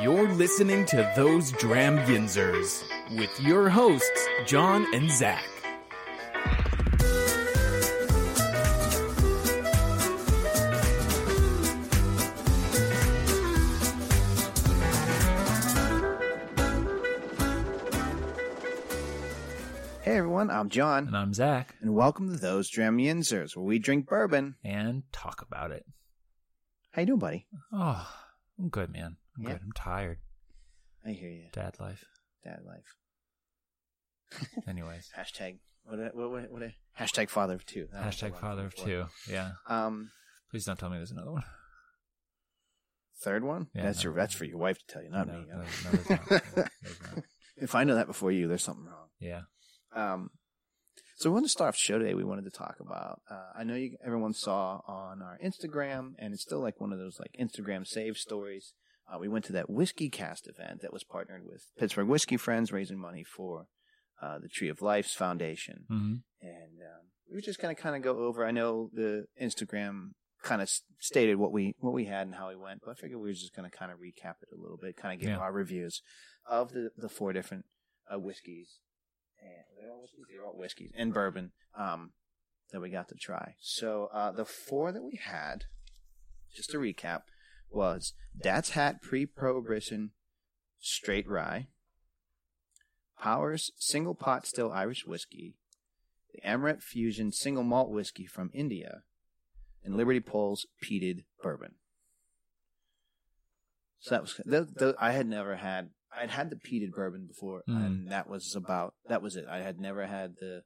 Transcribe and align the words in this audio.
You're 0.00 0.28
listening 0.32 0.86
to 0.86 1.12
Those 1.16 1.52
Dram 1.52 1.98
Yinzers 2.06 2.82
with 3.18 3.38
your 3.40 3.68
hosts, 3.68 4.26
John 4.46 4.86
and 4.94 5.10
Zach. 5.10 5.44
Hey 20.02 20.16
everyone, 20.16 20.50
I'm 20.50 20.70
John, 20.70 21.06
And 21.08 21.16
I'm 21.16 21.34
Zach. 21.34 21.74
and 21.82 21.94
welcome 21.94 22.32
to 22.32 22.38
Those 22.38 22.70
Dram 22.70 22.96
Yinzers, 22.96 23.54
where 23.54 23.64
we 23.64 23.78
drink 23.78 24.06
bourbon. 24.08 24.56
And 24.64 25.02
talk 25.12 25.42
about 25.42 25.70
it. 25.72 25.84
How 26.92 27.02
you 27.02 27.06
doing, 27.06 27.18
buddy? 27.18 27.46
Oh, 27.72 28.08
I'm 28.58 28.70
good, 28.70 28.90
man. 28.90 29.16
I'm 29.40 29.46
Yeah. 29.46 29.52
good. 29.52 29.62
I'm 29.64 29.72
tired. 29.72 30.18
I 31.04 31.10
hear 31.10 31.30
you. 31.30 31.46
Dad 31.52 31.76
life. 31.80 32.04
Dad 32.44 32.60
life. 32.66 34.46
Anyways. 34.68 35.10
Hashtag 35.16 35.58
what? 35.84 35.98
A, 35.98 36.10
what? 36.12 36.30
What? 36.30 36.50
what 36.52 36.62
a, 36.62 36.74
hashtag 37.00 37.30
father 37.30 37.54
of 37.54 37.64
two. 37.66 37.88
That 37.92 38.04
Hashtag 38.04 38.38
father 38.38 38.66
of 38.66 38.74
two. 38.74 39.06
Yeah. 39.28 39.52
Um, 39.66 40.10
Please 40.50 40.64
don't 40.64 40.78
tell 40.78 40.90
me 40.90 40.98
there's 40.98 41.10
another 41.10 41.32
one. 41.32 41.44
third 43.22 43.44
one. 43.44 43.68
Yeah, 43.74 43.84
that's 43.84 44.04
no. 44.04 44.10
your. 44.10 44.14
That's 44.18 44.34
for 44.34 44.44
your 44.44 44.58
wife 44.58 44.78
to 44.78 44.84
tell 44.86 45.02
you, 45.02 45.10
not 45.10 45.26
no, 45.26 45.32
me. 45.34 45.46
no, 45.48 45.56
no, 45.58 45.64
there's 45.64 46.10
not. 46.10 46.28
There's 46.82 47.00
not. 47.14 47.24
if 47.56 47.74
I 47.74 47.84
know 47.84 47.94
that 47.94 48.06
before 48.06 48.30
you, 48.32 48.46
there's 48.48 48.62
something 48.62 48.86
wrong. 48.86 49.08
Yeah. 49.18 49.42
Um, 49.94 50.30
so 51.16 51.28
we 51.30 51.34
want 51.34 51.44
to 51.46 51.50
start 51.50 51.68
off 51.68 51.74
the 51.74 51.78
show 51.80 51.98
today. 51.98 52.14
We 52.14 52.24
wanted 52.24 52.44
to 52.44 52.50
talk 52.50 52.76
about. 52.80 53.20
Uh, 53.30 53.50
I 53.58 53.64
know 53.64 53.74
you, 53.74 53.96
everyone 54.04 54.32
saw 54.32 54.80
on 54.86 55.22
our 55.22 55.38
Instagram, 55.44 56.12
and 56.18 56.32
it's 56.32 56.42
still 56.42 56.60
like 56.60 56.80
one 56.80 56.92
of 56.92 56.98
those 56.98 57.18
like 57.18 57.34
Instagram 57.38 57.86
save 57.86 58.16
stories. 58.16 58.72
Uh, 59.12 59.18
we 59.18 59.28
went 59.28 59.44
to 59.46 59.52
that 59.52 59.68
WhiskyCast 59.68 60.48
event 60.48 60.82
that 60.82 60.92
was 60.92 61.02
partnered 61.04 61.44
with 61.44 61.64
Pittsburgh 61.78 62.06
Whiskey 62.08 62.36
Friends, 62.36 62.70
raising 62.72 62.98
money 62.98 63.24
for 63.24 63.66
uh, 64.22 64.38
the 64.38 64.48
Tree 64.48 64.68
of 64.68 64.80
Life's 64.82 65.14
foundation, 65.14 65.84
hmm 65.88 66.14
and 66.42 66.78
um, 66.80 67.06
we 67.28 67.34
were 67.36 67.40
just 67.40 67.60
going 67.60 67.74
to 67.74 67.80
kind 67.80 67.96
of 67.96 68.02
go 68.02 68.18
over. 68.24 68.46
I 68.46 68.50
know 68.50 68.88
the 68.92 69.26
Instagram 69.40 70.10
kind 70.42 70.62
of 70.62 70.70
stated 71.00 71.36
what 71.36 71.52
we 71.52 71.74
what 71.80 71.92
we 71.92 72.04
had 72.06 72.26
and 72.26 72.34
how 72.36 72.48
we 72.48 72.56
went, 72.56 72.80
but 72.84 72.90
I 72.92 72.94
figured 72.94 73.20
we 73.20 73.28
were 73.28 73.32
just 73.34 73.54
going 73.54 73.68
to 73.70 73.76
kind 73.76 73.90
of 73.92 73.98
recap 73.98 74.36
it 74.42 74.48
a 74.56 74.60
little 74.60 74.78
bit, 74.80 74.96
kind 74.96 75.14
of 75.14 75.20
give 75.20 75.30
Yeah. 75.30 75.38
our 75.38 75.52
reviews 75.52 76.02
of 76.48 76.72
the 76.72 76.90
the 76.96 77.08
four 77.08 77.32
different 77.32 77.64
uh, 78.12 78.18
whiskeys 78.18 78.78
and 79.40 79.64
they're 79.78 79.90
all 79.92 80.00
whiskeys, 80.02 80.24
they're 80.30 80.44
all 80.46 80.56
whiskeys 80.58 80.92
and 80.96 81.12
bourbon 81.14 81.52
um, 81.76 82.12
that 82.72 82.80
we 82.80 82.90
got 82.90 83.08
to 83.08 83.14
try. 83.14 83.54
So 83.60 84.08
uh, 84.12 84.32
the 84.32 84.44
four 84.44 84.92
that 84.92 85.02
we 85.02 85.18
had, 85.22 85.64
just 86.54 86.70
to 86.70 86.78
recap, 86.78 87.22
was 87.70 88.14
Dad's 88.40 88.70
Hat 88.70 89.02
Pre-Prohibition 89.02 90.10
Straight 90.80 91.28
Rye, 91.28 91.68
Powers 93.20 93.70
Single 93.76 94.14
Pot 94.14 94.46
Still 94.46 94.72
Irish 94.72 95.06
Whiskey, 95.06 95.54
the 96.32 96.40
Amrut 96.48 96.82
Fusion 96.82 97.32
Single 97.32 97.64
Malt 97.64 97.90
Whiskey 97.90 98.26
from 98.26 98.50
India, 98.54 99.02
and 99.84 99.96
Liberty 99.96 100.20
Pole's 100.20 100.66
Peated 100.82 101.24
Bourbon. 101.42 101.74
So 104.00 104.14
that 104.14 104.22
was 104.22 104.40
the, 104.46 104.62
the, 104.74 104.94
I 104.98 105.12
had 105.12 105.26
never 105.26 105.56
had 105.56 105.90
I'd 106.16 106.30
had 106.30 106.50
the 106.50 106.56
peated 106.56 106.92
bourbon 106.92 107.26
before, 107.26 107.62
Mm. 107.68 107.86
and 107.86 108.10
that 108.10 108.28
was 108.28 108.54
about 108.56 108.94
that 109.08 109.20
was 109.22 109.36
it. 109.36 109.44
I 109.48 109.58
had 109.58 109.78
never 109.78 110.06
had 110.06 110.36
the, 110.40 110.62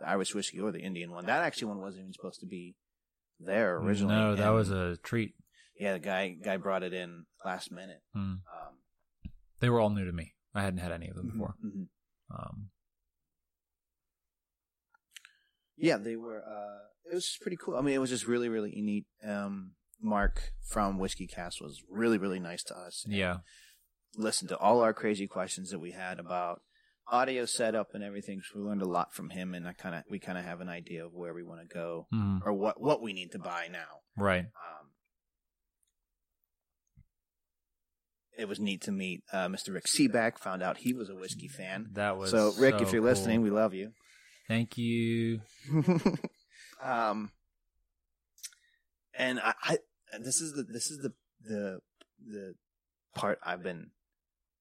the 0.00 0.08
Irish 0.08 0.34
whiskey 0.34 0.58
or 0.60 0.72
the 0.72 0.80
Indian 0.82 1.12
one. 1.12 1.26
That 1.26 1.42
actually 1.42 1.68
one 1.68 1.80
wasn't 1.80 2.02
even 2.02 2.12
supposed 2.12 2.40
to 2.40 2.46
be 2.46 2.74
there 3.38 3.76
originally. 3.76 4.14
No, 4.14 4.34
that 4.34 4.46
and- 4.46 4.54
was 4.56 4.70
a 4.70 4.96
treat. 5.02 5.34
Yeah. 5.78 5.94
The 5.94 5.98
guy 6.00 6.28
guy 6.30 6.56
brought 6.56 6.82
it 6.82 6.92
in 6.92 7.24
last 7.44 7.70
minute. 7.72 8.00
Mm. 8.16 8.20
Um, 8.20 8.40
They 9.60 9.70
were 9.70 9.80
all 9.80 9.90
new 9.90 10.04
to 10.04 10.12
me. 10.12 10.34
I 10.54 10.62
hadn't 10.62 10.80
had 10.80 10.92
any 10.92 11.08
of 11.08 11.16
them 11.16 11.26
mhm, 11.28 11.32
before. 11.32 11.54
mhm. 11.64 11.86
Um, 12.30 12.70
Yeah, 15.76 15.96
they 15.96 16.16
were. 16.16 16.42
Uh, 16.42 16.78
it 17.10 17.14
was 17.14 17.36
pretty 17.40 17.56
cool. 17.56 17.76
I 17.76 17.80
mean, 17.80 17.94
it 17.94 17.98
was 18.00 18.10
just 18.10 18.26
really 18.26 18.48
really 18.48 18.72
neat. 18.76 19.06
Um, 19.26 19.72
Mark 20.00 20.52
from 20.68 20.98
WhiskyCast 20.98 21.60
was 21.60 21.82
really 21.88 22.18
really 22.18 22.40
nice 22.40 22.62
to 22.64 22.76
us. 22.76 23.04
yeah. 23.08 23.38
listened 24.16 24.50
to 24.50 24.58
all 24.58 24.80
our 24.82 24.92
crazy 24.92 25.26
questions 25.26 25.70
that 25.70 25.78
we 25.78 25.92
had 25.92 26.18
about 26.20 26.60
audio 27.08 27.46
setup 27.46 27.94
and 27.94 28.04
everything. 28.04 28.42
So 28.42 28.58
we 28.60 28.64
learned 28.66 28.82
a 28.82 28.86
lot 28.88 29.14
from 29.14 29.30
him, 29.30 29.54
and 29.54 29.66
I 29.66 29.72
kind 29.72 29.94
of 29.94 30.02
we 30.10 30.18
kind 30.18 30.36
of 30.38 30.44
have 30.44 30.60
an 30.60 30.68
idea 30.68 31.04
of 31.06 31.12
where 31.14 31.32
we 31.34 31.42
want 31.42 31.60
to 31.66 31.74
go 31.74 32.06
Mm. 32.12 32.40
or 32.44 32.52
what 32.52 32.80
what 32.80 33.00
we 33.02 33.12
need 33.12 33.32
to 33.32 33.38
buy 33.38 33.68
now. 33.70 34.00
Right. 34.16 34.44
Um, 34.44 34.81
it 38.42 38.48
was 38.48 38.58
neat 38.58 38.82
to 38.82 38.92
meet 38.92 39.22
uh, 39.32 39.46
Mr. 39.46 39.72
Rick 39.72 39.86
Sebak. 39.86 40.38
Found 40.40 40.62
out 40.62 40.78
he 40.78 40.92
was 40.92 41.08
a 41.08 41.14
whiskey 41.14 41.46
fan. 41.46 41.86
That 41.92 42.18
was 42.18 42.32
So 42.32 42.52
Rick, 42.58 42.78
so 42.78 42.82
if 42.82 42.92
you're 42.92 43.00
cool. 43.00 43.10
listening, 43.10 43.40
we 43.40 43.50
love 43.50 43.72
you. 43.72 43.92
Thank 44.48 44.76
you. 44.76 45.40
um, 46.82 47.30
and 49.14 49.38
I, 49.38 49.54
I 49.62 49.78
this 50.20 50.40
is 50.40 50.54
the 50.54 50.64
this 50.64 50.90
is 50.90 50.98
the 50.98 51.12
the 51.48 51.78
the 52.26 52.54
part 53.14 53.38
I've 53.44 53.62
been 53.62 53.90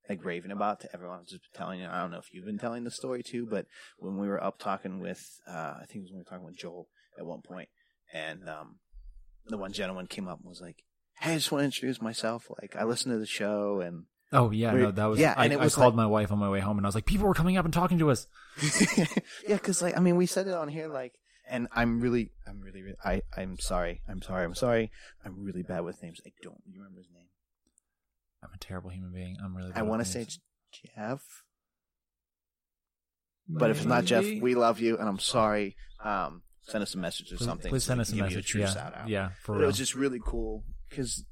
like 0.07 0.23
raving 0.23 0.51
about 0.51 0.81
to 0.81 0.89
everyone. 0.93 1.17
I 1.17 1.21
was 1.21 1.29
just 1.29 1.43
telling 1.55 1.79
you. 1.79 1.87
I 1.87 2.01
don't 2.01 2.11
know 2.11 2.19
if 2.19 2.31
you've 2.31 2.45
been 2.45 2.59
telling 2.59 2.83
the 2.83 2.91
story 2.91 3.23
too, 3.23 3.47
but 3.49 3.65
when 3.97 4.17
we 4.17 4.27
were 4.27 4.41
up 4.41 4.59
talking 4.59 4.99
with, 4.99 5.23
uh, 5.47 5.73
I 5.81 5.85
think 5.87 5.95
it 5.95 6.01
was 6.03 6.11
when 6.11 6.19
we 6.19 6.21
were 6.21 6.29
talking 6.29 6.45
with 6.45 6.57
Joel 6.57 6.87
at 7.17 7.25
one 7.25 7.41
point, 7.41 7.69
and 8.13 8.47
um, 8.47 8.75
the 9.47 9.57
one 9.57 9.73
gentleman 9.73 10.05
came 10.05 10.27
up 10.27 10.39
and 10.39 10.47
was 10.47 10.61
like, 10.61 10.83
"Hey, 11.21 11.33
I 11.33 11.35
just 11.35 11.51
want 11.51 11.61
to 11.61 11.65
introduce 11.65 12.01
myself. 12.01 12.49
Like, 12.61 12.75
I 12.75 12.83
listened 12.83 13.13
to 13.13 13.19
the 13.19 13.25
show, 13.25 13.79
and 13.81 14.05
Oh 14.33 14.51
yeah, 14.51 14.71
no, 14.71 14.91
that 14.91 15.05
was. 15.05 15.19
yeah, 15.19 15.33
I, 15.37 15.45
and 15.45 15.53
it 15.53 15.59
I 15.59 15.69
called 15.69 15.93
like- 15.93 15.95
my 15.95 16.05
wife 16.05 16.31
on 16.31 16.37
my 16.39 16.49
way 16.49 16.59
home, 16.61 16.77
and 16.77 16.85
I 16.85 16.89
was 16.89 16.95
like, 16.95 17.05
"People 17.05 17.27
were 17.27 17.33
coming 17.33 17.57
up 17.57 17.65
and 17.65 17.73
talking 17.73 17.99
to 17.99 18.09
us." 18.11 18.27
yeah, 19.47 19.55
because 19.55 19.81
like 19.81 19.97
I 19.97 19.99
mean, 19.99 20.15
we 20.15 20.25
said 20.25 20.47
it 20.47 20.53
on 20.53 20.67
here, 20.69 20.87
like, 20.87 21.13
and 21.49 21.67
I'm 21.73 21.99
really, 21.99 22.31
I'm 22.47 22.61
really, 22.61 22.81
really 22.81 22.97
I, 23.03 23.21
I'm 23.35 23.59
sorry, 23.59 24.01
I'm 24.07 24.21
sorry, 24.21 24.45
I'm 24.45 24.55
sorry, 24.55 24.89
I'm 25.25 25.43
really 25.43 25.63
bad 25.63 25.81
with 25.81 26.01
names. 26.01 26.21
I 26.25 26.31
don't 26.41 26.61
remember 26.73 26.99
his 26.99 27.09
name. 27.13 27.27
I'm 28.43 28.49
a 28.53 28.57
terrible 28.57 28.89
human 28.89 29.11
being. 29.13 29.37
I'm 29.43 29.55
really. 29.55 29.71
I 29.75 29.81
want 29.83 30.03
to 30.03 30.09
say 30.09 30.25
Jeff, 30.95 31.21
but 33.47 33.69
if 33.69 33.77
it's 33.77 33.85
not 33.85 34.05
Jeff, 34.05 34.25
we 34.41 34.55
love 34.55 34.79
you, 34.79 34.97
and 34.97 35.07
I'm 35.09 35.19
sorry. 35.19 35.75
Um, 36.03 36.43
send 36.63 36.81
us 36.83 36.95
a 36.95 36.97
message 36.97 37.31
or 37.33 37.37
something. 37.37 37.69
Please 37.69 37.83
send 37.83 37.99
us 38.01 38.09
a 38.09 38.15
can 38.15 38.29
give 38.29 38.31
you 38.31 38.37
message. 38.37 38.55
yeah, 38.55 39.05
yeah, 39.07 39.29
for 39.41 39.51
But 39.53 39.57
real. 39.59 39.63
it 39.63 39.67
was 39.67 39.77
just 39.77 39.93
really 39.93 40.19
cool 40.23 40.63
because 40.91 41.25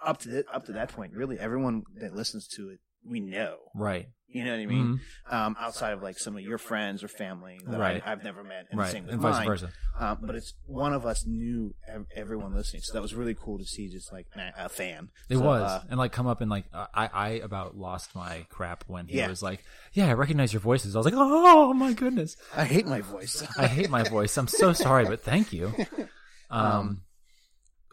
up 0.00 0.18
to 0.20 0.30
th- 0.30 0.46
up 0.52 0.64
to 0.66 0.72
that 0.72 0.90
point, 0.92 1.12
really, 1.12 1.38
everyone 1.38 1.82
that 2.00 2.14
listens 2.14 2.46
to 2.56 2.70
it, 2.70 2.78
we 3.04 3.20
know. 3.20 3.56
right. 3.74 4.08
You 4.30 4.44
know 4.44 4.50
what 4.52 4.60
I 4.60 4.66
mean? 4.66 5.00
Mhm. 5.30 5.32
Um, 5.32 5.56
outside 5.58 5.94
of 5.94 6.02
like 6.02 6.18
some 6.18 6.36
of 6.36 6.42
your 6.42 6.58
friends 6.58 7.02
or 7.02 7.08
family 7.08 7.58
that 7.66 7.80
Right. 7.80 8.02
I, 8.06 8.12
I've 8.12 8.22
never 8.22 8.44
met, 8.44 8.66
and 8.70 8.78
right, 8.78 8.92
same 8.92 9.04
with 9.04 9.14
and 9.14 9.22
vice 9.22 9.36
mine. 9.36 9.46
versa. 9.46 9.72
Um, 9.98 10.18
but 10.20 10.34
it's 10.34 10.52
one 10.66 10.92
of 10.92 11.06
us 11.06 11.24
knew 11.26 11.74
everyone 12.14 12.54
listening, 12.54 12.82
so 12.82 12.92
that 12.92 13.00
was 13.00 13.14
really 13.14 13.34
cool 13.34 13.56
to 13.58 13.64
see. 13.64 13.88
Just 13.88 14.12
like 14.12 14.26
a 14.36 14.68
fan, 14.68 15.08
It 15.30 15.38
So, 15.38 15.44
was, 15.44 15.62
uh, 15.62 15.82
and 15.88 15.98
like 15.98 16.12
come 16.12 16.26
up 16.26 16.42
and 16.42 16.50
like 16.50 16.66
uh, 16.74 16.86
I, 16.92 17.06
I 17.10 17.28
about 17.42 17.74
lost 17.78 18.14
my 18.14 18.44
crap 18.50 18.84
when 18.86 19.06
he 19.08 19.16
Yeah. 19.16 19.28
was 19.28 19.42
like, 19.42 19.64
"Yeah, 19.94 20.08
I 20.08 20.12
recognize 20.12 20.52
your 20.52 20.60
voices." 20.60 20.94
I 20.94 20.98
was 20.98 21.06
like, 21.06 21.14
"Oh 21.16 21.72
my 21.72 21.94
goodness, 21.94 22.36
I 22.54 22.66
hate 22.66 22.86
my 22.86 23.00
voice. 23.00 23.42
I 23.56 23.66
hate 23.66 23.88
my 23.88 24.02
voice. 24.02 24.36
I'm 24.36 24.46
so 24.46 24.74
sorry, 24.74 25.06
but 25.06 25.22
thank 25.22 25.52
you." 25.54 25.72
Um, 26.50 26.64
Um, 26.66 27.00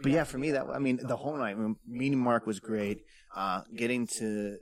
but 0.02 0.12
yeah, 0.12 0.24
for 0.24 0.38
me, 0.38 0.52
that 0.52 0.66
I 0.74 0.80
mean, 0.80 1.00
the 1.02 1.16
whole 1.16 1.38
night, 1.38 1.52
I 1.56 1.60
mean, 1.60 1.76
meeting 1.88 2.20
Mark 2.20 2.46
was 2.46 2.60
great. 2.60 3.00
Uh, 3.36 3.62
getting 3.76 4.08
to 4.20 4.58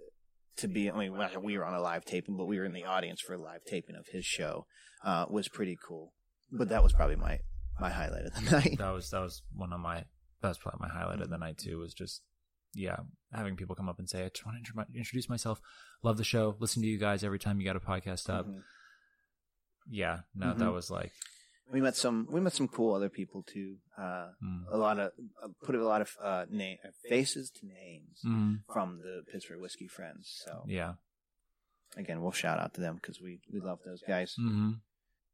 to 0.57 0.67
be, 0.67 0.89
I 0.91 0.97
mean, 0.97 1.17
well, 1.17 1.29
we 1.41 1.57
were 1.57 1.65
on 1.65 1.73
a 1.73 1.81
live 1.81 2.05
taping, 2.05 2.37
but 2.37 2.45
we 2.45 2.59
were 2.59 2.65
in 2.65 2.73
the 2.73 2.85
audience 2.85 3.21
for 3.21 3.33
a 3.33 3.41
live 3.41 3.61
taping 3.65 3.95
of 3.95 4.05
his 4.11 4.25
show. 4.25 4.65
Uh, 5.03 5.25
was 5.29 5.47
pretty 5.49 5.77
cool. 5.87 6.13
But 6.51 6.69
that 6.69 6.83
was 6.83 6.93
probably 6.93 7.15
my 7.15 7.39
my 7.79 7.89
highlight 7.89 8.25
of 8.25 8.33
the 8.35 8.51
night. 8.59 8.77
that 8.77 8.91
was 8.91 9.09
that 9.09 9.19
was 9.21 9.41
one 9.55 9.73
of 9.73 9.79
my 9.79 10.05
that 10.41 10.49
was 10.49 10.57
probably 10.59 10.79
my 10.87 10.93
highlight 10.93 11.21
of 11.21 11.29
the 11.29 11.37
night 11.37 11.57
too. 11.57 11.79
Was 11.79 11.93
just 11.93 12.21
yeah, 12.75 12.97
having 13.31 13.55
people 13.55 13.75
come 13.75 13.89
up 13.89 13.99
and 13.99 14.09
say, 14.09 14.25
"I 14.25 14.29
just 14.29 14.45
want 14.45 14.57
to 14.63 14.97
introduce 14.97 15.29
myself. 15.29 15.59
Love 16.03 16.17
the 16.17 16.23
show. 16.23 16.55
Listen 16.59 16.81
to 16.83 16.87
you 16.87 16.97
guys 16.99 17.23
every 17.23 17.39
time 17.39 17.59
you 17.59 17.65
got 17.65 17.75
a 17.75 17.79
podcast 17.79 18.29
up." 18.29 18.47
Mhm. 18.47 18.61
Yeah, 19.89 20.19
no, 20.35 20.47
Mhm. 20.47 20.59
that 20.59 20.71
was 20.71 20.89
like 20.89 21.11
We 21.71 21.81
met 21.81 21.95
some 21.95 22.27
we 22.29 22.39
met 22.39 22.53
some 22.53 22.67
cool 22.67 22.93
other 22.93 23.09
people 23.09 23.43
too. 23.43 23.77
Uh, 23.97 24.29
mm, 24.43 24.63
a 24.71 24.77
lot 24.77 24.99
of 24.99 25.11
uh, 25.43 25.47
put 25.63 25.75
a 25.75 25.83
lot 25.83 26.01
of 26.01 26.11
uh, 26.21 26.45
name 26.49 26.77
faces 27.09 27.51
to 27.51 27.65
names 27.65 28.19
mm, 28.25 28.59
from 28.71 28.99
the 28.99 29.23
Pittsburgh 29.31 29.61
Whiskey 29.61 29.87
Friends. 29.87 30.41
So 30.45 30.65
yeah. 30.67 30.93
again, 31.97 32.21
we'll 32.21 32.31
shout 32.31 32.59
out 32.59 32.73
to 32.75 32.81
them 32.81 32.95
because 32.95 33.19
we 33.21 33.39
we 33.51 33.59
love 33.59 33.79
those 33.85 34.03
guys. 34.07 34.35
hmm 34.37 34.71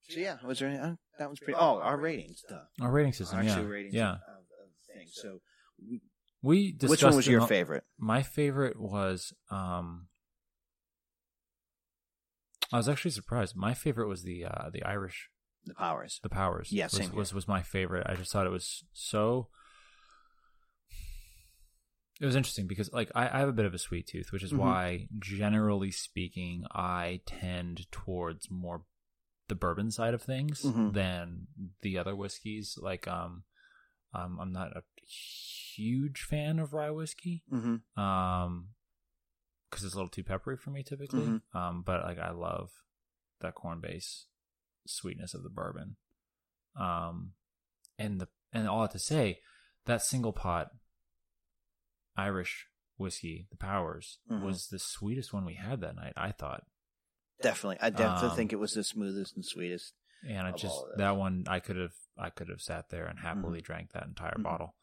So 0.07 0.19
yeah, 0.19 0.37
was 0.45 0.59
there 0.59 0.69
any, 0.69 0.77
uh, 0.79 0.95
that 1.17 1.29
was 1.29 1.39
pretty. 1.39 1.55
Oh, 1.59 1.79
our 1.79 1.97
ratings, 1.97 2.43
duh. 2.47 2.65
Our 2.81 2.91
rating 2.91 3.13
system, 3.13 3.39
Our 3.39 3.43
yeah, 3.43 3.61
ratings 3.61 3.93
yeah. 3.93 4.11
of, 4.13 4.45
of 4.61 4.69
things. 4.95 5.11
So, 5.15 5.41
we, 5.81 6.01
We 6.41 6.77
which 6.81 7.03
one 7.03 7.15
was 7.15 7.27
your 7.27 7.45
favorite? 7.47 7.83
My 7.97 8.21
favorite 8.21 8.79
was 8.79 9.33
um 9.51 10.07
I 12.71 12.77
was 12.77 12.87
actually 12.87 13.11
surprised. 13.11 13.55
My 13.55 13.73
favorite 13.73 14.07
was 14.07 14.23
the 14.23 14.45
uh 14.45 14.69
the 14.71 14.83
Irish 14.83 15.29
The 15.69 15.75
Powers. 15.75 16.19
the 16.23 16.29
powers. 16.29 16.71
Yeah, 16.71 16.85
was, 16.85 16.91
same 16.93 17.15
was 17.15 17.33
was 17.33 17.47
my 17.47 17.61
favorite. 17.61 18.05
I 18.09 18.15
just 18.15 18.31
thought 18.31 18.45
it 18.45 18.51
was 18.51 18.83
so 18.93 19.47
it 22.21 22.25
was 22.25 22.35
interesting 22.35 22.67
because 22.67 22.91
like 22.91 23.11
I, 23.15 23.27
I 23.29 23.39
have 23.39 23.47
a 23.49 23.53
bit 23.53 23.65
of 23.65 23.73
a 23.73 23.77
sweet 23.79 24.07
tooth, 24.07 24.31
which 24.31 24.43
is 24.43 24.51
Mhm. 24.51 24.57
why 24.57 25.07
generally 25.19 25.91
speaking 25.91 26.65
I 26.71 27.21
tend 27.25 27.89
towards 27.91 28.51
more 28.51 28.83
the 29.47 29.55
bourbon 29.55 29.89
side 29.89 30.13
of 30.13 30.21
things 30.21 30.61
Mhm. 30.63 30.93
than 30.93 31.47
the 31.81 31.97
other 31.97 32.15
whiskeys. 32.15 32.77
Like 32.81 33.07
um, 33.07 33.43
um 34.13 34.37
I'm 34.39 34.51
not 34.51 34.75
a 34.75 34.83
huge 35.07 36.21
fan 36.23 36.59
of 36.59 36.73
rye 36.73 36.91
whiskey. 36.91 37.43
Mm-hmm. 37.51 37.99
Um 37.99 38.69
because 39.69 39.85
it's 39.85 39.93
a 39.93 39.97
little 39.97 40.09
too 40.09 40.23
peppery 40.23 40.57
for 40.57 40.71
me 40.71 40.83
typically. 40.83 41.25
Mhm. 41.25 41.41
Um 41.53 41.83
but 41.83 42.03
like 42.03 42.19
I 42.19 42.31
love 42.31 42.71
that 43.39 43.55
corn 43.55 43.79
base 43.79 44.25
sweetness 44.89 45.33
of 45.33 45.43
the 45.43 45.49
bourbon. 45.49 45.95
Um 46.75 47.33
and 47.97 48.19
the 48.21 48.27
and 48.51 48.67
all 48.67 48.81
that 48.81 48.91
to 48.91 48.99
say, 48.99 49.39
that 49.85 50.01
single 50.01 50.33
pot 50.33 50.69
Irish 52.15 52.67
whiskey, 52.97 53.47
the 53.49 53.57
Powers, 53.57 54.19
Mhm. 54.29 54.41
was 54.43 54.67
the 54.67 54.79
sweetest 54.79 55.31
one 55.33 55.45
we 55.45 55.53
had 55.55 55.79
that 55.81 55.95
night. 55.95 56.13
I 56.17 56.31
thought, 56.31 56.63
Definitely, 57.41 57.77
I 57.79 57.89
definitely 57.89 58.29
Um, 58.31 58.35
think 58.35 58.51
it 58.51 58.57
was 58.59 58.73
the 58.73 58.83
smoothest 58.83 59.35
and 59.37 59.45
sweetest. 59.45 59.93
and 60.27 60.45
I 60.45 60.51
just 60.51 60.75
that 60.97 61.11
one 61.11 61.45
I 61.47 61.61
could 61.61 61.77
have 61.77 61.93
I 62.17 62.29
could 62.29 62.49
have 62.49 62.59
sat 62.59 62.89
there 62.89 63.05
and 63.05 63.19
happily 63.19 63.61
drank 63.61 63.93
that 63.93 64.03
entire 64.07 64.35
Mhm. 64.35 64.43
bottle. 64.43 64.75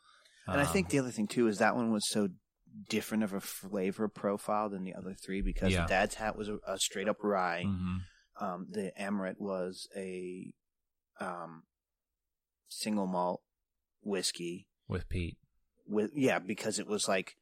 And 0.46 0.58
I 0.58 0.64
think 0.64 0.86
Um, 0.86 0.90
the 0.90 0.98
other 1.00 1.10
thing 1.10 1.26
too 1.28 1.46
is 1.48 1.58
that 1.58 1.76
one 1.76 1.92
was 1.92 2.08
so 2.08 2.30
different 2.88 3.22
of 3.24 3.34
a 3.34 3.40
flavor 3.42 4.08
profile 4.08 4.70
than 4.70 4.84
the 4.84 4.94
other 4.94 5.12
three 5.12 5.42
because 5.42 5.72
Yeah. 5.72 5.86
Dad's 5.86 6.14
Hat 6.14 6.36
was 6.36 6.48
a, 6.48 6.56
a 6.66 6.78
straight 6.78 7.08
up 7.08 7.22
rye. 7.22 7.64
Um, 8.40 8.66
the 8.70 8.92
Amrut 9.00 9.36
was 9.38 9.88
a 9.96 10.52
um, 11.20 11.62
single 12.68 13.06
malt 13.06 13.40
whiskey 14.02 14.66
with 14.88 15.08
peat. 15.08 15.36
with 15.88 16.10
yeah 16.14 16.38
because 16.38 16.78
it 16.78 16.86
was 16.86 17.08
like 17.08 17.36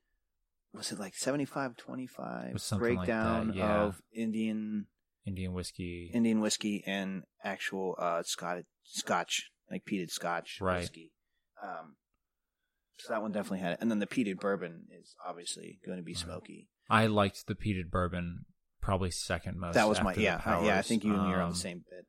was 0.73 0.91
it 0.93 0.99
like 0.99 1.15
75 1.15 1.77
25 1.77 2.47
It 2.47 2.53
was 2.53 2.63
something 2.63 2.97
like 2.97 3.07
breakdown 3.07 3.53
yeah. 3.55 3.83
of 3.83 4.01
Indian 4.15 4.87
Indian 5.27 5.53
whiskey. 5.53 6.11
Indian 6.15 6.41
whiskey 6.41 6.83
and 6.87 7.25
actual 7.43 7.97
uh 7.99 8.23
Scotch 8.25 8.65
Scotch 8.85 9.51
like 9.71 9.85
peated 9.85 10.11
Scotch 10.11 10.59
Right. 10.61 10.81
whiskey. 10.81 11.13
Um, 11.63 11.97
so 12.99 13.13
that 13.13 13.23
one 13.23 13.33
definitely 13.33 13.59
had 13.61 13.73
it, 13.73 13.79
and 13.81 13.91
then 13.91 13.99
the 13.99 14.07
peated 14.07 14.39
bourbon 14.39 14.85
is 14.91 15.15
obviously 15.27 15.81
going 15.85 15.99
to 15.99 16.05
be 16.05 16.13
Right. 16.13 16.19
smoky. 16.19 16.69
I 16.89 17.07
liked 17.07 17.47
the 17.47 17.55
peated 17.55 17.91
bourbon 17.91 18.45
probably 18.85 19.11
second 19.11 19.59
most. 19.59 19.75
that 19.75 19.89
was 19.89 20.01
my 20.03 20.15
yeah 20.15 20.41
uh, 20.45 20.61
yeah. 20.63 20.79
I 20.79 20.83
think 20.83 21.05
you 21.05 21.13
and 21.15 21.23
me 21.27 21.33
are 21.33 21.41
on 21.41 21.47
Um, 21.49 21.51
the 21.53 21.59
same 21.59 21.85
bit. 21.91 22.07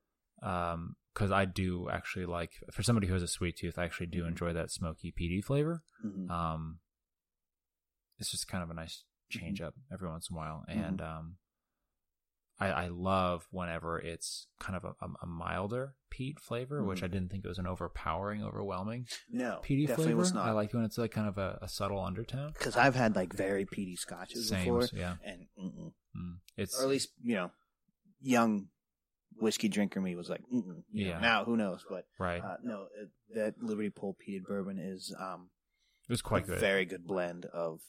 um 0.47 0.95
because 1.13 1.31
I 1.31 1.45
do 1.45 1.87
actually 1.89 2.25
like 2.25 2.51
for 2.73 2.83
somebody 2.83 3.07
who 3.07 3.13
has 3.13 3.23
a 3.23 3.27
sweet 3.27 3.55
tooth, 3.57 3.77
I 3.79 3.85
actually 3.85 4.07
do 4.07 4.23
Mhm. 4.23 4.27
enjoy 4.27 4.51
that 4.53 4.69
smoky 4.69 5.11
peaty 5.15 5.41
flavor. 5.41 5.81
Mhm. 6.05 6.29
Um, 6.29 6.79
it's 8.19 8.29
just 8.31 8.47
kind 8.49 8.61
of 8.63 8.69
a 8.69 8.73
nice 8.73 9.05
change 9.29 9.59
Mm-hmm. 9.59 9.67
up 9.67 9.75
every 9.93 10.09
once 10.09 10.29
in 10.29 10.35
a 10.35 10.37
while, 10.37 10.65
and 10.67 10.99
um, 11.01 11.37
I 12.59 12.67
I 12.67 12.87
love 12.87 13.47
whenever 13.51 13.99
it's 13.99 14.47
kind 14.59 14.75
of 14.77 14.85
a, 14.85 14.93
a, 15.21 15.27
milder 15.27 15.95
peat 16.09 16.39
flavor, 16.39 16.83
which 16.83 17.01
Mhm. 17.01 17.03
I 17.03 17.07
didn't 17.07 17.29
think 17.31 17.43
it 17.43 17.47
was 17.49 17.57
an 17.57 17.67
overpowering, 17.67 18.43
overwhelming 18.43 19.07
no, 19.29 19.59
peaty 19.61 19.85
definitely 19.87 20.05
flavor. 20.13 20.19
was 20.19 20.33
not. 20.33 20.47
I 20.47 20.51
like 20.51 20.73
when 20.73 20.85
it's 20.85 20.97
like 20.97 21.11
kind 21.11 21.27
of 21.27 21.37
a, 21.37 21.59
a 21.61 21.67
subtle 21.67 21.99
undertone. 21.99 22.53
because 22.53 22.77
I've 22.77 22.95
had 22.95 23.15
like 23.15 23.33
very 23.33 23.65
peaty 23.65 23.95
scotches 23.97 24.47
Same, 24.49 24.59
before, 24.63 24.87
yeah. 24.93 25.15
and. 25.25 25.47
Mm. 25.59 25.91
It's 26.55 26.79
or 26.79 26.83
at 26.83 26.89
least 26.89 27.09
you 27.21 27.35
know, 27.35 27.51
young 28.21 28.67
whiskey 29.37 29.67
drinker 29.67 29.99
me 29.99 30.15
was 30.15 30.29
like. 30.29 30.41
You 30.49 30.63
know, 30.65 30.83
Yeah. 30.93 31.19
now 31.19 31.43
who 31.43 31.57
knows, 31.57 31.83
but 31.89 32.05
right. 32.19 32.41
uh, 32.41 32.55
no, 32.63 32.87
that 33.33 33.55
Liberty 33.61 33.89
Pole 33.89 34.15
peated 34.25 34.43
bourbon 34.45 34.79
is 34.79 35.13
um 35.19 35.49
it 36.07 36.13
was 36.13 36.21
quite 36.21 36.43
a 36.43 36.47
good. 36.47 36.59
very 36.59 36.85
good 36.85 37.05
blend 37.05 37.45
of 37.47 37.81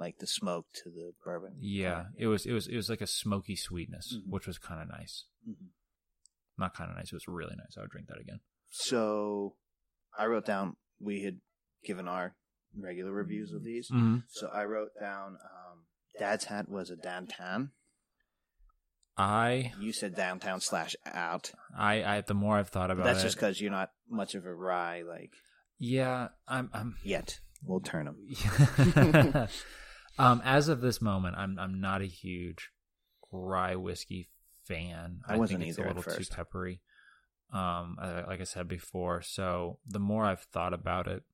like 0.00 0.18
the 0.18 0.26
smoke 0.26 0.66
to 0.82 0.90
the 0.90 1.12
bourbon. 1.24 1.52
yeah, 1.60 2.06
it 2.18 2.26
was 2.26 2.46
it 2.46 2.52
was 2.52 2.66
it 2.66 2.74
was 2.76 2.88
like 2.88 3.00
a 3.02 3.06
smoky 3.06 3.54
sweetness, 3.54 4.16
Mhm. 4.16 4.28
which 4.30 4.46
was 4.46 4.58
kind 4.58 4.80
of 4.82 4.88
nice. 4.88 5.26
Mhm. 5.48 5.68
Not 6.58 6.74
kind 6.74 6.90
of 6.90 6.96
nice. 6.96 7.12
It 7.12 7.14
was 7.14 7.28
really 7.28 7.54
nice. 7.56 7.76
I 7.78 7.82
would 7.82 7.90
drink 7.90 8.08
that 8.08 8.18
again. 8.20 8.40
So 8.70 9.56
I 10.18 10.26
wrote 10.26 10.46
down 10.46 10.76
we 10.98 11.22
had 11.22 11.40
given 11.84 12.08
our 12.08 12.34
regular 12.76 13.12
reviews 13.12 13.52
of 13.52 13.62
these. 13.64 13.90
Mm-hmm. 13.90 14.18
So 14.30 14.48
I 14.48 14.64
wrote 14.64 14.90
down 15.00 15.36
um, 15.42 15.84
Dad's 16.18 16.44
hat 16.46 16.68
was 16.68 16.90
a 16.90 16.96
downtown. 16.96 17.70
I 19.16 19.72
You 19.78 19.92
said 19.92 20.14
downtown 20.14 20.60
slash 20.60 20.94
out. 21.06 21.52
I 21.76 22.02
I 22.04 22.20
the 22.22 22.34
more 22.34 22.56
I've 22.56 22.68
thought 22.70 22.90
about 22.90 23.02
it. 23.02 23.04
That's 23.06 23.20
it, 23.20 23.24
just 23.24 23.36
because 23.36 23.60
you're 23.60 23.70
not 23.70 23.90
much 24.08 24.34
of 24.34 24.46
a 24.46 24.54
rye 24.54 25.02
like 25.02 25.32
yeah, 25.78 26.28
I'm 26.48 26.70
I'm 26.72 26.96
yet. 27.04 27.40
We'll 27.62 27.80
turn 27.80 28.06
them. 28.06 28.16
um, 30.20 30.42
as 30.44 30.68
of 30.68 30.80
this 30.80 31.00
moment, 31.00 31.36
I'm 31.36 31.58
I'm 31.58 31.80
not 31.80 32.02
a 32.02 32.06
huge 32.06 32.70
rye 33.32 33.76
whiskey 33.76 34.28
fan. 34.64 35.20
I 35.28 35.36
wasn't 35.36 35.60
think 35.60 35.70
it's 35.70 35.78
either 35.78 35.88
a 35.88 35.94
little 35.94 36.02
too 36.02 36.24
peppery. 36.34 36.80
Um, 37.52 37.96
like 38.00 38.40
I 38.40 38.44
said 38.44 38.68
before, 38.68 39.22
so 39.22 39.78
the 39.86 39.98
more 39.98 40.24
I've 40.24 40.42
thought 40.42 40.72
about 40.72 41.08
it, 41.08 41.24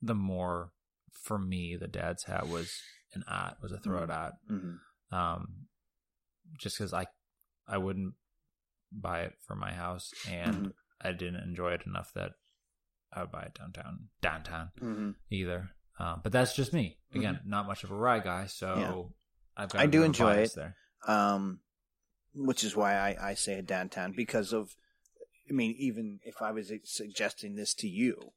the 0.00 0.14
more 0.14 0.70
for 1.12 1.38
me 1.38 1.76
the 1.76 1.88
dad's 1.88 2.24
hat 2.24 2.48
was 2.48 2.82
an 3.12 3.24
at 3.30 3.56
was 3.62 3.72
a 3.72 3.78
throw 3.78 4.02
it 4.04 4.10
at. 4.10 4.32
hmm 4.48 4.76
Um, 5.10 5.66
just 6.58 6.78
because 6.78 6.92
I 6.94 7.06
I 7.66 7.78
wouldn't 7.78 8.14
buy 8.92 9.22
it 9.22 9.34
for 9.42 9.54
my 9.56 9.72
house, 9.72 10.12
and 10.28 10.66
Mhm. 10.66 10.72
I 11.00 11.12
didn't 11.12 11.42
enjoy 11.42 11.72
it 11.72 11.86
enough 11.86 12.12
that 12.14 12.32
I 13.12 13.20
would 13.22 13.32
buy 13.32 13.42
it 13.42 13.54
downtown 13.54 14.08
downtown 14.20 14.70
hmm 14.78 15.10
either. 15.30 15.73
Um, 15.98 16.20
but 16.22 16.32
that's 16.32 16.54
just 16.54 16.72
me. 16.72 16.98
Again, 17.14 17.40
not 17.44 17.66
much 17.66 17.84
of 17.84 17.90
a 17.90 17.94
rye 17.94 18.18
guy, 18.18 18.46
so 18.46 18.76
Yeah. 18.76 19.62
I've 19.62 19.70
got 19.70 19.82
I 19.82 19.86
do 19.86 19.90
bit 19.90 19.96
of 19.98 20.02
a 20.02 20.06
enjoy 20.06 20.34
it. 20.36 20.50
there. 20.56 20.76
Um, 21.06 21.60
which 22.34 22.64
is 22.64 22.74
why 22.74 22.94
I, 22.96 23.30
I 23.30 23.34
say 23.34 23.54
a 23.58 23.62
downtown 23.62 24.12
because 24.16 24.52
of, 24.52 24.74
I 25.48 25.52
mean, 25.52 25.76
even 25.78 26.18
if 26.24 26.42
I 26.42 26.50
was 26.50 26.72
suggesting 26.84 27.54
this 27.54 27.74
to 27.74 27.88
you, 27.88 28.32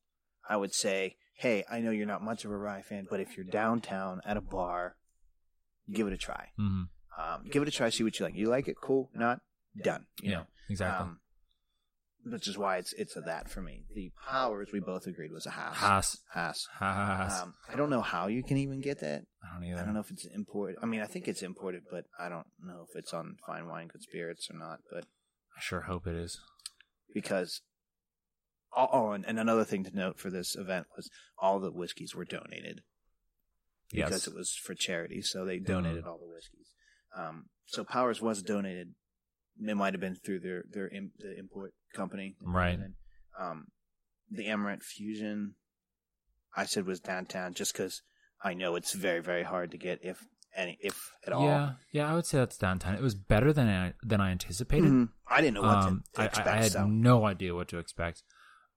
I 0.48 0.56
would 0.58 0.74
say, 0.76 1.16
hey, 1.34 1.64
I 1.70 1.80
know 1.80 1.90
you're 1.92 2.06
not 2.06 2.24
much 2.24 2.46
of 2.46 2.52
a 2.52 2.58
rye 2.58 2.84
fan, 2.84 3.08
but 3.10 3.20
if 3.20 3.36
you're 3.36 3.46
downtown 3.46 4.22
at 4.24 4.38
a 4.38 4.42
bar, 4.42 4.98
give 5.92 6.06
it 6.08 6.14
a 6.14 6.18
try. 6.18 6.50
hmm 6.58 6.84
Um, 7.18 7.46
give 7.50 7.64
it 7.64 7.68
a 7.68 7.72
try, 7.72 7.90
see 7.90 8.04
what 8.04 8.20
you 8.20 8.26
like. 8.26 8.36
You 8.36 8.50
like 8.50 8.68
it, 8.68 8.76
cool. 8.80 9.10
Not 9.16 9.42
done. 9.82 10.06
You 10.22 10.30
Yeah, 10.32 10.38
know? 10.38 10.48
exactly. 10.70 11.06
Um, 11.06 11.20
which 12.26 12.48
is 12.48 12.58
why 12.58 12.78
it's 12.78 12.94
it's 12.94 13.16
a 13.16 13.22
that 13.22 13.50
for 13.50 13.62
me. 13.62 13.84
The 13.94 14.12
powers 14.30 14.70
we 14.74 14.80
both 14.80 15.08
agreed 15.08 15.32
was 15.32 15.46
a 15.46 15.52
house. 15.52 15.76
house. 15.76 16.18
house. 16.34 16.68
house. 16.80 17.42
Um, 17.42 17.54
I 17.72 17.76
don't 17.76 17.90
know 17.90 18.02
how 18.02 18.28
you 18.28 18.44
can 18.44 18.58
even 18.58 18.82
get 18.82 19.00
that. 19.00 19.24
I 19.44 19.54
don't 19.54 19.64
either. 19.64 19.82
I 19.82 19.86
don't 19.86 19.94
know 19.94 20.02
if 20.02 20.12
it's 20.12 20.26
imported. 20.26 20.78
I 20.82 20.86
mean, 20.86 21.02
I 21.02 21.06
think 21.06 21.28
it's 21.28 21.42
imported, 21.44 21.84
but 21.90 22.06
I 22.20 22.30
don't 22.30 22.48
know 22.62 22.86
if 22.90 22.96
it's 22.96 23.14
on 23.14 23.38
fine 23.46 23.68
wine, 23.68 23.88
good 23.88 24.02
spirits, 24.02 24.50
or 24.52 24.58
not. 24.58 24.80
But 24.92 25.06
I 25.56 25.62
sure 25.62 25.82
hope 25.82 26.06
it 26.08 26.16
is. 26.16 26.40
because 27.14 27.62
oh, 28.76 28.88
oh 28.92 29.12
and, 29.12 29.26
and 29.26 29.40
another 29.40 29.64
thing 29.64 29.84
to 29.86 29.96
note 29.96 30.20
for 30.20 30.30
this 30.30 30.56
event 30.56 30.88
was 30.96 31.10
all 31.40 31.60
the 31.60 31.72
whiskeys 31.72 32.14
were 32.14 32.26
donated 32.26 32.82
because 33.92 34.12
Yes. 34.12 34.28
it 34.28 34.36
was 34.36 34.54
for 34.54 34.74
charity, 34.76 35.22
so 35.22 35.46
they 35.46 35.60
donated 35.60 36.04
all 36.06 36.18
the 36.18 36.28
whiskeys. 36.32 36.68
Um, 37.16 37.46
so 37.66 37.84
Powers 37.86 38.22
was 38.22 38.42
donated. 38.42 38.90
It 39.60 39.76
might 39.78 39.94
have 39.94 40.02
been 40.02 40.16
through 40.16 40.42
their 40.42 40.64
their 40.70 40.88
im- 40.90 41.14
the 41.18 41.38
import 41.40 41.74
company, 41.94 42.36
Right. 42.42 42.80
Um, 43.40 43.68
the 44.32 44.48
Amaranth 44.48 44.84
Fusion, 44.84 45.56
I 46.56 46.66
said 46.66 46.86
was 46.86 47.00
downtown 47.00 47.54
just 47.54 47.74
because 47.74 48.02
I 48.44 48.54
know 48.54 48.76
it's 48.76 48.94
very 48.94 49.20
very 49.22 49.44
hard 49.44 49.72
to 49.72 49.78
get 49.78 50.00
if 50.04 50.24
any 50.56 50.78
if 50.82 51.12
at 51.26 51.34
all. 51.34 51.44
Yeah, 51.46 51.72
yeah, 51.92 52.12
I 52.12 52.16
would 52.16 52.26
say 52.26 52.40
that's 52.40 52.58
downtown. 52.58 52.96
It 52.96 53.02
was 53.02 53.16
better 53.16 53.54
than 53.54 53.68
I 53.68 53.94
than 54.04 54.20
I 54.22 54.32
anticipated. 54.32 54.90
Mhm. 54.92 55.10
I 55.28 55.42
didn't 55.42 55.56
know 55.56 55.62
what 55.62 55.78
Um, 55.78 56.04
to, 56.08 56.12
to 56.14 56.22
I- 56.22 56.26
expect. 56.26 56.48
I, 56.48 56.58
had 56.58 56.72
so. 56.72 56.88
no 56.88 57.26
idea 57.26 57.54
what 57.54 57.68
to 57.70 57.78
expect. 57.78 58.24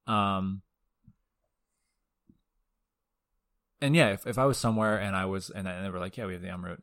Um, 0.07 0.63
and 3.81 3.97
yeah, 3.97 4.11
if, 4.11 4.27
if 4.27 4.39
I 4.39 4.45
was 4.45 4.59
somewhere 4.59 4.99
and 4.99 5.17
I 5.17 5.25
was 5.25 5.51
and, 5.51 5.67
they 5.67 5.91
were 5.91 5.99
like, 5.99 6.17
"Yeah, 6.17 6.27
we 6.27 6.35
have 6.35 6.43
the 6.43 6.51
Emerald," 6.51 6.81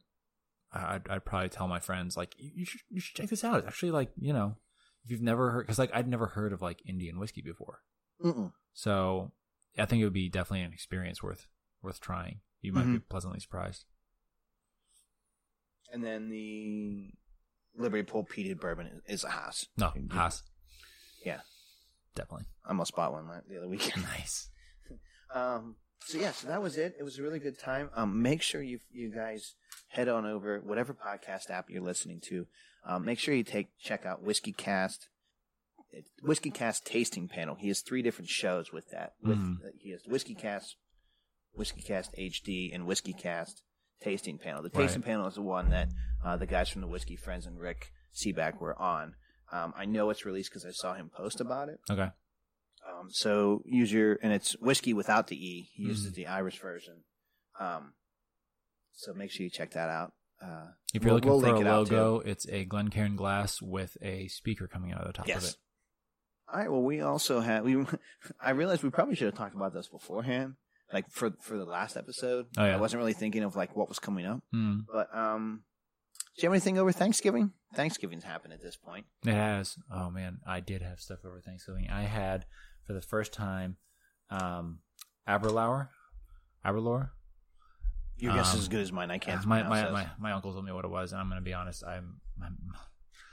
I'd, 0.73 1.07
I'd 1.09 1.25
probably 1.25 1.49
tell 1.49 1.67
my 1.67 1.79
friends 1.79 2.17
like, 2.17 2.35
"You 2.39 2.51
you 2.55 2.65
should 2.65 2.81
you 2.89 2.99
should 2.99 3.15
check 3.15 3.29
this 3.29 3.43
out. 3.43 3.59
It's 3.59 3.67
actually 3.67 3.91
like 3.91 4.09
you 4.19 4.33
know, 4.33 4.57
if 5.05 5.11
you've 5.11 5.21
never 5.21 5.51
heard 5.51 5.65
because 5.65 5.79
like 5.79 5.91
I'd 5.93 6.07
never 6.07 6.27
heard 6.27 6.53
of 6.53 6.61
like 6.61 6.81
Indian 6.85 7.19
whiskey 7.19 7.41
before, 7.41 7.79
Mm-mm. 8.23 8.51
so 8.73 9.31
I 9.77 9.85
think 9.85 10.01
it 10.01 10.05
would 10.05 10.13
be 10.13 10.29
definitely 10.29 10.61
an 10.65 10.73
experience 10.73 11.21
worth 11.23 11.47
worth 11.81 11.99
trying. 12.01 12.39
You 12.61 12.73
might 12.73 12.85
be 12.85 12.87
Mm-hmm. 12.93 13.09
pleasantly 13.09 13.39
surprised. 13.39 13.85
And 15.91 16.03
then 16.03 16.29
the 16.29 17.11
Liberty 17.77 18.03
Pole 18.03 18.25
peated 18.25 18.59
bourbon 18.59 18.87
is, 19.07 19.19
is 19.19 19.23
a 19.23 19.29
house. 19.29 19.65
No, 19.77 19.91
You- 19.95 20.09
house, 20.11 20.43
Yeah, 21.25 21.41
definitely 22.15 22.45
I 22.65 22.69
almost 22.69 22.95
bought 22.95 23.13
one 23.13 23.27
la- 23.27 23.39
the 23.47 23.57
other 23.57 23.67
weekend. 23.69 24.03
nice. 24.17 24.49
Um, 25.33 25.75
so 26.05 26.17
yeah, 26.17 26.31
so 26.31 26.47
that 26.47 26.61
was 26.61 26.77
it. 26.77 26.95
It 26.99 27.03
was 27.03 27.19
a 27.19 27.21
really 27.23 27.39
good 27.39 27.59
time. 27.59 27.89
Um, 27.95 28.21
make 28.21 28.41
sure 28.41 28.61
you 28.61 28.79
you 28.91 29.11
guys 29.13 29.55
head 29.89 30.07
on 30.07 30.25
over 30.25 30.59
whatever 30.59 30.93
podcast 30.93 31.49
app 31.49 31.69
you're 31.69 31.81
listening 31.81 32.19
to. 32.21 32.47
Um, 32.87 33.03
make 33.05 33.19
sure 33.19 33.35
you 33.35 33.43
take 33.43 33.67
check 33.79 34.05
out 34.05 34.23
WhiskyCast, 34.23 35.07
Whiskey 36.23 36.51
Cast 36.51 36.85
Tasting 36.85 37.27
Panel. 37.27 37.55
He 37.55 37.67
has 37.67 37.81
three 37.81 38.01
different 38.01 38.29
shows 38.29 38.71
with 38.71 38.89
that. 38.91 39.13
With 39.21 39.37
Mhm. 39.37 39.65
uh, 39.65 39.69
he 39.77 39.91
has 39.91 40.03
WhiskyCast 40.03 40.75
Whiskey 41.53 41.81
Cast 41.81 42.13
HD 42.17 42.71
and 42.73 42.85
WhiskyCast 42.85 43.61
tasting 43.99 44.37
panel. 44.37 44.61
The 44.61 44.69
Right. 44.69 44.83
tasting 44.83 45.01
panel 45.01 45.25
is 45.27 45.35
the 45.35 45.41
one 45.41 45.69
that 45.71 45.89
uh, 46.23 46.37
the 46.37 46.45
guys 46.45 46.69
from 46.69 46.81
the 46.81 46.87
Whiskey 46.87 47.15
Friends 47.15 47.45
and 47.45 47.59
Rick 47.59 47.91
Sebak 48.13 48.59
were 48.59 48.77
on. 48.79 49.15
Um, 49.51 49.73
I 49.75 49.85
know 49.85 50.09
it's 50.09 50.25
released 50.25 50.49
because 50.51 50.65
I 50.65 50.71
saw 50.71 50.93
him 50.93 51.09
post 51.09 51.39
about 51.41 51.69
it. 51.69 51.79
Okay. 51.89 52.09
Um, 52.87 53.09
so 53.11 53.63
use 53.65 53.91
your 53.91 54.17
and 54.21 54.31
it's 54.33 54.53
whiskey 54.59 54.93
without 54.93 55.27
the 55.27 55.35
e. 55.35 55.69
He 55.73 55.83
Mm-hmm. 55.83 55.89
uses 55.89 56.13
the 56.13 56.27
Irish 56.27 56.59
version. 56.59 57.03
Um, 57.59 57.95
so 58.93 59.13
make 59.13 59.31
sure 59.31 59.43
you 59.43 59.49
check 59.49 59.71
that 59.71 59.89
out. 59.89 60.13
Uh, 60.41 60.67
If 60.93 61.01
you're 61.03 61.09
we'll- 61.09 61.15
looking 61.15 61.29
we'll 61.31 61.39
for 61.41 61.55
a 61.55 61.59
it 61.61 61.65
logo, 61.65 62.19
it's 62.19 62.47
a 62.47 62.65
Glencairn 62.65 63.15
glass 63.15 63.61
with 63.61 63.97
a 64.01 64.27
speaker 64.27 64.67
coming 64.67 64.91
out 64.93 65.01
of 65.01 65.07
the 65.07 65.13
top 65.13 65.25
of 65.25 65.29
Yes. 65.29 65.51
it. 65.51 65.55
All 66.53 66.59
right. 66.59 66.71
Well, 66.71 66.83
we 66.83 67.01
also 67.01 67.39
had 67.41 67.63
we. 67.63 67.85
I 68.39 68.51
realized 68.51 68.83
we 68.83 68.89
probably 68.89 69.15
should 69.15 69.25
have 69.25 69.35
talked 69.35 69.55
about 69.55 69.73
this 69.73 69.87
beforehand, 69.89 70.55
like 70.93 71.09
for 71.09 71.31
for 71.41 71.57
the 71.57 71.65
last 71.65 71.97
episode. 71.97 72.45
Oh, 72.57 72.63
yeah. 72.65 72.75
I 72.75 72.79
wasn't 72.79 72.99
really 72.99 73.13
thinking 73.13 73.43
of 73.43 73.55
like 73.55 73.75
what 73.75 73.89
was 73.89 73.99
coming 73.99 74.25
up, 74.25 74.41
Mm, 74.55 74.85
but 74.91 75.13
um, 75.13 75.63
do 76.37 76.41
you 76.43 76.47
have 76.47 76.53
anything 76.53 76.77
over 76.77 76.91
Thanksgiving? 76.93 77.51
Thanksgiving's 77.75 78.23
happened 78.23 78.53
at 78.53 78.61
this 78.61 78.77
point. 78.77 79.07
it 79.25 79.33
has. 79.33 79.75
Oh 79.91 80.09
man, 80.09 80.39
I 80.47 80.61
did 80.61 80.81
have 80.81 80.99
stuff 81.01 81.19
over 81.25 81.41
Thanksgiving. 81.41 81.89
I 81.89 82.03
had 82.03 82.45
for 82.85 82.93
the 82.93 83.01
first 83.01 83.33
time, 83.33 83.75
um, 84.29 84.79
Aberlour, 85.27 85.89
Aberlour. 86.63 87.09
Your 88.19 88.33
guess 88.33 88.51
Um, 88.53 88.57
is 88.57 88.63
as 88.63 88.67
good 88.69 88.81
as 88.81 88.91
mine. 88.91 89.11
I 89.11 89.17
can't. 89.19 89.45
my 89.45 89.63
my, 89.63 89.89
my 89.91 90.07
my 90.19 90.31
uncle 90.31 90.51
told 90.53 90.65
me 90.65 90.71
what 90.71 90.85
it 90.85 90.89
was, 90.91 91.11
and 91.11 91.21
I'm 91.21 91.29
gonna 91.29 91.41
be 91.41 91.53
honest. 91.53 91.83
I'm, 91.85 92.19
I'm 92.43 92.57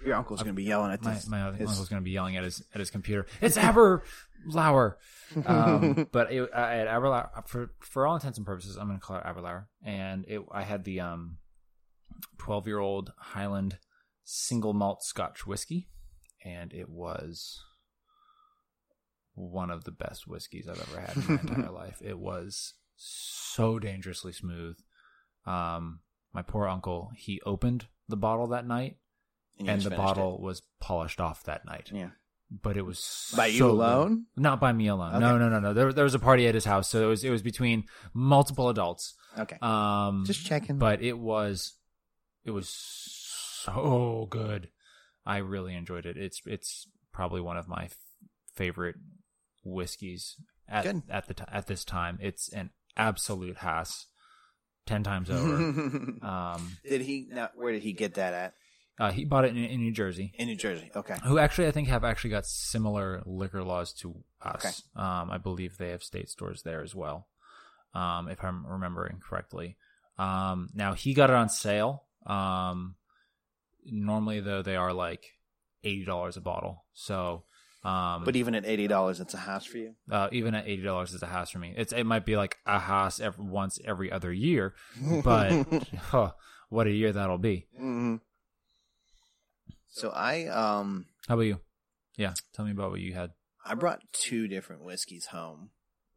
Your 0.04 0.16
uncle's 0.16 0.40
going 0.42 0.54
to 0.54 0.56
be 0.56 0.64
yelling 0.64 0.92
at 0.92 1.02
this. 1.02 1.26
my 1.26 1.50
his- 1.52 1.68
uncle's 1.70 1.88
gonna 1.88 2.02
be 2.02 2.10
yelling 2.10 2.36
at 2.36 2.44
his 2.44 2.62
at 2.74 2.80
his 2.80 2.90
computer. 2.90 3.26
It's 3.40 3.56
Aberlour. 3.56 4.96
um, 5.46 6.06
but 6.12 6.30
it, 6.32 6.50
I 6.54 6.74
had 6.74 6.86
Aberlour 6.88 7.30
for 7.46 7.72
for 7.80 8.06
all 8.06 8.14
intents 8.16 8.36
and 8.36 8.46
purposes. 8.46 8.76
I'm 8.76 8.86
gonna 8.88 8.98
call 9.00 9.16
it 9.16 9.24
Aberlour, 9.24 9.68
and 9.82 10.26
it 10.28 10.42
I 10.52 10.62
had 10.62 10.84
the 10.84 11.00
um, 11.00 11.38
twelve 12.38 12.66
year 12.66 12.78
old 12.78 13.12
Highland 13.18 13.78
single 14.24 14.74
malt 14.74 15.02
Scotch 15.02 15.46
whiskey, 15.46 15.88
and 16.44 16.74
it 16.74 16.90
was 16.90 17.62
one 19.34 19.70
of 19.70 19.84
the 19.84 19.90
best 19.92 20.26
whiskeys 20.28 20.68
I've 20.68 20.80
ever 20.80 21.00
had 21.00 21.16
in 21.16 21.24
my 21.26 21.40
entire 21.58 21.72
life. 21.72 22.02
It 22.04 22.18
was 22.18 22.74
so 22.96 23.78
dangerously 23.78 24.32
smooth. 24.32 24.76
Um, 25.46 26.00
my 26.32 26.42
poor 26.42 26.66
uncle, 26.68 27.10
he 27.16 27.40
opened 27.46 27.86
the 28.08 28.16
bottle 28.16 28.48
that 28.48 28.66
night, 28.66 28.96
you 29.56 29.68
and 29.68 29.80
the 29.82 29.90
bottle 29.90 30.40
was 30.40 30.62
polished 30.80 31.20
off 31.20 31.44
that 31.44 31.64
night. 31.64 31.90
Yeah. 31.92 32.10
but 32.50 32.76
it 32.76 32.82
was 32.86 33.32
By 33.36 33.46
you 33.46 33.58
so 33.58 33.70
good. 33.70 33.74
alone? 33.76 34.26
Not 34.36 34.60
by 34.60 34.72
me 34.72 34.88
alone. 34.88 35.10
Okay. 35.14 35.20
No, 35.20 35.38
no, 35.38 35.48
no, 35.48 35.60
no. 35.60 35.72
There, 35.74 35.92
there 35.92 36.04
was 36.04 36.14
a 36.14 36.18
party 36.18 36.46
at 36.46 36.54
his 36.54 36.64
house, 36.64 36.88
so 36.88 37.02
it 37.02 37.06
was 37.06 37.24
it 37.24 37.30
was 37.30 37.42
between 37.42 37.84
multiple 38.12 38.68
adults. 38.68 39.14
Okay. 39.38 39.56
Um, 39.62 40.24
just 40.26 40.44
checking. 40.46 40.78
but 40.78 41.02
it 41.02 41.18
was 41.18 41.74
it 42.44 42.50
was 42.52 42.68
so 42.68 44.26
good. 44.30 44.68
I 45.26 45.38
really 45.38 45.74
enjoyed 45.74 46.06
it. 46.06 46.16
It's 46.16 46.40
it's 46.46 46.86
probably 47.12 47.40
one 47.40 47.56
of 47.56 47.66
my 47.68 47.84
f- 47.84 47.96
favorite 48.54 48.96
whiskeys 49.64 50.36
at 50.68 50.84
Good. 50.84 51.02
at 51.08 51.26
the 51.28 51.34
t- 51.34 51.44
at 51.50 51.66
this 51.66 51.84
time. 51.84 52.18
It's 52.20 52.52
an 52.52 52.70
absolute 52.96 53.56
house, 53.56 54.06
ten 54.86 55.02
times 55.02 55.30
over. 55.30 55.54
um, 56.22 56.76
did 56.88 57.00
he? 57.02 57.28
Now, 57.30 57.50
where 57.54 57.72
did 57.72 57.82
he 57.82 57.92
get 57.92 58.14
that 58.14 58.34
at? 58.34 58.54
uh, 58.98 59.10
he 59.10 59.24
bought 59.24 59.44
it 59.44 59.56
in, 59.56 59.64
in 59.64 59.80
New 59.80 59.92
Jersey. 59.92 60.32
In 60.38 60.46
New 60.46 60.56
Jersey. 60.56 60.90
Okay. 60.94 61.16
who 61.24 61.38
actually 61.38 61.66
I 61.66 61.72
think 61.72 61.88
have 61.88 62.04
actually 62.04 62.30
got 62.30 62.46
similar 62.46 63.22
liquor 63.26 63.62
laws 63.64 63.92
to 63.94 64.14
us. 64.40 64.82
Um, 64.94 65.30
I 65.30 65.38
believe 65.38 65.76
they 65.76 65.90
have 65.90 66.02
state 66.02 66.28
stores 66.28 66.62
there 66.62 66.82
as 66.82 66.94
well, 66.94 67.26
um, 67.92 68.28
if 68.28 68.42
I'm 68.44 68.66
remembering 68.66 69.20
correctly. 69.28 69.76
Um, 70.16 70.68
now 70.74 70.92
he 70.92 71.12
got 71.14 71.30
it 71.30 71.36
on 71.36 71.48
sale. 71.48 72.04
Um, 72.26 72.94
normally 73.84 74.40
though 74.40 74.62
they 74.62 74.76
are 74.76 74.92
like 74.92 75.24
eighty 75.82 76.04
dollars 76.04 76.36
a 76.36 76.40
bottle. 76.40 76.84
So, 76.92 77.44
um, 77.84 78.24
But 78.24 78.36
even 78.36 78.54
at 78.54 78.64
eighty 78.64 78.86
dollars, 78.86 79.20
it's 79.20 79.34
a 79.34 79.38
house 79.38 79.64
for 79.66 79.78
you. 79.78 79.94
uh, 80.10 80.28
even 80.32 80.54
at 80.54 80.66
eighty 80.66 80.82
dollars 80.82 81.12
it's 81.14 81.22
a 81.22 81.26
house 81.26 81.50
for 81.50 81.58
me. 81.58 81.74
It's 81.76 81.92
it 81.92 82.04
might 82.04 82.24
be 82.24 82.36
like 82.36 82.56
a 82.66 82.78
house 82.78 83.20
every 83.20 83.44
once 83.44 83.78
every 83.84 84.10
other 84.10 84.32
year, 84.32 84.74
but 85.22 85.52
what 86.70 86.86
a 86.86 86.90
year 86.92 87.12
that'll 87.12 87.38
be. 87.38 87.66
Mhm. 87.80 88.20
So 89.88 90.10
I 90.10 90.46
um 90.46 91.06
How 91.28 91.34
about 91.34 91.42
you? 91.42 91.60
Yeah, 92.16 92.34
tell 92.52 92.64
me 92.64 92.70
about 92.72 92.90
what 92.90 93.00
you 93.00 93.14
had. 93.14 93.30
I 93.64 93.74
brought 93.74 94.00
two 94.12 94.46
different 94.48 94.82
whiskeys 94.84 95.26
home 95.26 95.70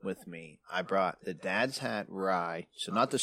with 0.03 0.27
me. 0.27 0.59
I 0.71 0.81
brought 0.83 1.17
the 1.23 1.33
Dad's 1.33 1.79
Hat 1.79 2.05
Rye, 2.09 2.67
so 2.75 2.93
not 2.93 3.11
the 3.11 3.21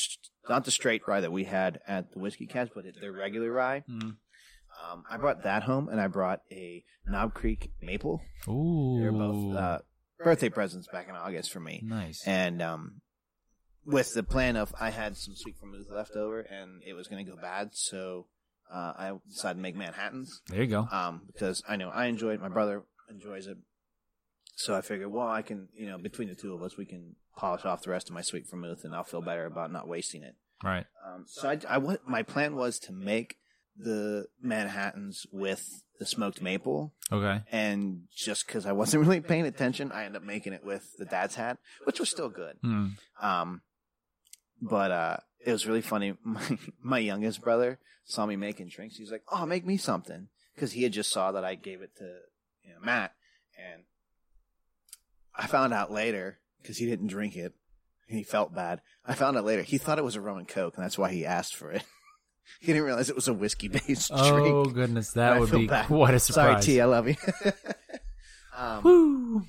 not 0.49 0.65
the 0.65 0.71
straight 0.71 1.03
rye 1.07 1.21
that 1.21 1.33
we 1.33 1.45
had 1.45 1.81
at 1.87 2.13
the 2.13 2.19
WhiskyCast, 2.19 2.71
but 2.75 2.85
the 3.01 3.13
regular 3.13 3.51
rye. 3.53 3.85
Mm. 3.89 4.17
Um, 4.93 5.05
I 5.11 5.17
brought 5.17 5.43
that 5.45 5.63
home, 5.65 5.89
and 5.89 6.01
I 6.01 6.09
brought 6.09 6.41
a 6.51 6.85
Knob 7.07 7.35
Creek 7.35 7.71
Maple. 7.83 8.21
Ooh, 8.49 8.99
They're 9.01 9.13
both 9.13 9.57
uh, 9.57 9.79
birthday 10.19 10.49
presents 10.49 10.89
back 10.93 11.09
in 11.09 11.15
August 11.15 11.51
for 11.53 11.61
me. 11.61 11.81
nice. 11.85 12.23
And 12.27 12.61
um, 12.63 13.01
with 13.87 14.15
the 14.15 14.23
plan 14.23 14.57
of 14.57 14.75
I 14.81 14.91
had 14.91 15.17
some 15.17 15.35
sweet 15.37 15.57
vermouth 15.61 15.87
left 15.91 16.17
over, 16.17 16.41
and 16.41 16.83
it 16.87 16.95
was 16.95 17.09
going 17.09 17.25
to 17.25 17.31
go 17.31 17.37
bad, 17.41 17.71
so 17.73 18.27
uh, 18.73 18.93
I 18.97 19.13
decided 19.29 19.57
to 19.59 19.63
make 19.63 19.77
Manhattan's 19.77 20.41
There 20.49 20.63
you 20.63 20.69
go. 20.69 20.89
um, 20.91 21.23
because 21.27 21.63
I 21.69 21.77
know 21.77 21.89
I 21.91 22.07
enjoy 22.07 22.35
it. 22.35 22.41
My 22.41 22.49
brother 22.49 22.83
enjoys 23.11 23.47
it. 23.47 23.59
So 24.57 24.75
I 24.75 24.83
figured, 24.83 25.11
well, 25.11 25.27
I 25.27 25.43
can, 25.43 25.69
you 25.75 25.87
know, 25.87 25.99
between 25.99 26.29
the 26.29 26.35
two 26.37 26.55
of 26.55 26.63
us, 26.63 26.77
we 26.79 26.87
can 26.87 27.17
polish 27.37 27.65
off 27.65 27.83
the 27.83 27.91
rest 27.91 28.09
of 28.09 28.15
my 28.15 28.23
sweet 28.23 28.49
vermouth, 28.49 28.85
and 28.85 28.95
I'll 28.95 29.03
feel 29.03 29.21
better 29.21 29.47
about 29.47 29.73
not 29.73 29.89
wasting 29.89 30.23
it. 30.23 30.37
Right. 30.63 30.87
Um, 31.07 31.25
so 31.27 31.49
I, 31.49 31.59
I 31.69 31.79
wa- 31.79 31.97
my 32.07 32.23
plan 32.23 32.55
was 32.55 32.79
to 32.81 32.93
make 32.93 33.37
the 33.77 34.27
Manhattans 34.43 35.27
with 35.33 35.83
the 35.99 36.07
smoked 36.07 36.43
maple, 36.43 36.93
Okay. 37.13 37.41
and 37.53 38.03
just 38.15 38.47
because 38.47 38.67
I 38.67 38.73
wasn't 38.73 39.03
really 39.07 39.21
paying 39.21 39.47
attention, 39.47 39.93
I 39.93 40.05
ended 40.05 40.23
up 40.23 40.27
making 40.27 40.53
it 40.53 40.65
with 40.65 40.97
the 40.99 41.05
Dad's 41.05 41.35
Hat, 41.37 41.59
which 41.85 42.01
was 42.01 42.11
still 42.11 42.29
good. 42.29 42.57
Hmm. 42.63 42.87
Um, 43.21 43.63
but 44.61 44.91
uh, 44.91 45.17
it 45.45 45.53
was 45.53 45.67
really 45.67 45.83
funny. 45.83 46.15
My 46.25 46.59
my 46.83 46.99
youngest 46.99 47.43
brother 47.43 47.79
saw 48.05 48.27
me 48.27 48.37
making 48.37 48.69
drinks. 48.69 48.97
He's 48.97 49.11
like, 49.13 49.23
"Oh, 49.31 49.47
make 49.47 49.65
me 49.67 49.77
something," 49.77 50.29
because 50.55 50.73
he 50.73 50.83
had 50.83 50.93
just 50.93 51.11
saw 51.13 51.33
that 51.33 51.45
I 51.45 51.55
gave 51.55 51.81
it 51.83 51.97
to 51.99 52.05
you 52.65 52.71
know, 52.75 52.81
Matt, 52.83 53.13
and 53.59 53.83
I 55.35 55.47
found 55.47 55.73
out 55.73 55.91
later 55.93 56.39
because 56.63 56.79
he 56.79 56.87
didn't 56.87 57.09
drink 57.09 57.37
it. 57.37 57.53
He 58.07 58.23
felt 58.23 58.55
bad. 58.55 58.81
I 59.07 59.15
found 59.15 59.37
out 59.37 59.45
later 59.45 59.63
he 59.63 59.79
thought 59.79 59.99
it 59.99 60.05
was 60.05 60.17
a 60.17 60.21
rum 60.21 60.39
and 60.39 60.49
coke, 60.49 60.77
and 60.77 60.85
that's 60.85 60.99
why 60.99 61.11
he 61.13 61.25
asked 61.27 61.57
for 61.57 61.71
it. 61.73 61.85
he 62.61 62.69
didn't 62.69 62.83
realize 62.85 63.09
it 63.11 63.17
was 63.17 63.29
a 63.29 63.35
whiskey 63.35 63.69
based 63.69 64.11
Oh 64.15 64.31
drink. 64.33 64.55
Oh 64.55 64.65
goodness, 64.67 65.13
that 65.13 65.39
would 65.41 65.51
be 65.51 65.67
bad. 65.67 65.87
quite 65.87 66.15
a 66.15 66.21
Sorry, 66.21 66.53
surprise. 66.55 66.67
T, 66.67 66.81
I 66.81 66.85
love 66.85 67.09
you. 67.09 67.17
um, 68.57 68.83
Woo! 68.83 69.43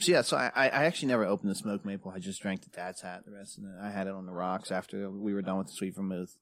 So 0.00 0.10
yeah, 0.12 0.22
so 0.22 0.36
I, 0.36 0.50
I 0.56 0.66
actually 0.84 1.08
never 1.08 1.24
opened 1.24 1.50
the 1.50 1.54
smoked 1.54 1.84
maple. 1.84 2.10
I 2.10 2.18
just 2.18 2.42
drank 2.42 2.62
the 2.62 2.70
dad's 2.70 3.02
hat. 3.02 3.22
The 3.24 3.32
rest 3.32 3.58
of 3.58 3.64
it, 3.64 3.70
I 3.80 3.90
had 3.90 4.06
it 4.08 4.14
on 4.14 4.26
the 4.26 4.32
rocks 4.32 4.72
after 4.72 5.08
we 5.10 5.32
were 5.32 5.42
done 5.42 5.58
with 5.58 5.68
the 5.68 5.74
sweet 5.74 5.94
vermouth. 5.94 6.36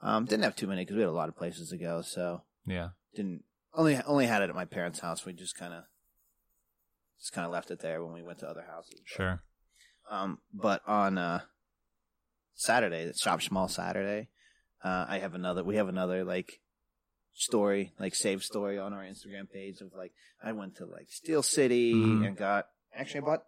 Um, 0.00 0.24
didn't 0.24 0.44
have 0.44 0.54
too 0.56 0.66
many 0.68 0.82
because 0.82 0.94
we 0.96 1.02
had 1.02 1.08
a 1.08 1.12
lot 1.12 1.28
of 1.28 1.36
places 1.36 1.70
to 1.70 1.78
go. 1.78 2.02
So 2.02 2.42
Yeah. 2.66 2.90
didn't 3.14 3.42
only 3.74 3.98
only 4.06 4.26
had 4.26 4.42
it 4.42 4.50
at 4.50 4.54
my 4.54 4.66
parents' 4.66 5.00
house. 5.00 5.24
We 5.26 5.32
just 5.32 5.56
kind 5.56 5.72
of 5.74 5.84
just 7.18 7.32
kind 7.32 7.44
of 7.46 7.52
left 7.52 7.70
it 7.70 7.80
there 7.80 8.04
when 8.04 8.12
we 8.12 8.22
went 8.22 8.38
to 8.40 8.48
other 8.48 8.64
houses. 8.70 9.00
But, 9.00 9.08
Sure. 9.16 9.42
Um, 10.10 10.38
but 10.52 10.82
on 10.86 11.18
uh 11.18 11.40
Saturday, 12.54 13.06
the 13.06 13.14
Shop 13.14 13.42
Small 13.42 13.66
Saturday, 13.68 14.28
uh, 14.84 15.06
I 15.08 15.18
have 15.18 15.34
another. 15.34 15.62
We 15.64 15.76
have 15.76 15.88
another 15.88 16.24
like 16.24 16.60
story, 17.34 17.92
like 17.98 18.14
save 18.14 18.42
story 18.42 18.78
on 18.78 18.92
our 18.92 19.02
Instagram 19.04 19.50
page 19.50 19.80
of 19.80 19.92
like 19.96 20.12
I 20.42 20.52
went 20.52 20.76
to 20.76 20.86
like 20.86 21.08
Steel 21.10 21.42
City 21.42 21.94
Mhm. 21.94 22.26
and 22.26 22.36
got 22.36 22.66
actually 22.94 23.20
I 23.20 23.24
bought 23.24 23.42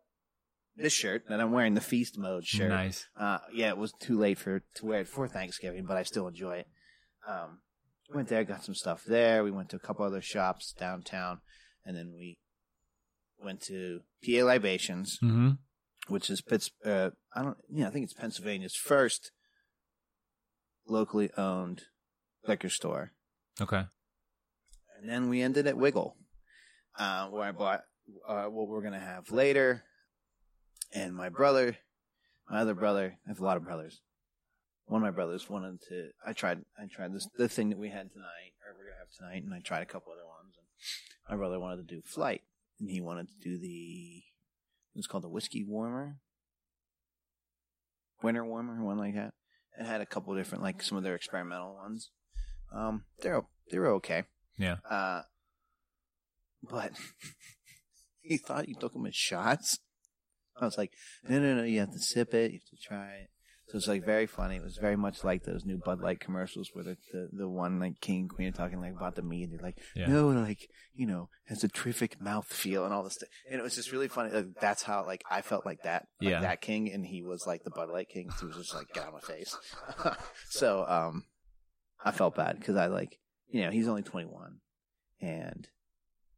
this 0.76 0.92
shirt 0.92 1.28
that 1.28 1.40
I'm 1.40 1.52
wearing, 1.52 1.74
the 1.74 1.80
Feast 1.80 2.18
Mode 2.18 2.44
shirt. 2.46 2.68
Nice. 2.70 3.06
Uh, 3.16 3.38
yeah, 3.52 3.68
it 3.68 3.76
was 3.76 3.92
too 4.00 4.18
late 4.18 4.38
for 4.38 4.62
to 4.76 4.86
wear 4.86 5.00
it 5.02 5.08
for 5.08 5.28
Thanksgiving, 5.28 5.84
but 5.86 5.96
I 5.96 6.02
still 6.02 6.26
enjoy 6.26 6.56
it. 6.58 6.68
Um, 7.28 7.60
went 8.12 8.28
there, 8.28 8.42
got 8.44 8.64
some 8.64 8.74
stuff 8.74 9.04
there. 9.04 9.44
We 9.44 9.50
went 9.52 9.68
to 9.70 9.76
a 9.76 9.80
couple 9.80 10.04
other 10.04 10.20
shops 10.20 10.72
downtown, 10.72 11.40
and 11.84 11.96
then 11.96 12.12
we 12.12 12.38
went 13.42 13.60
to 13.62 14.00
PA 14.24 14.42
Libations, 14.44 15.18
Mm-hmm. 15.22 15.50
which 16.08 16.28
is 16.30 16.40
Pitts. 16.40 16.70
Uh, 16.84 17.10
I 17.34 17.42
don't. 17.42 17.56
Yeah, 17.70 17.86
I 17.86 17.90
think 17.90 18.04
it's 18.04 18.12
Pennsylvania's 18.14 18.74
first 18.74 19.30
locally 20.86 21.30
owned 21.36 21.82
liquor 22.46 22.68
store. 22.68 23.12
Okay. 23.60 23.84
And 24.98 25.08
then 25.08 25.28
we 25.28 25.42
ended 25.42 25.66
at 25.66 25.76
Wigle, 25.76 26.16
uh, 26.98 27.28
where 27.28 27.42
I 27.42 27.52
bought 27.52 27.82
uh, 28.26 28.44
what 28.44 28.68
we're 28.68 28.82
gonna 28.82 29.00
have 29.00 29.30
later. 29.30 29.84
And 30.92 31.14
my 31.14 31.28
brother, 31.28 31.76
my 32.48 32.60
other 32.60 32.74
brother, 32.74 33.18
I 33.26 33.28
have 33.28 33.40
a 33.40 33.44
lot 33.44 33.56
of 33.56 33.64
brothers. 33.64 34.00
One 34.86 35.00
of 35.00 35.06
my 35.06 35.10
brothers 35.10 35.48
wanted 35.48 35.80
to. 35.88 36.10
I 36.26 36.32
tried. 36.32 36.60
I 36.78 36.86
tried 36.86 37.14
this 37.14 37.26
the 37.38 37.48
thing 37.48 37.70
that 37.70 37.78
we 37.78 37.88
had 37.88 38.12
tonight, 38.12 38.52
or 38.66 38.74
we're 38.76 38.90
gonna 38.90 38.98
have 38.98 39.10
tonight, 39.16 39.42
and 39.42 39.54
I 39.54 39.60
tried 39.60 39.82
a 39.82 39.86
couple 39.86 40.12
other 40.12 40.26
ones. 40.26 40.54
And 40.58 40.66
my 41.30 41.36
brother 41.36 41.58
wanted 41.58 41.88
to 41.88 41.94
do 41.94 42.02
flight, 42.02 42.42
and 42.78 42.90
he 42.90 43.00
wanted 43.00 43.28
to 43.28 43.34
do 43.42 43.58
the. 43.58 44.22
It 44.94 44.98
was 44.98 45.06
called 45.06 45.24
the 45.24 45.28
whiskey 45.28 45.64
warmer. 45.64 46.18
Winter 48.22 48.44
Warmer, 48.44 48.82
one 48.82 48.98
like 48.98 49.14
that. 49.14 49.34
It 49.78 49.86
had 49.86 50.00
a 50.00 50.06
couple 50.06 50.32
of 50.32 50.38
different, 50.38 50.62
like 50.62 50.82
some 50.82 50.96
of 50.98 51.04
their 51.04 51.14
experimental 51.14 51.74
ones. 51.74 52.10
Um, 52.72 53.04
they're 53.20 53.42
they 53.70 53.78
were 53.78 53.92
okay. 53.94 54.24
Yeah. 54.58 54.76
Uh, 54.88 55.22
but 56.62 56.92
he 58.20 58.36
thought 58.36 58.68
you 58.68 58.74
took 58.78 58.92
them 58.92 59.06
as 59.06 59.14
shots. 59.14 59.78
I 60.60 60.64
was 60.64 60.78
like, 60.78 60.92
no, 61.28 61.40
no, 61.40 61.56
no, 61.56 61.62
you 61.64 61.80
have 61.80 61.92
to 61.92 61.98
sip 61.98 62.32
it, 62.34 62.52
you 62.52 62.60
have 62.60 62.78
to 62.78 62.86
try 62.88 63.14
it. 63.14 63.30
So 63.74 63.78
it's 63.78 63.88
like 63.88 64.04
very 64.04 64.26
funny. 64.26 64.54
It 64.54 64.62
was 64.62 64.76
very 64.76 64.94
much 64.94 65.24
like 65.24 65.42
those 65.42 65.64
new 65.64 65.78
Bud 65.78 66.00
Light 66.00 66.20
commercials 66.20 66.70
where 66.74 66.84
the, 66.84 66.96
the, 67.12 67.28
the 67.32 67.48
one 67.48 67.80
like 67.80 68.00
King 68.00 68.20
and 68.20 68.30
Queen 68.30 68.46
are 68.46 68.52
talking 68.52 68.80
like 68.80 68.92
about 68.92 69.16
the 69.16 69.22
meat. 69.22 69.48
They're 69.50 69.58
like, 69.60 69.78
Yeah. 69.96 70.06
no, 70.06 70.28
like, 70.28 70.68
you 70.94 71.06
know, 71.08 71.28
has 71.48 71.64
a 71.64 71.68
terrific 71.68 72.20
mouth 72.20 72.46
feel 72.46 72.84
and 72.84 72.94
all 72.94 73.02
this 73.02 73.14
stuff. 73.14 73.28
And 73.50 73.58
it 73.58 73.64
was 73.64 73.74
just 73.74 73.90
really 73.90 74.06
funny. 74.06 74.30
Like, 74.30 74.54
that's 74.60 74.84
how 74.84 75.04
like 75.04 75.24
I 75.28 75.40
felt 75.42 75.66
like 75.66 75.82
that, 75.82 76.06
like 76.20 76.30
Yeah. 76.30 76.40
that 76.42 76.60
King, 76.60 76.92
and 76.92 77.04
he 77.04 77.22
was 77.24 77.48
like 77.48 77.64
the 77.64 77.70
Bud 77.70 77.88
Light 77.90 78.08
King. 78.08 78.30
So 78.30 78.42
he 78.42 78.46
was 78.46 78.56
just 78.58 78.74
like, 78.76 78.86
get 78.94 79.02
out 79.02 79.08
of 79.08 79.14
my 79.14 79.34
face. 79.34 79.56
so, 80.50 80.84
um, 80.86 81.24
I 82.04 82.12
felt 82.12 82.36
bad 82.36 82.60
because 82.60 82.76
I 82.76 82.86
like, 82.86 83.18
you 83.48 83.62
know, 83.62 83.70
he's 83.72 83.88
only 83.88 84.02
21 84.02 84.58
and 85.20 85.66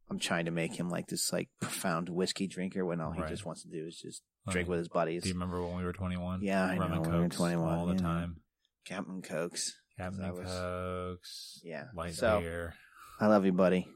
I'm 0.09 0.17
trying 0.19 0.45
to 0.45 0.51
make 0.51 0.73
him 0.79 0.89
like 0.89 1.07
this 1.07 1.31
like 1.33 1.49
profound 1.61 2.09
whiskey 2.09 2.47
drinker 2.47 2.83
when 2.85 2.99
all 3.01 3.11
he 3.11 3.21
Right. 3.21 3.29
just 3.29 3.45
wants 3.45 3.61
to 3.63 3.69
do 3.69 3.85
is 3.85 3.99
just 4.01 4.23
drink 4.51 4.69
with 4.69 4.79
his 4.79 4.87
buddies. 4.89 5.23
Do 5.23 5.29
you 5.29 5.35
remember 5.35 5.61
when 5.63 5.77
we 5.77 5.83
were 5.83 5.93
21? 5.93 6.41
Yeah, 6.41 6.65
I 6.65 6.77
Rum 6.77 6.89
know, 6.91 6.95
and 6.97 7.05
when 7.05 7.11
we 7.15 7.19
were 7.23 7.29
21, 7.29 7.77
all 7.77 7.85
the 7.85 7.93
yeah. 7.93 7.99
time. 7.99 8.37
Captain 8.85 9.21
Cokes. 9.21 9.73
Captain 9.97 10.33
was- 10.33 10.49
Cokes. 10.51 11.61
Yeah. 11.63 11.85
Light 11.95 12.13
So- 12.13 12.39
beer. 12.41 12.73
I 13.19 13.27
love 13.27 13.45
you, 13.45 13.51
buddy. 13.51 13.87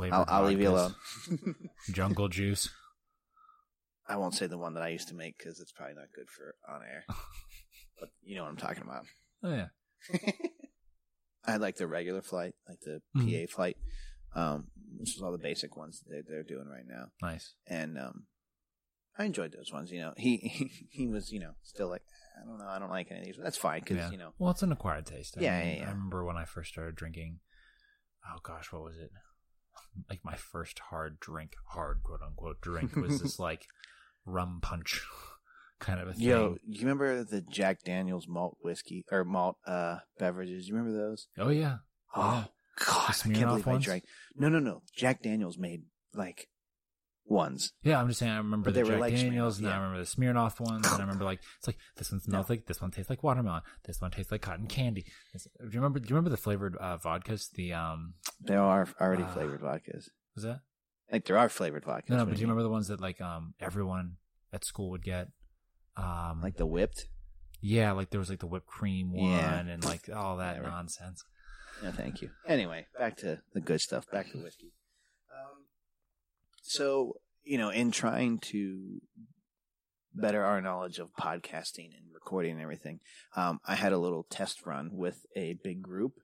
I'll, 0.00 0.24
I'll 0.28 0.44
leave 0.44 0.60
you 0.60 0.70
alone. 0.70 0.94
Jungle 1.92 2.28
juice. 2.28 2.70
I 4.08 4.16
won't 4.16 4.34
say 4.34 4.46
the 4.46 4.58
one 4.58 4.74
that 4.74 4.82
I 4.82 4.88
used 4.88 5.08
to 5.08 5.14
make 5.14 5.36
because 5.38 5.60
it's 5.60 5.72
probably 5.72 5.94
not 5.94 6.06
good 6.14 6.28
for 6.30 6.54
on 6.72 6.80
air. 6.82 7.04
but 8.00 8.08
you 8.22 8.36
know 8.36 8.42
what 8.42 8.50
I'm 8.50 8.56
talking 8.56 8.82
about. 8.82 9.04
Oh 9.42 9.50
yeah. 9.54 9.68
I 11.44 11.56
like 11.56 11.76
the 11.76 11.86
regular 11.86 12.22
flight, 12.22 12.54
like 12.68 12.80
the 12.80 13.00
Mhm. 13.16 13.46
PA 13.48 13.52
flight, 13.54 13.76
um, 14.34 14.68
which 14.98 15.14
is 15.16 15.22
all 15.22 15.32
the 15.32 15.38
basic 15.38 15.76
ones 15.76 16.02
that 16.06 16.24
they're 16.28 16.42
doing 16.42 16.68
right 16.68 16.86
now. 16.86 17.06
Nice. 17.20 17.54
and 17.66 17.98
um, 17.98 18.26
I 19.18 19.24
enjoyed 19.24 19.52
those 19.52 19.72
ones. 19.72 19.90
You 19.90 20.00
know, 20.00 20.12
he 20.16 20.70
he, 20.90 21.06
was 21.06 21.32
you 21.32 21.40
know 21.40 21.52
still 21.62 21.88
like 21.88 22.02
I 22.40 22.46
don't 22.46 22.58
know, 22.58 22.66
I 22.68 22.78
don't 22.78 22.90
like 22.90 23.08
any 23.10 23.20
of 23.20 23.26
these. 23.26 23.36
That's 23.42 23.58
fine 23.58 23.80
because 23.80 23.98
yeah. 23.98 24.10
you 24.10 24.18
know 24.18 24.32
Well, 24.38 24.50
it's 24.50 24.62
an 24.62 24.72
acquired 24.72 25.06
taste. 25.06 25.36
I 25.38 25.42
Yeah, 25.42 25.58
mean, 25.58 25.68
yeah, 25.68 25.74
yeah. 25.76 25.86
I 25.88 25.90
remember 25.90 26.24
when 26.24 26.36
I 26.36 26.44
first 26.44 26.70
started 26.72 26.94
drinking. 26.96 27.40
Oh 28.26 28.38
gosh, 28.42 28.72
what 28.72 28.82
was 28.82 28.96
it? 28.96 29.10
Like 30.08 30.20
my 30.24 30.36
first 30.36 30.78
hard 30.90 31.20
drink, 31.20 31.52
hard 31.68 32.02
quote 32.02 32.20
unquote 32.26 32.60
drink, 32.62 32.96
was 32.96 33.20
this 33.20 33.38
like 33.48 33.66
rum 34.24 34.58
punch 34.62 35.02
kind 35.80 36.00
of 36.00 36.08
a 36.08 36.12
thing. 36.14 36.22
yo, 36.22 36.56
you 36.66 36.80
remember 36.80 37.24
the 37.24 37.42
Jack 37.42 37.82
Daniel's 37.84 38.26
malt 38.28 38.56
whiskey 38.62 39.04
or 39.10 39.24
malt 39.24 39.56
uh 39.66 39.98
beverages? 40.18 40.66
You 40.68 40.74
remember 40.74 40.96
those? 40.96 41.28
Oh 41.38 41.50
yeah. 41.50 41.78
Oh 42.14 42.46
God, 42.76 43.14
I 43.24 43.28
can't 43.28 43.48
believe 43.48 43.66
I 43.68 43.72
ones? 43.72 43.84
drank. 43.84 44.04
No, 44.36 44.48
no, 44.48 44.58
no. 44.60 44.82
Jack 44.96 45.22
Daniel's 45.22 45.58
made 45.58 45.82
like 46.14 46.48
ones. 47.32 47.72
Yeah, 47.82 48.00
I'm 48.00 48.06
just 48.08 48.20
saying. 48.20 48.30
I 48.32 48.36
remember 48.36 48.66
But 48.70 48.74
the 48.74 48.82
they 48.84 48.88
Jack 48.90 49.00
like 49.00 49.14
Daniels, 49.16 49.58
and 49.58 49.66
I 49.68 49.76
remember 49.76 49.98
the 49.98 50.04
Smirnoff 50.06 50.60
ones, 50.60 50.86
and 50.86 50.96
I 50.96 51.00
remember 51.00 51.24
like 51.24 51.40
it's 51.58 51.66
like 51.66 51.78
this 51.96 52.12
one 52.12 52.20
smells 52.20 52.48
No. 52.48 52.52
like 52.52 52.66
this 52.66 52.80
one 52.80 52.90
tastes 52.90 53.10
like 53.10 53.22
watermelon. 53.22 53.62
This 53.84 54.00
one 54.00 54.10
tastes 54.10 54.30
like 54.30 54.42
cotton 54.42 54.66
candy. 54.66 55.06
This- 55.32 55.48
do 55.58 55.64
you 55.66 55.80
remember? 55.80 55.98
Do 55.98 56.08
you 56.08 56.14
remember 56.14 56.30
the 56.30 56.36
flavored 56.36 56.76
uh, 56.80 56.98
vodkas? 56.98 57.50
The 57.52 57.72
um, 57.72 58.14
There 58.40 58.60
are 58.60 58.86
already 59.00 59.24
Ah. 59.24 59.32
flavored 59.32 59.60
vodkas. 59.60 60.08
was 60.34 60.44
that? 60.44 60.60
Like 61.10 61.24
there 61.26 61.36
are 61.38 61.48
flavored 61.48 61.84
vodkas. 61.84 62.08
No, 62.10 62.16
no. 62.18 62.24
But 62.26 62.34
do 62.36 62.40
you 62.40 62.46
remember 62.46 62.62
the 62.62 62.70
ones 62.70 62.88
that 62.88 63.00
like 63.00 63.20
um 63.20 63.54
everyone 63.60 64.16
at 64.52 64.64
school 64.64 64.90
would 64.90 65.02
get? 65.04 65.28
Um, 65.96 66.40
like 66.42 66.56
the 66.56 66.66
whipped? 66.66 67.08
yeah, 67.60 67.92
like 67.92 68.10
there 68.10 68.18
was 68.18 68.28
like 68.30 68.40
the 68.40 68.46
whipped 68.46 68.66
cream 68.66 69.12
one 69.12 69.30
Yeah. 69.30 69.58
and 69.60 69.84
like 69.84 70.08
all 70.14 70.38
that 70.38 70.56
Whatever. 70.56 70.68
nonsense. 70.74 71.24
No, 71.82 71.90
thank 71.92 72.20
you. 72.22 72.30
Anyway, 72.46 72.86
back 72.98 73.16
to 73.18 73.40
the 73.54 73.60
good 73.60 73.80
stuff. 73.80 74.04
Back 74.10 74.30
to 74.32 74.38
whiskey. 74.38 74.72
Um, 75.32 75.64
so 76.62 77.16
you 77.44 77.58
know, 77.58 77.70
in 77.70 77.90
trying 77.90 78.38
to 78.38 79.00
better 80.14 80.44
our 80.44 80.60
knowledge 80.60 80.98
of 80.98 81.08
podcasting 81.18 81.90
and 81.96 82.12
recording 82.12 82.52
and 82.52 82.60
everything, 82.60 83.00
um, 83.36 83.60
I 83.66 83.74
had 83.74 83.92
a 83.92 83.98
little 83.98 84.26
test 84.30 84.66
run 84.66 84.90
with 84.92 85.26
a 85.36 85.58
big 85.62 85.82
group 85.82 86.14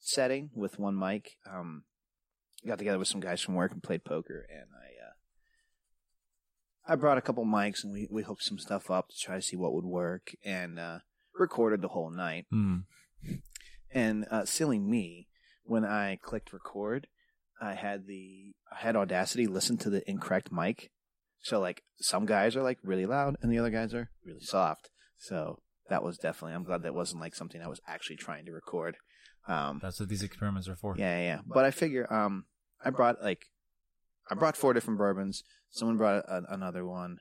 setting 0.00 0.50
with 0.54 0.78
one 0.78 0.98
mic. 0.98 1.36
Um, 1.50 1.84
got 2.66 2.78
together 2.78 2.98
with 2.98 3.08
some 3.08 3.20
guys 3.20 3.40
from 3.40 3.54
work 3.54 3.72
and 3.72 3.82
played 3.82 4.04
poker, 4.04 4.46
and 4.50 4.68
I. 4.74 5.06
Uh, 5.06 5.12
I 6.90 6.96
brought 6.96 7.18
a 7.18 7.22
couple 7.22 7.44
mics 7.44 7.84
and 7.84 7.92
we, 7.92 8.08
we 8.10 8.22
hooked 8.22 8.42
some 8.42 8.58
stuff 8.58 8.90
up 8.90 9.10
to 9.10 9.18
try 9.18 9.36
to 9.36 9.42
see 9.42 9.56
what 9.56 9.74
would 9.74 9.84
work 9.84 10.34
and 10.42 10.78
uh, 10.78 11.00
recorded 11.34 11.82
the 11.82 11.88
whole 11.88 12.10
night. 12.10 12.46
Mm. 12.50 12.84
And 13.92 14.26
uh, 14.30 14.46
silly 14.46 14.78
me, 14.78 15.28
when 15.64 15.84
I 15.84 16.16
clicked 16.16 16.52
record, 16.52 17.06
I 17.60 17.74
had 17.74 18.06
the 18.06 18.52
I 18.70 18.76
had 18.76 18.96
Audacity 18.96 19.46
listen 19.46 19.76
to 19.78 19.90
the 19.90 20.08
incorrect 20.10 20.50
mic. 20.52 20.90
So 21.40 21.60
like 21.60 21.82
some 22.00 22.26
guys 22.26 22.56
are 22.56 22.62
like 22.62 22.78
really 22.82 23.06
loud 23.06 23.36
and 23.42 23.52
the 23.52 23.58
other 23.58 23.70
guys 23.70 23.94
are 23.94 24.10
really 24.24 24.40
soft. 24.40 24.90
So 25.16 25.58
that 25.88 26.02
was 26.02 26.18
definitely 26.18 26.54
I'm 26.54 26.64
glad 26.64 26.82
that 26.82 26.94
wasn't 26.94 27.20
like 27.20 27.34
something 27.34 27.60
I 27.62 27.68
was 27.68 27.80
actually 27.86 28.16
trying 28.16 28.44
to 28.46 28.52
record. 28.52 28.96
Um, 29.46 29.78
That's 29.82 29.98
what 29.98 30.08
these 30.10 30.22
experiments 30.22 30.68
are 30.68 30.76
for. 30.76 30.94
yeah, 30.98 31.18
yeah, 31.18 31.24
yeah. 31.24 31.38
But 31.46 31.64
I 31.64 31.70
figure 31.70 32.12
um 32.12 32.44
I 32.84 32.90
brought 32.90 33.22
like 33.22 33.46
I 34.30 34.34
brought 34.34 34.56
four 34.56 34.74
different 34.74 34.98
bourbons. 34.98 35.42
Someone 35.70 35.96
brought 35.96 36.24
a, 36.28 36.42
another 36.50 36.84
one. 36.84 37.18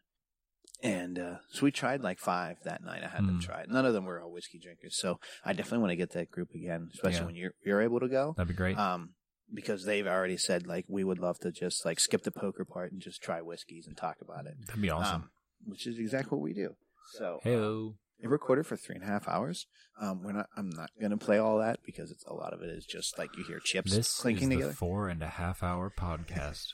And 0.83 1.17
uh, 1.17 1.35
so 1.49 1.63
we 1.63 1.71
tried 1.71 2.01
like 2.01 2.19
five 2.19 2.57
that 2.63 2.83
night. 2.83 3.01
I 3.03 3.07
had 3.07 3.21
them 3.25 3.39
Mm. 3.39 3.41
try. 3.41 3.65
None 3.67 3.85
of 3.85 3.93
them 3.93 4.05
were 4.05 4.21
all 4.21 4.31
whiskey 4.31 4.59
drinkers, 4.59 4.95
so 4.99 5.19
I 5.43 5.53
definitely 5.53 5.79
want 5.79 5.91
to 5.91 5.95
get 5.95 6.11
that 6.11 6.29
group 6.29 6.49
again, 6.53 6.89
especially 6.93 7.19
Yeah. 7.21 7.25
when 7.25 7.35
you're 7.35 7.51
you're 7.65 7.81
able 7.81 7.99
to 7.99 8.07
go 8.07 8.33
That'd 8.37 8.49
be 8.49 8.53
great. 8.53 8.77
um, 8.77 9.13
because 9.53 9.85
they've 9.85 10.07
already 10.07 10.37
said 10.37 10.67
like 10.67 10.85
we 10.87 11.03
would 11.03 11.19
love 11.19 11.39
to 11.39 11.51
just 11.51 11.85
like 11.85 11.99
skip 11.99 12.23
the 12.23 12.31
poker 12.31 12.65
part 12.65 12.91
and 12.91 13.01
just 13.01 13.21
try 13.21 13.41
whiskeys 13.41 13.87
and 13.87 13.95
talk 13.97 14.17
about 14.21 14.45
it, 14.45 14.55
That'd 14.67 14.81
be 14.81 14.89
awesome. 14.89 15.15
um, 15.23 15.29
which 15.65 15.87
is 15.87 15.97
exactly 15.99 16.37
what 16.37 16.43
we 16.43 16.53
do. 16.53 16.75
So 17.13 17.39
Hello. 17.43 17.95
it 18.19 18.29
recorded 18.29 18.65
for 18.67 18.75
three 18.75 18.95
and 18.95 19.03
a 19.03 19.07
half 19.07 19.27
hours. 19.27 19.65
Um, 20.01 20.21
we're 20.23 20.33
not. 20.33 20.47
I'm 20.55 20.69
not 20.69 20.91
going 20.99 21.11
to 21.11 21.17
play 21.17 21.37
all 21.39 21.57
that 21.59 21.79
because 21.85 22.11
it's 22.11 22.25
a 22.25 22.33
lot 22.33 22.53
of 22.53 22.61
it 22.61 22.69
is 22.69 22.85
just 22.85 23.17
like 23.17 23.35
you 23.37 23.43
hear 23.45 23.59
chips 23.59 23.91
This 23.95 24.07
is 24.09 24.13
clinking 24.15 24.49
the 24.49 24.55
together. 24.57 24.73
four 24.73 25.07
and 25.07 25.23
a 25.23 25.27
half 25.27 25.63
hour 25.63 25.91
podcast. 25.97 26.73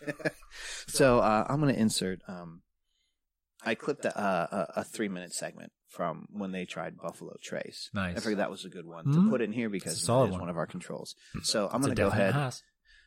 so 0.87 1.19
uh, 1.19 1.45
I'm 1.47 1.61
going 1.61 1.73
to 1.73 1.79
insert. 1.79 2.19
Um, 2.27 2.63
I 3.65 3.75
clipped 3.75 4.05
a, 4.05 4.19
a, 4.19 4.67
a 4.77 4.83
three 4.83 5.07
minute 5.09 5.33
segment 5.33 5.71
from 5.87 6.27
when 6.31 6.51
they 6.51 6.65
tried 6.65 6.97
Buffalo 6.97 7.35
Trace. 7.41 7.89
Nice. 7.93 8.17
I 8.17 8.19
figured 8.19 8.39
that 8.39 8.49
was 8.51 8.65
a 8.65 8.69
good 8.69 8.85
one 8.85 9.05
Mhm. 9.05 9.13
to 9.25 9.29
put 9.29 9.41
in 9.41 9.51
here 9.53 9.69
because 9.69 9.93
It's 9.93 10.01
a 10.01 10.03
it 10.03 10.07
solid 10.07 10.25
is 10.27 10.31
one. 10.31 10.41
one 10.41 10.49
of 10.49 10.57
our 10.57 10.65
controls. 10.67 11.15
So 11.43 11.69
I'm 11.71 11.81
going 11.81 11.95
to 11.95 12.01
go 12.01 12.07
ahead. 12.07 12.33
pass. 12.33 12.61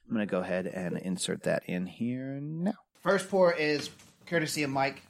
I'm 0.08 0.14
going 0.14 0.26
to 0.26 0.30
go 0.30 0.40
ahead 0.40 0.66
and 0.66 0.96
insert 0.98 1.42
that 1.42 1.64
in 1.66 1.86
here 1.86 2.38
now. 2.40 2.74
First 3.02 3.28
pour 3.28 3.52
is 3.52 3.90
courtesy 4.26 4.62
of 4.62 4.70
Mike, 4.70 5.02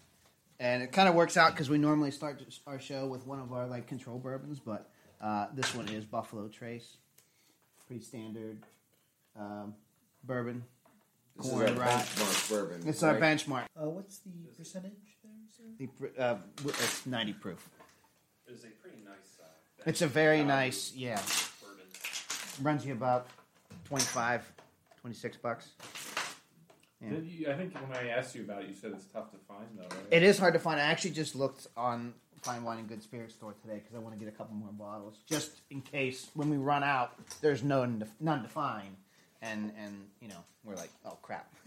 and 0.59 0.83
it 0.83 0.91
kind 0.93 1.07
of 1.09 1.15
works 1.15 1.37
out 1.37 1.53
because 1.53 1.69
we 1.69 1.77
normally 1.79 2.11
start 2.11 2.43
our 2.67 2.79
show 2.79 3.07
with 3.07 3.27
one 3.27 3.39
of 3.39 3.53
our 3.53 3.67
like 3.67 3.87
control 3.87 4.19
bourbons, 4.19 4.59
but 4.59 4.91
uh, 5.21 5.49
this 5.55 5.75
one 5.75 5.89
is 5.89 6.05
Buffalo 6.07 6.49
Trace, 6.49 6.97
pretty 7.87 8.03
standard 8.03 8.65
um, 9.39 9.75
bourbon. 10.25 10.65
This 11.37 11.51
Corn 11.51 11.65
is 11.67 11.71
our 11.73 11.77
rot. 11.79 11.91
benchmark 12.01 12.49
bourbon. 12.49 12.89
It's 12.89 13.03
our 13.03 13.15
benchmark. 13.17 13.65
Uh, 13.77 13.91
what's 13.91 14.19
the 14.21 14.31
percentage 14.57 14.93
there, 14.95 15.13
sir? 15.15 15.16
The, 15.79 15.89
uh, 16.19 16.37
it's 16.67 17.07
90 17.07 17.33
proof. 17.35 17.69
It's 18.47 18.65
a 18.65 18.69
pretty 18.69 18.99
nice. 19.05 19.39
Uh, 19.41 19.83
It's 19.87 20.03
a 20.03 20.07
very 20.07 20.43
nice, 20.45 20.93
yeah. 20.95 21.21
bourbon. 21.61 21.85
Runs 22.63 22.87
you 22.87 22.93
about 22.93 23.27
25, 23.85 24.51
26 25.01 25.37
bucks. 25.39 25.69
Yeah. 27.03 27.11
Did 27.11 27.27
you, 27.27 27.51
I 27.51 27.55
think 27.55 27.75
when 27.75 27.99
I 27.99 28.09
asked 28.09 28.35
you 28.35 28.43
about 28.43 28.63
it, 28.63 28.69
you 28.69 28.75
said 28.75 28.93
it's 28.95 29.05
tough 29.07 29.31
to 29.33 29.37
find, 29.47 29.67
though. 29.77 29.83
Right? 29.83 30.07
It 30.11 30.23
is 30.23 30.39
hard 30.39 30.55
to 30.55 30.61
find. 30.61 30.81
I 30.81 30.85
actually 30.85 31.11
just 31.11 31.35
looked 31.37 31.67
on 31.77 32.15
Fine 32.43 32.65
Wine 32.65 32.79
and 32.79 32.89
Good 32.89 33.03
Spirit 33.03 33.31
store 33.33 33.55
today 33.61 33.75
because 33.81 33.95
I 33.95 33.99
want 33.99 34.15
to 34.19 34.25
get 34.25 34.33
a 34.33 34.37
couple 34.37 34.55
more 34.57 34.71
bottles, 34.73 35.19
just 35.29 35.51
in 35.71 35.83
case 35.83 36.29
when 36.35 36.49
we 36.49 36.57
run 36.57 36.83
out, 36.83 37.13
there's 37.43 37.63
none 37.63 38.01
to, 38.01 38.07
none 38.21 38.43
to 38.43 38.49
find, 38.49 38.97
and 39.43 39.73
and 39.79 40.07
you 40.21 40.29
know 40.29 40.43
we're 40.65 40.77
like, 40.77 40.91
oh 41.05 41.19
crap. 41.23 41.53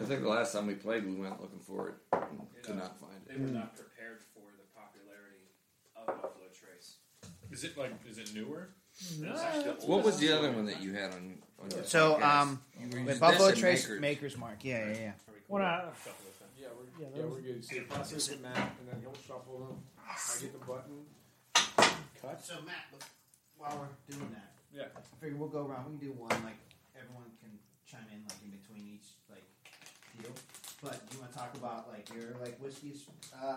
I 0.00 0.04
think 0.04 0.22
the 0.22 0.28
last 0.28 0.52
time 0.52 0.66
we 0.66 0.74
played, 0.74 1.04
we 1.06 1.14
went 1.14 1.40
looking 1.40 1.58
for 1.60 1.88
it. 1.88 1.94
and 2.12 2.40
Could 2.62 2.76
not 2.76 2.98
find 3.00 3.14
it. 3.26 3.28
They 3.28 3.34
it. 3.34 3.40
were 3.40 3.46
not 3.48 3.74
prepared 3.76 4.20
for 4.34 4.46
the 4.56 4.64
popularity 4.74 5.50
of 5.96 6.06
Buffalo 6.06 6.46
Trace. 6.54 6.96
Is 7.50 7.64
it 7.64 7.76
like? 7.76 7.92
Is 8.08 8.18
it 8.18 8.34
newer? 8.34 8.68
It's 9.00 9.40
actually 9.40 9.62
the 9.64 9.86
What 9.86 10.04
was 10.04 10.18
the 10.18 10.32
other 10.36 10.50
one 10.52 10.66
that 10.66 10.80
you 10.82 10.92
had 10.94 11.12
on? 11.12 11.38
on 11.62 11.70
your 11.70 11.84
so 11.84 12.18
podcast? 12.20 12.42
um, 12.42 12.60
with 13.06 13.20
Buffalo 13.20 13.50
Trace 13.52 13.84
Makers. 13.86 14.00
Maker's 14.00 14.36
Mark, 14.38 14.58
yeah, 14.64 14.86
yeah, 14.90 14.98
yeah. 14.98 15.12
What 15.48 15.62
I- 15.62 15.86
Shuffle 16.04 16.12
this 16.26 16.38
in. 16.42 16.62
Yeah, 16.62 16.68
we're, 16.76 17.02
Yeah, 17.02 17.08
yeah, 17.16 17.24
we're 17.30 17.40
good. 17.40 17.64
So 17.64 17.74
you 17.76 17.82
pass 17.88 18.12
it 18.12 18.20
to 18.34 18.42
Matt, 18.42 18.56
and 18.78 18.86
then 18.90 19.00
he'll 19.00 19.14
shuffle 19.26 19.58
them. 19.66 19.82
I 19.98 20.14
get 20.40 20.52
the 20.52 20.64
button. 20.66 21.06
Cut. 22.20 22.44
So 22.44 22.54
Matt, 22.66 22.90
while 23.56 23.78
we're 23.78 24.14
doing 24.16 24.30
that, 24.34 24.50
Yeah. 24.74 24.90
I 24.96 25.00
figure 25.22 25.36
we'll 25.38 25.48
go 25.48 25.66
around. 25.66 25.86
We 25.90 25.98
can 25.98 26.08
do 26.08 26.12
one 26.18 26.30
like 26.42 26.58
everyone 26.98 27.30
can 27.40 27.54
chime 27.86 28.06
in 28.12 28.22
like 28.26 28.38
in 28.44 28.50
between 28.50 28.86
each 28.98 29.14
like 29.30 29.46
deal. 30.22 30.32
But 30.82 31.00
you 31.12 31.18
want 31.20 31.32
to 31.32 31.38
talk 31.38 31.54
about 31.56 31.88
like 31.92 32.08
your 32.14 32.34
like 32.42 32.58
whiskeys 32.62 33.04
uh, 33.42 33.56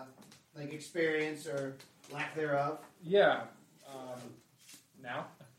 like 0.56 0.72
experience 0.72 1.46
or 1.46 1.76
lack 2.12 2.34
thereof? 2.34 2.78
Yeah. 3.02 3.42
Um, 3.88 4.20
now? 5.02 5.26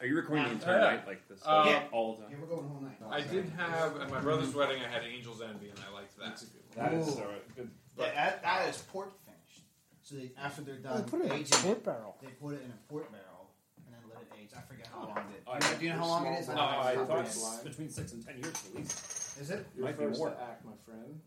Are 0.00 0.06
you 0.06 0.14
recording 0.14 0.44
the 0.44 0.50
entire 0.52 0.78
Yeah. 0.78 0.84
night 0.90 1.06
like 1.06 1.28
this 1.28 1.40
Uh, 1.44 1.64
Yeah. 1.68 1.82
all 1.92 2.14
the 2.16 2.22
time? 2.22 2.32
Yeah, 2.32 2.38
we're 2.40 2.46
going 2.46 2.62
the 2.62 2.68
whole 2.68 2.80
night. 2.82 2.98
I 3.10 3.20
did 3.20 3.50
have 3.56 3.96
at 4.00 4.10
my 4.10 4.20
brother's 4.20 4.54
wedding. 4.54 4.80
I 4.82 4.88
had 4.88 5.02
Angel's 5.02 5.40
Envy, 5.42 5.70
and 5.70 5.78
I 5.88 5.92
liked 5.92 6.16
that. 6.18 6.40
That 6.76 6.92
is 6.94 7.08
Ooh. 7.08 7.12
so 7.12 7.26
good. 7.56 7.70
That, 7.96 8.14
that, 8.14 8.42
that 8.42 8.68
is 8.68 8.78
port 8.92 9.12
finished. 9.24 9.64
So 10.04 10.14
they, 10.14 10.30
after 10.40 10.62
they're 10.62 10.76
done, 10.76 10.92
They 10.94 11.00
done 11.00 11.10
put 11.10 11.20
it 11.22 11.24
in 11.26 11.30
a 11.32 11.34
aging, 11.34 11.58
port 11.58 11.84
barrel. 11.84 12.16
they 12.22 12.28
put 12.28 12.54
it 12.54 12.62
in 12.64 12.70
a 12.70 12.78
port 12.88 13.10
barrel 13.10 13.50
and 13.86 13.94
then 13.94 14.00
let 14.14 14.22
it 14.22 14.28
age. 14.40 14.50
I 14.56 14.60
forget 14.60 14.86
how 14.92 15.00
long 15.00 15.18
it. 15.34 15.42
Oh, 15.46 15.58
Do 15.58 15.66
you 15.66 15.72
know, 15.72 15.78
do 15.78 15.84
you 15.84 15.90
know 15.92 15.98
how 15.98 16.06
long 16.06 16.26
it 16.28 16.38
is? 16.40 16.48
No, 16.48 16.54
don't 16.54 16.62
I 16.62 16.94
thought- 17.04 17.24
it's 17.26 17.56
between 17.64 17.90
six 17.90 18.12
and 18.12 18.24
ten 18.24 18.36
years 18.38 18.54
at 18.68 18.74
least. 18.76 19.17
Is 19.40 19.50
it? 19.50 19.66
You're 19.76 19.84
Might 19.86 19.98
be 19.98 20.04
first 20.04 20.18
more. 20.18 20.30
to 20.30 20.40
act, 20.42 20.64
my 20.64 20.72
friend. 20.84 21.20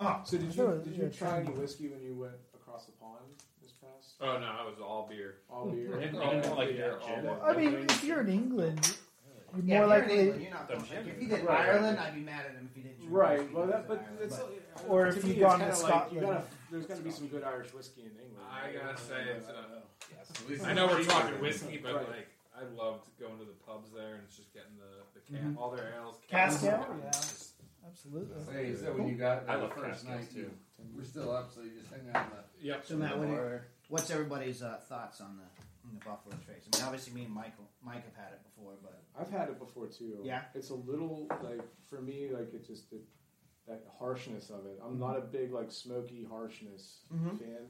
Oh, 0.00 0.20
So 0.24 0.36
did 0.38 0.54
you 0.54 0.82
did 0.84 0.96
you 0.96 1.08
try 1.08 1.28
try 1.28 1.40
any 1.40 1.50
whiskey 1.50 1.88
when 1.88 2.02
you 2.02 2.14
went 2.14 2.34
across 2.54 2.86
the 2.86 2.92
pond 2.92 3.20
this 3.62 3.72
past? 3.72 4.14
Oh 4.20 4.38
no, 4.38 4.66
it 4.66 4.70
was 4.70 4.80
all 4.80 5.06
beer. 5.08 5.36
All 5.50 5.66
beer. 5.66 5.94
You 5.94 6.00
didn't- 6.00 6.16
all, 6.20 6.30
didn't 6.30 6.56
like 6.56 6.68
beer, 6.70 6.98
that 7.00 7.00
all 7.00 7.22
gin? 7.22 7.28
I 7.42 7.52
mean, 7.76 7.84
if 7.88 8.04
you're 8.04 8.20
in 8.22 8.28
England, 8.28 8.96
you're 9.54 9.64
yeah. 9.64 9.86
more 9.86 9.96
if 9.98 10.08
you're 10.08 10.08
in 10.08 10.08
likely. 10.08 10.18
England, 10.20 10.42
you're 10.42 10.50
not 10.52 10.68
The 10.68 10.74
going. 10.74 10.86
Like, 10.90 11.04
gin. 11.04 11.08
if 11.14 11.20
he 11.20 11.26
did 11.26 11.44
Right. 11.44 11.60
Ireland, 11.68 11.98
I'd 11.98 12.14
be 12.14 12.20
mad 12.20 12.46
at 12.46 12.52
him 12.52 12.68
if 12.70 12.74
he 12.76 12.82
didn't. 12.82 12.98
drink 12.98 13.12
Right. 13.12 13.52
Well, 13.52 13.66
because 13.66 13.70
that 13.86 13.88
but 13.88 13.98
of 13.98 14.20
it's 14.20 14.34
Ireland, 14.38 14.56
Or 14.88 15.06
if 15.06 15.14
me, 15.24 15.28
you've 15.30 15.38
it's 15.38 15.40
gone 15.46 15.58
to 15.60 15.64
kinda 15.66 15.80
like 15.82 16.12
you 16.12 16.18
Scotland. 16.18 16.22
gotta, 16.26 16.44
there's 16.70 16.86
got 16.86 16.96
to 16.96 17.02
be 17.02 17.10
some 17.10 17.26
good 17.28 17.44
Irish 17.44 17.74
whiskey 17.74 18.00
in 18.02 18.06
England. 18.06 18.46
I 18.50 18.72
gotta 18.72 18.98
say, 18.98 19.22
it's 19.36 19.48
uh, 19.48 19.80
Yes. 20.48 20.64
I 20.64 20.72
know 20.72 20.86
we're 20.88 21.04
talking 21.04 21.40
whiskey, 21.40 21.78
but 21.82 21.94
Right. 21.94 22.08
like 22.08 22.28
I 22.56 22.64
loved 22.64 23.08
going 23.18 23.38
to 23.38 23.44
the 23.44 23.56
pubs 23.66 23.90
there 23.94 24.14
and 24.16 24.28
just 24.28 24.52
getting 24.52 24.76
the 24.78 25.04
the 25.14 25.20
can, 25.26 25.50
Mm-hmm. 25.52 25.58
all 25.58 25.70
their 25.70 25.92
ales. 25.98 26.16
Cask 26.28 26.60
cans. 26.60 26.72
ale? 26.86 26.96
Yeah. 27.02 27.10
Just- 27.10 27.48
Absolutely. 27.84 28.36
Like 28.54 28.66
you 28.68 28.76
said, 28.76 28.96
when 28.96 29.08
you 29.08 29.16
got 29.16 29.42
I 29.48 29.56
there 29.56 29.56
the 29.56 29.62
love 29.64 29.72
first 29.74 30.06
cask 30.06 30.06
ales, 30.06 30.20
night, 30.20 30.32
too. 30.32 30.50
we're 30.96 31.02
still 31.02 31.32
up, 31.34 31.50
so 31.52 31.62
you 31.62 31.70
just 31.80 31.90
hang 31.90 32.00
out 32.14 32.26
in 32.26 32.30
the 32.30 32.68
Yep. 32.68 32.86
So 32.86 32.96
Matt, 32.96 33.18
what 33.18 33.26
do 33.26 33.32
you, 33.32 33.60
what's 33.88 34.08
everybody's 34.10 34.62
uh, 34.62 34.78
thoughts 34.88 35.20
on 35.20 35.36
the 35.36 35.42
on 35.88 35.94
the 35.98 36.04
Buffalo 36.04 36.36
Trace? 36.46 36.62
I 36.72 36.76
mean, 36.76 36.86
obviously 36.86 37.12
me 37.12 37.24
and 37.24 37.34
Michael, 37.34 37.68
Mike 37.84 38.04
have 38.04 38.14
had 38.14 38.32
it 38.34 38.40
before, 38.44 38.74
but 38.82 39.02
I've 39.18 39.30
had 39.32 39.48
it 39.48 39.58
before 39.58 39.88
too. 39.88 40.18
Yeah? 40.22 40.42
It's 40.54 40.70
a 40.70 40.74
little 40.76 41.26
like 41.42 41.60
for 41.90 42.00
me, 42.00 42.28
like 42.32 42.54
it 42.54 42.64
just 42.64 42.92
it, 42.92 43.02
that 43.66 43.82
harshness 43.98 44.50
of 44.50 44.64
it. 44.66 44.78
I'm 44.84 45.00
not 45.00 45.16
a 45.18 45.22
big 45.22 45.52
like 45.52 45.72
smoky 45.72 46.24
harshness 46.30 46.98
Mhm. 47.12 47.36
fan. 47.40 47.66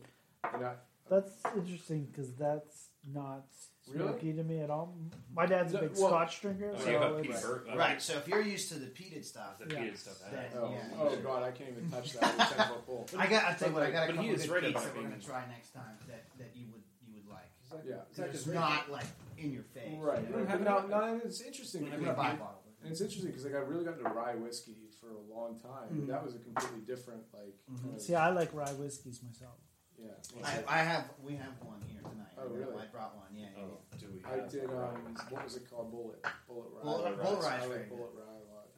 And 0.52 0.66
I, 0.66 0.74
That's 1.08 1.32
interesting 1.56 2.04
because 2.12 2.34
that's 2.34 2.88
not 3.12 3.44
Really? 3.88 3.98
smoky 4.10 4.32
to 4.34 4.44
me 4.44 4.60
at 4.60 4.70
all. 4.70 4.96
My 5.34 5.44
dad's 5.46 5.74
a 5.74 5.78
big 5.80 5.90
well- 5.96 6.08
Scotch 6.08 6.40
drinker, 6.40 6.72
Oh, 6.74 6.78
so 6.78 6.90
yeah, 6.90 6.98
but 7.00 7.42
Burt, 7.42 7.66
uh, 7.72 7.76
right. 7.76 8.00
So 8.00 8.14
if 8.18 8.28
you're 8.28 8.40
used 8.40 8.68
to 8.70 8.76
the 8.78 8.86
peated 8.86 9.24
stuff, 9.24 9.58
The 9.58 9.74
Yeah. 9.74 9.80
peated 9.82 9.96
stuff. 9.98 10.20
that- 10.20 10.30
then 10.52 10.60
oh, 10.62 10.70
yeah. 10.72 10.88
oh 11.00 11.16
god, 11.16 11.42
I 11.42 11.50
can't 11.50 11.70
even 11.70 11.90
touch 11.90 12.12
that 12.12 12.36
with 12.38 12.48
ten 12.56 12.68
foot 12.68 12.86
pole. 12.86 13.06
I 13.18 13.26
got. 13.26 13.44
I 13.44 13.54
tell 13.54 13.68
you 13.68 13.74
what, 13.74 13.82
I 13.82 13.90
got 13.90 14.04
a 14.04 14.06
But 14.06 14.14
couple 14.16 14.22
he 14.22 14.30
is 14.34 14.42
good 14.46 14.52
right 14.52 14.62
peats 14.62 14.84
that 14.84 14.96
we're 14.96 15.02
gonna 15.02 15.18
try 15.18 15.46
next 15.48 15.70
time 15.74 15.98
that, 16.08 16.24
that 16.38 16.54
you 16.54 16.66
would 16.72 16.82
you 17.06 17.14
would 17.14 17.26
like. 17.28 17.50
Yeah, 17.84 18.02
So 18.12 18.22
it's 18.24 18.46
not 18.46 18.88
like 18.90 19.06
in 19.36 19.52
your 19.52 19.64
face. 19.64 19.98
right. 19.98 20.22
You 20.28 20.36
know? 20.36 20.44
But 20.44 20.60
now, 20.62 20.86
now 20.86 21.14
it's 21.24 21.40
interesting. 21.40 21.82
I'm 21.84 21.90
because 21.90 22.04
gonna 22.04 22.16
buy 22.16 22.30
a 22.32 22.36
bottle. 22.36 22.62
And 22.84 22.90
it's 22.92 23.00
interesting 23.00 23.30
because 23.30 23.44
like 23.44 23.54
I 23.54 23.58
really 23.58 23.84
got 23.84 23.98
into 23.98 24.08
rye 24.10 24.34
whiskey 24.36 24.76
for 25.00 25.08
a 25.10 25.20
long 25.34 25.58
time. 25.58 25.88
Mhm. 25.90 26.06
That 26.06 26.24
was 26.24 26.34
a 26.36 26.38
completely 26.38 26.80
different 26.86 27.22
like. 27.32 27.54
Mhm. 27.70 27.82
kind 27.82 27.94
of- 27.96 28.00
see, 28.00 28.14
I 28.14 28.30
like 28.30 28.52
rye 28.54 28.72
whiskeys 28.74 29.20
myself. 29.22 29.58
Yeah. 30.02 30.46
I, 30.68 30.80
I 30.80 30.82
have. 30.82 31.04
We 31.22 31.34
have 31.36 31.54
one 31.62 31.80
here 31.86 32.00
tonight. 32.00 32.26
Oh, 32.38 32.48
really? 32.48 32.82
I 32.82 32.86
brought 32.92 33.16
one. 33.16 33.26
Yeah. 33.34 33.46
yeah, 33.56 33.62
Oh, 33.62 33.78
do 33.98 34.06
we? 34.12 34.22
I 34.24 34.36
have- 34.42 34.50
did. 34.50 34.64
Um, 34.64 35.16
what 35.30 35.44
was 35.44 35.56
it 35.56 35.68
called? 35.70 35.92
Bulleit. 35.92 36.20
Bulleit 36.50 36.72
rye. 36.74 36.84
Bulleit- 36.84 37.18
Bulleit 37.18 37.42
Rye 37.42 37.56
is 37.58 37.64
I 37.64 37.66
like 37.66 37.90
Bulleit 37.90 38.14
rye 38.16 38.32
a 38.32 38.54
lot. 38.54 38.68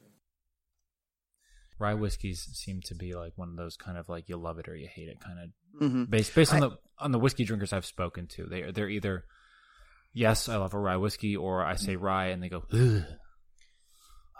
Rye 1.77 1.93
whiskeys 1.93 2.41
seem 2.53 2.79
to 2.85 2.95
be 2.95 3.13
like 3.15 3.33
one 3.35 3.49
of 3.49 3.57
those 3.57 3.75
kind 3.75 3.97
of 3.97 4.07
like 4.07 4.29
you 4.29 4.37
love 4.37 4.59
it 4.59 4.69
or 4.69 4.75
you 4.75 4.87
hate 4.87 5.09
it 5.09 5.19
kind 5.19 5.39
of 5.39 5.49
Mm-hmm. 5.81 6.03
based 6.05 6.33
based 6.33 6.53
on 6.53 6.63
I- 6.63 6.67
the 6.69 6.77
on 6.99 7.11
the 7.11 7.19
whiskey 7.19 7.43
drinkers 7.43 7.73
I've 7.73 7.85
spoken 7.85 8.27
to. 8.35 8.45
They 8.45 8.71
they're 8.71 8.87
either 8.89 9.25
yes, 10.13 10.47
I 10.47 10.55
love 10.55 10.73
a 10.73 10.79
rye 10.79 10.95
whiskey, 10.95 11.35
or 11.35 11.65
I 11.65 11.75
say 11.75 11.97
rye 11.97 12.27
and 12.27 12.41
they 12.41 12.47
go 12.49 12.63
ugh. 12.71 13.03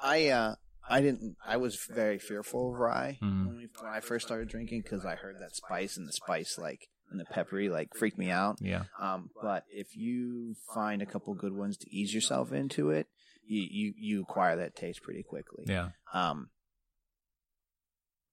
I 0.01 0.27
uh 0.29 0.55
I 0.89 1.01
didn't. 1.01 1.35
I 1.45 1.57
was 1.57 1.75
very 1.89 2.19
fearful 2.19 2.73
of 2.73 2.79
rye 2.79 3.17
Mhm. 3.21 3.47
when, 3.47 3.57
we, 3.57 3.67
when 3.81 3.91
I 3.91 3.99
first 3.99 4.25
started 4.27 4.49
drinking 4.49 4.81
because 4.81 5.03
I 5.05 5.15
heard 5.15 5.37
that 5.39 5.55
spice 5.55 5.97
and 5.97 6.07
the 6.07 6.13
spice 6.13 6.57
like 6.57 6.87
and 7.09 7.19
the 7.19 7.25
peppery 7.25 7.69
like 7.69 7.95
freaked 7.95 8.17
me 8.17 8.29
out. 8.31 8.57
Yeah, 8.61 8.83
Um, 8.99 9.29
but 9.41 9.63
if 9.69 9.95
you 9.95 10.55
find 10.73 11.01
a 11.01 11.05
couple 11.05 11.33
good 11.33 11.53
ones 11.53 11.77
to 11.77 11.89
ease 11.95 12.13
yourself 12.13 12.51
into 12.51 12.91
it, 12.91 13.07
you 13.45 13.61
you, 13.69 13.93
you 13.97 14.21
acquire 14.21 14.55
that 14.57 14.75
taste 14.75 15.01
pretty 15.03 15.23
quickly. 15.23 15.65
yeah. 15.67 15.89
Um, 16.13 16.49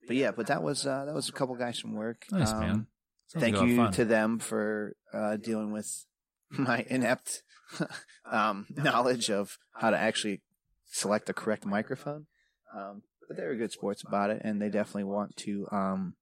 but 0.07 0.17
yeah, 0.17 0.31
but 0.33 0.47
that 0.49 0.62
was 0.62 0.87
uh, 0.87 1.05
that 1.05 1.15
was 1.15 1.29
a 1.29 1.33
couple 1.33 1.55
guys 1.55 1.79
from 1.79 1.95
work. 1.95 2.25
Nice 2.31 2.53
Um, 2.53 2.61
man. 2.61 2.87
Sounds 3.29 3.45
Thank 3.45 3.57
like 3.57 3.62
a 3.71 3.73
lot 3.75 3.87
of 3.88 3.91
you 3.93 3.97
to 3.97 4.05
them 4.05 4.38
for 4.38 4.95
uh, 5.12 5.37
dealing 5.37 5.73
with 5.73 6.05
my 6.51 6.85
inept 6.91 7.43
um, 8.31 8.67
knowledge 8.77 9.31
of 9.31 9.59
how 9.75 9.91
to 9.91 9.97
actually 9.99 10.43
select 10.87 11.27
the 11.27 11.33
correct 11.33 11.65
microphone. 11.65 12.27
Um, 12.77 13.03
but 13.29 13.37
they 13.37 13.45
were 13.45 13.55
good 13.55 13.73
sports 13.73 14.03
about 14.07 14.31
it, 14.31 14.43
and 14.45 14.61
they 14.61 14.69
definitely 14.69 15.05
want 15.05 15.37
to. 15.39 15.67
Um, 15.71 16.15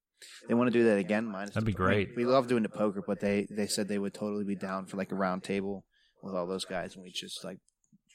they 0.49 0.55
want 0.55 0.73
to 0.73 0.79
do 0.79 0.85
that 0.85 0.99
again. 0.99 1.27
Minus 1.27 1.55
That'd 1.55 1.67
be 1.67 1.73
great. 1.73 2.11
We 2.15 2.25
love 2.25 2.47
doing 2.47 2.63
the 2.63 2.69
poker, 2.69 3.03
but 3.07 3.21
they 3.21 3.47
they 3.51 3.67
said 3.67 3.89
they 3.89 3.99
would 3.99 4.15
totally 4.15 4.45
be 4.45 4.55
down 4.57 4.87
for 4.87 4.97
like 4.97 5.13
a 5.13 5.17
round 5.17 5.43
table 5.43 5.85
with 6.23 6.35
all 6.35 6.47
those 6.47 6.65
guys, 6.65 6.95
and 6.95 7.03
we 7.03 7.11
just 7.11 7.45
like 7.45 7.59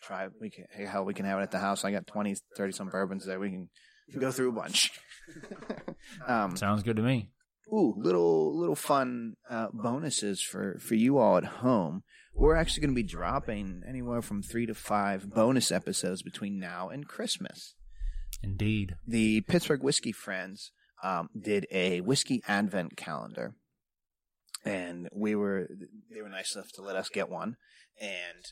try. 0.04 0.28
We 0.40 0.50
can 0.50 0.66
hey, 0.72 0.86
hell, 0.86 1.06
we 1.06 1.14
can 1.14 1.26
have 1.26 1.40
it 1.40 1.44
at 1.44 1.52
the 1.52 1.60
house. 1.60 1.84
I 1.84 1.92
got 1.92 2.08
20, 2.08 2.36
30 2.56 2.74
some 2.74 2.90
bourbons 2.90 3.26
there. 3.26 3.40
We 3.40 3.50
can 3.50 3.70
go 4.20 4.32
through 4.32 4.50
a 4.50 4.54
bunch. 4.54 4.92
um, 6.28 6.56
Sounds 6.56 6.84
good 6.84 6.98
to 6.98 7.02
me. 7.02 7.32
ooh, 7.74 7.96
little 7.98 8.58
little 8.58 8.76
fun 8.76 9.34
uh, 9.50 9.68
bonuses 9.74 10.42
for 10.42 10.78
for 10.80 10.96
you 10.96 11.18
all 11.18 11.38
at 11.38 11.46
home. 11.46 12.04
We're 12.34 12.56
actually 12.56 12.82
going 12.82 12.96
to 12.96 13.02
be 13.02 13.08
dropping 13.08 13.84
anywhere 13.88 14.22
from 14.22 14.44
three 14.44 14.66
to 14.66 14.74
five 14.74 15.34
bonus 15.34 15.72
episodes 15.72 16.22
between 16.22 16.60
now 16.60 16.90
and 16.90 17.08
Christmas. 17.08 17.76
Indeed. 18.44 18.96
The 19.08 19.42
Pittsburgh 19.42 19.82
Whiskey 19.84 20.12
Friends 20.12 20.72
um, 21.04 21.30
did 21.40 21.66
a 21.72 22.02
whiskey 22.02 22.42
advent 22.48 22.96
calendar, 22.98 23.54
and 24.64 25.08
we 25.14 25.36
were 25.36 25.68
they 26.14 26.22
were 26.22 26.30
nice 26.30 26.56
enough 26.56 26.72
to 26.74 26.82
let 26.82 26.96
us 26.96 27.10
get 27.10 27.30
one, 27.30 27.58
and 28.00 28.46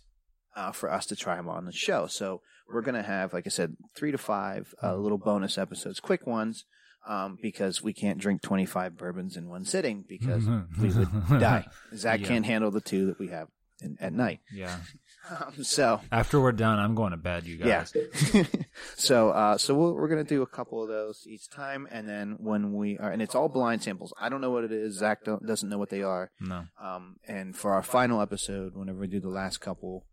uh, 0.55 0.71
for 0.71 0.91
us 0.91 1.05
to 1.07 1.15
try 1.15 1.35
them 1.35 1.49
on 1.49 1.65
the 1.65 1.71
show. 1.71 2.07
So 2.07 2.41
we're 2.71 2.81
going 2.81 2.95
to 2.95 3.03
have, 3.03 3.33
like 3.33 3.47
I 3.47 3.49
said, 3.49 3.75
three 3.95 4.11
to 4.11 4.17
five 4.17 4.73
uh, 4.83 4.95
little 4.95 5.17
bonus 5.17 5.57
episodes, 5.57 5.99
quick 5.99 6.27
ones, 6.27 6.65
um, 7.07 7.37
because 7.41 7.81
we 7.81 7.91
can't 7.93 8.19
drink 8.19 8.41
25 8.43 8.95
bourbons 8.97 9.35
in 9.35 9.49
one 9.49 9.65
sitting 9.65 10.05
because 10.07 10.45
we 10.81 10.89
would 10.89 11.09
die. 11.39 11.65
Zach 11.95 12.21
Yeah. 12.21 12.27
can't 12.27 12.45
handle 12.45 12.71
the 12.71 12.81
two 12.81 13.07
that 13.07 13.19
we 13.19 13.29
have 13.29 13.47
in, 13.81 13.97
at 13.99 14.13
night. 14.13 14.39
Yeah. 14.53 14.77
Um, 15.29 15.63
so 15.63 16.01
After 16.11 16.39
we're 16.41 16.51
done, 16.51 16.79
I'm 16.79 16.95
going 16.95 17.11
to 17.11 17.17
bed, 17.17 17.45
you 17.45 17.55
guys. 17.57 17.93
yeah. 17.95 18.13
guys. 18.43 18.47
so 18.97 19.29
uh, 19.29 19.57
so 19.57 19.73
we'll, 19.73 19.93
we're 19.93 20.09
gonna 20.09 20.25
do 20.25 20.41
a 20.41 20.47
couple 20.47 20.81
of 20.83 20.89
those 20.89 21.25
each 21.25 21.49
time, 21.49 21.87
and 21.89 22.07
then 22.07 22.35
when 22.39 22.73
we 22.73 22.97
are, 22.97 23.09
and 23.09 23.21
it's 23.21 23.33
all 23.33 23.47
blind 23.47 23.81
samples. 23.83 24.13
I 24.19 24.27
don't 24.27 24.41
know 24.41 24.51
what 24.51 24.65
it 24.65 24.71
is. 24.73 24.97
Zach 24.97 25.23
don't, 25.23 25.45
doesn't 25.45 25.69
know 25.69 25.77
what 25.77 25.89
they 25.89 26.03
are. 26.03 26.31
No. 26.41 26.65
Um, 26.81 27.15
and 27.25 27.55
for 27.55 27.71
our 27.73 27.83
final 27.83 28.21
episode, 28.21 28.75
whenever 28.75 28.99
we 28.99 29.07
do 29.07 29.21
the 29.21 29.29
last 29.29 29.59
couple, 29.61 30.05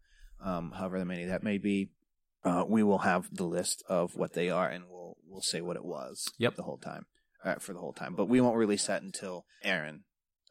um, 0.45 0.73
however 0.77 1.05
many 1.05 1.25
that 1.25 1.43
may 1.43 1.59
be, 1.59 1.91
uh, 2.45 2.65
we 2.69 2.83
will 2.85 2.99
have 2.99 3.29
the 3.33 3.45
list 3.45 3.83
of 3.89 4.15
what 4.15 4.35
they 4.35 4.49
are, 4.49 4.69
and 4.69 4.85
we'll 4.89 5.17
we'll 5.29 5.43
say 5.43 5.61
what 5.61 5.77
it 5.77 5.85
was. 5.85 6.29
Yep. 6.39 6.55
The 6.55 6.63
whole 6.63 6.79
time, 6.79 7.07
uh, 7.45 7.57
for 7.57 7.73
the 7.73 7.81
whole 7.81 7.93
time. 7.93 8.15
But 8.15 8.27
we 8.29 8.41
won't 8.41 8.57
release 8.57 8.87
that 8.87 9.03
until 9.03 9.45
Aaron 9.65 10.05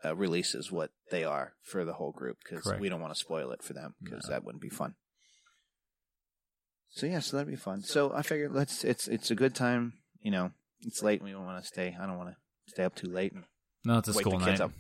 uh, 0.06 0.16
releases 0.16 0.72
what 0.72 0.92
they 1.12 1.24
are 1.24 1.54
for 1.64 1.84
the 1.86 1.94
whole 1.94 2.12
group 2.12 2.38
because 2.44 2.72
we 2.80 2.90
don't 2.90 3.02
want 3.02 3.14
to 3.14 3.20
spoil 3.20 3.52
it 3.52 3.62
for 3.64 3.74
them 3.74 3.96
because 4.02 4.26
No. 4.28 4.34
that 4.34 4.44
wouldn't 4.46 4.62
be 4.62 4.70
fun. 4.70 4.96
So 6.92 7.06
yeah, 7.06 7.20
so 7.20 7.38
that'd 7.38 7.52
be 7.52 7.56
fun. 7.58 7.82
So 7.82 8.12
I 8.14 8.22
figured 8.22 8.52
let's 8.54 8.84
it's 8.84 9.08
it's 9.08 9.30
a 9.32 9.36
good 9.36 9.56
time. 9.56 9.94
You 10.22 10.32
know, 10.32 10.52
it's 10.82 11.04
late. 11.04 11.20
and 11.22 11.28
We 11.30 11.34
don't 11.34 11.46
want 11.46 11.62
to 11.62 11.68
stay. 11.68 11.96
I 12.00 12.06
don't 12.06 12.18
want 12.18 12.30
to 12.30 12.36
stay 12.72 12.84
up 12.84 12.96
too 12.96 13.08
late 13.10 13.34
and 13.34 13.44
No, 13.86 14.00
it's 14.00 14.08
a 14.10 14.12
wake 14.14 14.22
school 14.22 14.40
the 14.40 14.46
kids 14.46 14.60
night. 14.60 14.66
up. 14.66 14.72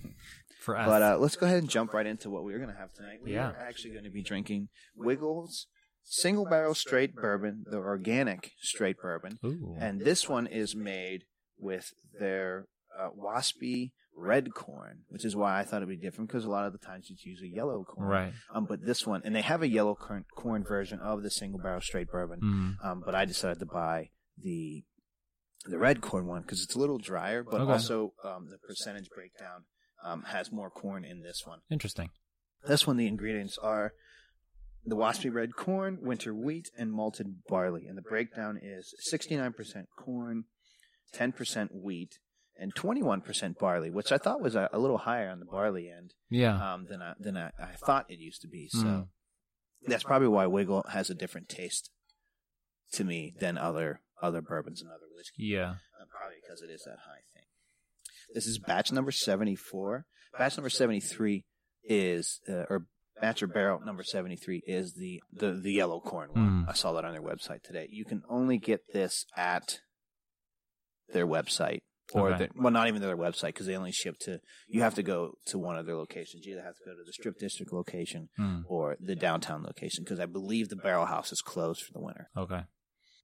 For 0.62 0.76
us. 0.78 0.88
But 0.88 1.02
uh, 1.02 1.18
let's 1.18 1.36
go 1.38 1.46
ahead 1.46 1.60
and 1.60 1.70
jump 1.70 1.94
right 1.94 2.06
into 2.06 2.30
what 2.30 2.44
we're 2.44 2.58
going 2.58 2.70
to 2.72 2.76
have 2.76 2.92
tonight. 2.94 3.20
We 3.24 3.34
Yeah. 3.34 3.52
are 3.52 3.58
actually 3.58 3.92
going 3.92 4.04
to 4.04 4.10
be 4.10 4.22
drinking 4.22 4.68
Wigles 4.96 5.68
Single 6.04 6.46
Barrel 6.46 6.74
Straight 6.76 7.16
Bourbon, 7.16 7.64
the 7.70 7.78
organic 7.78 8.52
straight 8.60 8.98
bourbon. 9.00 9.40
Ooh. 9.46 9.76
And 9.80 10.02
this 10.02 10.28
one 10.28 10.48
is 10.48 10.76
made 10.76 11.24
with 11.58 11.94
their 12.20 12.66
uh, 12.98 13.10
Wapsie 13.12 13.92
red 14.20 14.54
corn, 14.54 15.00
which 15.10 15.26
is 15.26 15.36
why 15.36 15.60
I 15.60 15.64
thought 15.64 15.78
it'd 15.78 15.90
be 15.90 15.96
different 15.98 16.30
because 16.30 16.46
a 16.46 16.50
lot 16.50 16.66
of 16.66 16.74
the 16.74 16.80
times 16.80 17.10
you'd 17.10 17.16
it's 17.16 17.26
usually 17.26 17.50
yellow 17.50 17.84
corn. 17.84 18.08
right. 18.08 18.34
Um, 18.54 18.66
but 18.66 18.86
this 18.86 19.08
one, 19.08 19.22
and 19.24 19.36
they 19.36 19.42
have 19.42 19.62
a 19.64 19.68
yellow 19.68 19.96
corn, 19.96 20.26
corn 20.36 20.64
version 20.64 21.00
of 21.00 21.24
the 21.24 21.32
single 21.32 21.60
barrel 21.60 21.82
straight 21.82 22.10
bourbon. 22.12 22.40
Mm. 22.44 22.86
Um, 22.86 23.04
but 23.06 23.16
I 23.16 23.26
decided 23.26 23.60
to 23.60 23.66
buy 23.66 24.10
the 24.42 24.84
the 25.66 25.78
red 25.78 26.00
corn 26.02 26.26
one 26.26 26.42
because 26.42 26.64
it's 26.64 26.76
a 26.76 26.80
little 26.80 26.98
drier, 26.98 27.44
but 27.44 27.62
Okay. 27.62 27.72
also 27.72 28.14
um, 28.24 28.48
the 28.50 28.58
percentage 28.58 29.10
breakdown 29.14 29.66
um, 30.06 30.24
has 30.24 30.52
more 30.52 30.70
corn 30.70 31.04
in 31.04 31.22
this 31.22 31.42
one. 31.46 31.60
Interesting. 31.70 32.10
This 32.68 32.88
one, 32.88 32.98
the 32.98 33.08
ingredients 33.08 33.58
are 33.62 33.94
the 34.86 34.96
Wapsie 34.96 35.34
red 35.34 35.56
corn, 35.58 35.98
winter 36.02 36.34
wheat, 36.34 36.70
and 36.78 36.92
malted 36.94 37.44
barley. 37.48 37.86
And 37.88 37.98
the 37.98 38.02
breakdown 38.02 38.58
is 38.62 38.94
69% 39.14 39.54
corn, 39.98 40.46
10% 41.14 41.70
wheat, 41.74 42.20
and 42.60 42.74
21% 42.76 43.58
barley, 43.58 43.90
which 43.90 44.12
I 44.12 44.18
thought 44.18 44.42
was 44.42 44.56
a, 44.56 44.70
a 44.74 44.80
little 44.80 44.98
higher 45.00 45.30
on 45.30 45.40
the 45.40 45.46
barley 45.46 45.90
end 45.90 46.14
Yeah. 46.30 46.74
um, 46.74 46.86
than 46.90 47.02
I, 47.02 47.14
than 47.20 47.38
I, 47.38 47.52
I 47.60 47.72
thought 47.86 48.06
it 48.10 48.20
used 48.20 48.42
to 48.42 48.48
be. 48.48 48.68
So 48.70 48.84
Mm. 48.84 49.08
that's 49.88 50.04
probably 50.04 50.28
why 50.28 50.46
Wigle 50.48 50.84
has 50.90 51.10
a 51.10 51.16
different 51.16 51.48
taste 51.50 51.90
to 52.94 53.04
me 53.04 53.34
than 53.40 53.58
other 53.58 54.02
other 54.22 54.42
bourbons 54.42 54.82
and 54.82 54.90
other 54.92 55.08
whiskey. 55.16 55.44
yeah. 55.46 55.70
Uh, 56.00 56.06
probably 56.10 56.36
because 56.44 56.62
it 56.62 56.70
is 56.70 56.84
that 56.84 56.98
high 57.06 57.22
thing. 57.34 57.44
This 58.34 58.46
is 58.48 58.60
batch 58.60 58.92
number 58.92 59.12
74. 59.12 60.06
Batch 60.38 60.58
number 60.58 60.70
73 60.70 61.46
is, 61.86 62.42
uh, 62.50 62.66
or 62.70 62.86
batch 63.22 63.42
or 63.42 63.48
barrel 63.48 63.80
number 63.86 64.04
73 64.04 64.62
is 64.68 64.94
the, 64.96 65.22
the, 65.32 65.54
the 65.54 65.72
yellow 65.72 66.00
corn 66.02 66.30
one. 66.34 66.66
Mm. 66.66 66.70
I 66.70 66.74
saw 66.74 66.92
that 66.94 67.06
on 67.06 67.14
their 67.14 67.22
website 67.22 67.64
today. 67.64 67.88
You 67.90 68.04
can 68.06 68.24
only 68.30 68.58
get 68.58 68.82
this 68.94 69.26
at 69.38 69.80
their 71.14 71.26
website. 71.28 71.80
Or 72.14 72.32
Okay. 72.34 72.46
the, 72.48 72.62
well, 72.62 72.72
not 72.72 72.88
even 72.88 73.02
their 73.02 73.16
website 73.18 73.48
because 73.54 73.66
they 73.68 73.76
only 73.76 73.92
ship 73.92 74.16
to. 74.22 74.40
You 74.68 74.82
have 74.82 74.96
to 74.96 75.04
go 75.04 75.34
to 75.48 75.60
one 75.60 75.78
of 75.78 75.86
their 75.86 75.96
locations. 75.96 76.46
You 76.46 76.54
either 76.54 76.64
have 76.64 76.76
to 76.76 76.84
go 76.86 76.92
to 76.92 77.04
the 77.06 77.14
Strip 77.14 77.38
District 77.40 77.72
location 77.72 78.30
Mm. 78.40 78.64
or 78.68 78.96
the 79.00 79.16
downtown 79.16 79.64
location 79.64 80.04
because 80.04 80.20
I 80.20 80.26
believe 80.26 80.70
the 80.70 80.76
Barrel 80.76 81.06
House 81.06 81.32
is 81.32 81.42
closed 81.42 81.82
for 81.84 81.94
the 81.94 82.00
winter. 82.02 82.30
Okay. 82.36 82.62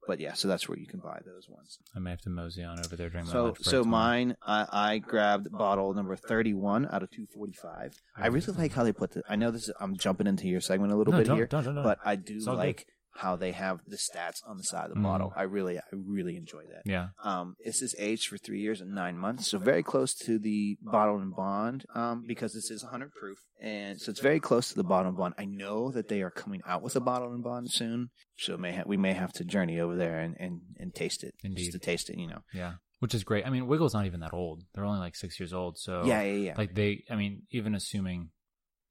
But 0.07 0.19
yeah, 0.19 0.33
so 0.33 0.47
that's 0.47 0.69
where 0.69 0.77
you 0.77 0.85
can 0.85 0.99
buy 0.99 1.19
those 1.25 1.49
ones. 1.49 1.79
I 1.95 1.99
may 1.99 2.11
have 2.11 2.21
to 2.21 2.29
mosey 2.29 2.61
on 2.63 2.77
over 2.77 2.95
there 2.95 3.09
during 3.09 3.25
my 3.25 3.31
So, 3.31 3.55
so 3.59 3.83
mine, 3.83 4.35
I, 4.45 4.67
I 4.71 4.97
grabbed 4.99 5.51
bottle 5.51 5.95
number 5.95 6.15
thirty-one 6.15 6.87
out 6.91 7.01
of 7.01 7.09
two 7.09 7.25
forty-five. 7.35 7.95
I 8.15 8.27
really 8.27 8.53
like 8.53 8.71
how 8.73 8.83
they 8.83 8.93
put 8.93 9.13
the. 9.13 9.23
I 9.27 9.35
know 9.35 9.49
this. 9.49 9.63
Is, 9.67 9.73
I'm 9.79 9.97
jumping 9.97 10.27
into 10.27 10.47
your 10.47 10.61
segment 10.61 10.93
a 10.93 10.95
little 10.95 11.11
No, 11.11 11.17
bit 11.23 11.27
here, 11.33 11.47
don't, 11.47 11.63
don't, 11.63 11.73
don't. 11.73 11.83
but 11.83 11.97
I 12.05 12.17
do 12.17 12.35
It's 12.35 12.45
like 12.45 12.85
how 13.15 13.35
they 13.35 13.51
have 13.53 13.79
the 13.87 13.97
stats 13.97 14.37
on 14.45 14.57
the 14.57 14.63
side 14.63 14.85
of 14.89 14.93
the 14.95 14.99
Mm. 14.99 15.03
bottle. 15.03 15.33
I 15.35 15.43
really, 15.43 15.77
I 15.77 15.83
really 15.91 16.35
enjoy 16.35 16.63
that. 16.71 16.81
yeah. 16.85 17.09
Um, 17.23 17.55
this 17.63 17.81
is 17.81 17.95
aged 17.97 18.27
for 18.27 18.37
three 18.37 18.59
years 18.59 18.81
and 18.81 18.93
nine 18.93 19.17
months, 19.17 19.47
so 19.49 19.57
very 19.57 19.83
close 19.83 20.13
to 20.25 20.37
the 20.37 20.77
bottle 20.81 21.17
and 21.17 21.33
bond. 21.35 21.85
Um, 21.95 22.23
because 22.27 22.53
this 22.53 22.69
is 22.69 22.83
100 22.83 23.11
proof, 23.13 23.39
and 23.61 23.99
so 24.01 24.09
it's 24.11 24.19
very 24.19 24.39
close 24.39 24.69
to 24.69 24.75
the 24.75 24.83
bottle 24.83 25.09
and 25.09 25.17
bond. 25.17 25.33
I 25.37 25.45
know 25.45 25.91
that 25.91 26.07
they 26.09 26.21
are 26.21 26.31
coming 26.31 26.61
out 26.67 26.81
with 26.81 26.95
a 26.95 26.99
bottle 26.99 27.33
and 27.33 27.43
bond 27.43 27.71
soon, 27.71 28.09
so 28.37 28.57
may 28.57 28.73
ha- 28.75 28.83
we 28.85 28.97
may 28.97 29.13
have 29.13 29.31
to 29.33 29.45
journey 29.45 29.79
over 29.79 29.95
there 29.95 30.19
and, 30.19 30.35
and, 30.39 30.61
and 30.77 30.93
taste 30.93 31.23
it, 31.23 31.35
Indeed. 31.43 31.59
just 31.59 31.71
to 31.71 31.79
taste 31.79 32.09
it, 32.09 32.19
you 32.19 32.27
know. 32.27 32.41
Yeah. 32.53 32.73
Which 32.99 33.13
is 33.13 33.23
great. 33.23 33.45
I 33.45 33.49
mean, 33.49 33.67
Wigle's 33.67 33.93
not 33.93 34.05
even 34.05 34.21
that 34.21 34.33
old. 34.33 34.63
They're 34.73 34.85
only 34.85 34.99
like 34.99 35.15
six 35.15 35.39
years 35.39 35.53
old. 35.53 35.77
So 35.77 36.03
yeah, 36.05 36.21
yeah, 36.23 36.33
yeah. 36.47 36.53
like 36.57 36.73
they, 36.75 37.03
I 37.09 37.15
mean, 37.15 37.43
even 37.51 37.75
assuming 37.75 38.29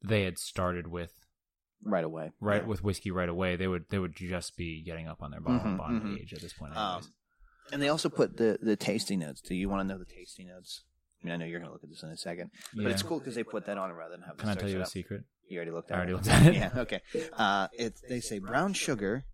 they 0.02 0.24
had 0.24 0.38
started 0.38 0.86
with 0.86 1.10
right 1.84 2.04
away. 2.04 2.32
right 2.40 2.62
Yeah. 2.62 2.68
with 2.68 2.82
whiskey 2.82 3.10
right 3.10 3.28
away, 3.28 3.56
they 3.56 3.66
would 3.68 3.84
they 3.90 3.98
would 3.98 4.14
just 4.16 4.56
be 4.56 4.82
getting 4.82 5.06
up 5.06 5.22
on 5.22 5.30
their 5.30 5.40
bottle 5.40 5.70
Mhm, 5.72 5.78
bond 5.78 6.02
mhm. 6.02 6.20
age 6.20 6.32
at 6.32 6.40
this 6.40 6.52
point. 6.52 6.76
Um, 6.76 7.02
and 7.72 7.80
they 7.82 7.88
also 7.88 8.08
put 8.08 8.36
the 8.36 8.58
the 8.62 8.76
tasting 8.76 9.20
notes. 9.20 9.40
Do 9.40 9.54
you 9.54 9.68
want 9.68 9.80
to 9.80 9.92
know 9.92 9.98
the 9.98 10.04
tasting 10.04 10.48
notes? 10.48 10.84
I 11.22 11.26
mean, 11.26 11.34
I 11.34 11.36
know 11.38 11.46
you're 11.46 11.58
going 11.58 11.68
to 11.68 11.72
look 11.72 11.82
at 11.84 11.88
this 11.90 12.02
in 12.02 12.10
a 12.10 12.16
second, 12.16 12.50
but 12.74 12.82
Yeah. 12.82 12.88
it's 12.90 13.02
cool 13.02 13.18
because 13.18 13.34
they 13.34 13.44
put 13.44 13.64
that 13.66 13.78
on 13.78 13.90
rather 13.92 14.12
than 14.16 14.22
have. 14.22 14.36
Can 14.36 14.50
I 14.50 14.54
tell 14.54 14.68
you 14.68 14.78
a 14.80 14.82
up. 14.82 14.88
secret? 14.88 15.24
You 15.48 15.56
already 15.58 15.70
looked 15.70 15.90
I 15.90 15.94
at 15.94 15.98
already 15.98 16.12
it. 16.12 16.16
looked 16.16 16.28
at 16.28 16.46
it. 16.46 16.54
yeah. 16.54 16.70
Okay. 16.76 17.00
Uh, 17.32 17.68
it 17.78 17.94
they 18.08 18.20
say 18.20 18.38
brown 18.38 18.72
sugar, 18.74 19.24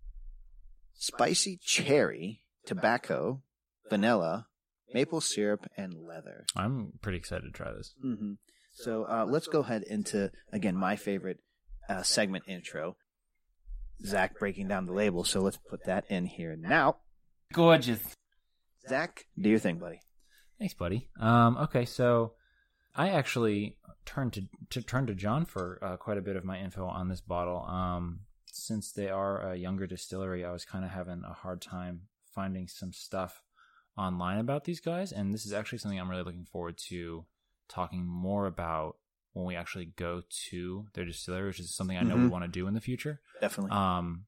spicy 0.93 1.57
cherry, 1.63 2.41
tobacco, 2.65 3.41
vanilla, 3.89 4.47
maple 4.93 5.21
syrup, 5.21 5.67
and 5.77 5.93
leather. 5.93 6.45
I'm 6.55 6.93
pretty 7.01 7.17
excited 7.17 7.43
to 7.45 7.51
try 7.51 7.71
this. 7.73 7.93
Mm-hmm. 8.03 8.33
So 8.73 9.03
uh, 9.05 9.25
let's 9.27 9.47
go 9.47 9.59
ahead 9.59 9.83
into 9.83 10.31
again 10.51 10.75
my 10.75 10.95
favorite 10.95 11.39
uh, 11.91 12.03
segment 12.03 12.45
intro. 12.47 12.95
Zach 14.03 14.39
breaking 14.39 14.67
down 14.67 14.85
the 14.85 14.93
label. 14.93 15.23
So 15.23 15.41
let's 15.41 15.57
put 15.57 15.85
that 15.85 16.05
in 16.09 16.25
here 16.25 16.55
now. 16.55 16.97
Gorgeous. 17.53 18.01
Zach, 18.87 19.25
do 19.39 19.49
your 19.49 19.59
thing, 19.59 19.77
buddy. 19.77 19.99
Thanks, 20.57 20.73
buddy. 20.73 21.09
Um, 21.19 21.57
okay, 21.57 21.85
so 21.85 22.33
I 22.95 23.09
actually 23.09 23.77
turned 24.05 24.33
to, 24.33 24.43
to 24.71 24.81
turn 24.81 25.07
to 25.07 25.13
John 25.13 25.45
for 25.45 25.79
uh, 25.81 25.97
quite 25.97 26.17
a 26.17 26.21
bit 26.21 26.35
of 26.35 26.43
my 26.43 26.59
info 26.59 26.85
on 26.85 27.09
this 27.09 27.21
bottle. 27.21 27.63
Um, 27.65 28.21
since 28.47 28.91
they 28.91 29.09
are 29.09 29.51
a 29.51 29.55
younger 29.55 29.85
distillery, 29.85 30.43
I 30.43 30.51
was 30.51 30.65
kind 30.65 30.83
of 30.83 30.91
having 30.91 31.23
a 31.25 31.33
hard 31.33 31.61
time 31.61 32.01
finding 32.33 32.67
some 32.67 32.93
stuff 32.93 33.43
online 33.97 34.39
about 34.39 34.63
these 34.63 34.79
guys, 34.79 35.11
and 35.11 35.33
this 35.33 35.45
is 35.45 35.53
actually 35.53 35.77
something 35.77 35.99
I'm 35.99 36.09
really 36.09 36.23
looking 36.23 36.45
forward 36.45 36.77
to 36.89 37.25
talking 37.67 38.05
more 38.05 38.45
about 38.45 38.97
when 39.33 39.45
we 39.45 39.55
actually 39.55 39.85
go 39.85 40.21
to 40.49 40.85
their 40.93 41.05
distillery, 41.05 41.47
which 41.47 41.59
is 41.59 41.73
something 41.75 41.97
I 41.97 42.03
know 42.03 42.15
we 42.15 42.23
Mhm. 42.23 42.29
want 42.31 42.43
to 42.43 42.49
do 42.49 42.67
in 42.67 42.73
the 42.73 42.81
future. 42.81 43.21
Definitely. 43.39 43.71
Um, 43.71 44.25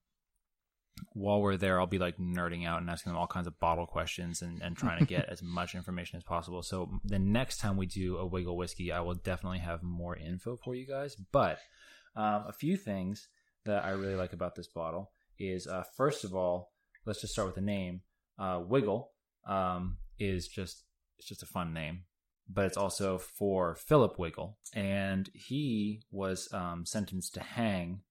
while 1.14 1.42
we're 1.42 1.58
there, 1.58 1.80
I'll 1.80 1.88
be 1.88 1.98
like 2.00 2.18
nerding 2.18 2.66
out 2.68 2.80
and 2.80 2.90
asking 2.90 3.12
them 3.12 3.20
all 3.20 3.28
kinds 3.28 3.48
of 3.48 3.60
bottle 3.60 3.86
questions 3.88 4.42
and, 4.42 4.62
and 4.62 4.78
trying 4.78 5.00
to 5.00 5.06
get 5.06 5.26
as 5.30 5.42
much 5.42 5.76
information 5.76 6.18
as 6.18 6.24
possible. 6.24 6.62
So 6.62 7.00
the 7.04 7.20
next 7.20 7.58
time 7.58 7.78
we 7.78 7.86
do 7.88 8.18
a 8.18 8.26
Wigle 8.26 8.56
whiskey, 8.56 8.92
I 8.92 9.02
will 9.02 9.16
definitely 9.16 9.60
have 9.60 9.84
more 9.84 10.16
info 10.16 10.56
for 10.56 10.76
you 10.76 10.86
guys. 10.88 11.16
But 11.16 11.60
um, 12.16 12.46
a 12.48 12.54
few 12.54 12.78
things 12.78 13.28
that 13.66 13.84
I 13.84 13.90
really 13.92 14.16
like 14.16 14.34
about 14.34 14.56
this 14.56 14.68
bottle 14.68 15.12
is 15.40 15.68
uh, 15.68 15.84
first 15.98 16.24
of 16.24 16.34
all, 16.36 16.72
let's 17.06 17.22
just 17.22 17.34
start 17.34 17.48
with 17.48 17.56
the 17.56 17.62
name. 17.62 18.02
Uh, 18.38 18.62
Wigle 18.66 19.12
um, 19.48 19.98
is 20.20 20.48
just 20.48 20.84
it's 21.18 21.28
just 21.28 21.44
a 21.44 21.48
fun 21.48 21.74
name, 21.74 22.04
but 22.50 22.66
it's 22.66 22.78
also 22.78 23.18
for 23.18 23.76
Philip 23.76 24.18
Wigle, 24.18 24.58
and 24.74 25.30
he 25.34 26.02
was 26.12 26.48
um, 26.54 26.86
sentenced 26.86 27.34
to 27.36 27.42
hang 27.42 28.02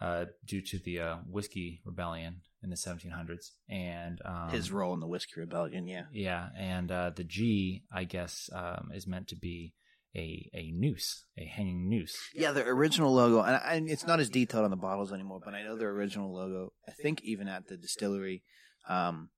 uh, 0.00 0.26
due 0.44 0.60
to 0.60 0.78
the 0.78 1.00
uh, 1.00 1.16
whiskey 1.28 1.80
rebellion 1.84 2.42
in 2.62 2.70
the 2.70 2.76
1700s, 2.76 3.50
and 3.68 4.20
um, 4.24 4.48
His 4.50 4.72
role 4.72 4.94
in 4.94 5.00
the 5.00 5.06
Whiskey 5.06 5.40
Rebellion, 5.40 5.86
yeah. 5.86 6.04
yeah, 6.12 6.48
and 6.58 6.90
uh, 6.90 7.10
the 7.14 7.24
G, 7.24 7.84
I 7.92 8.04
guess, 8.04 8.48
um, 8.52 8.90
is 8.94 9.06
meant 9.06 9.28
to 9.28 9.36
be 9.36 9.74
a 10.16 10.50
a 10.54 10.70
noose, 10.70 11.24
a 11.36 11.44
hanging 11.44 11.88
noose. 11.88 12.16
Yeah, 12.34 12.52
the 12.52 12.64
original 12.66 13.12
logo, 13.12 13.40
and, 13.40 13.56
I, 13.56 13.74
and 13.74 13.90
it's 13.90 14.06
not 14.06 14.20
as 14.20 14.30
detailed 14.30 14.64
on 14.64 14.70
the 14.70 14.76
bottles 14.76 15.12
anymore, 15.12 15.40
but 15.44 15.54
I 15.54 15.62
know 15.62 15.76
their 15.76 15.90
original 15.90 16.32
logo. 16.32 16.72
I 16.88 16.92
think 16.92 17.22
even 17.22 17.48
at 17.48 17.66
the 17.66 17.76
distillery, 17.76 18.42
um, 18.88 19.30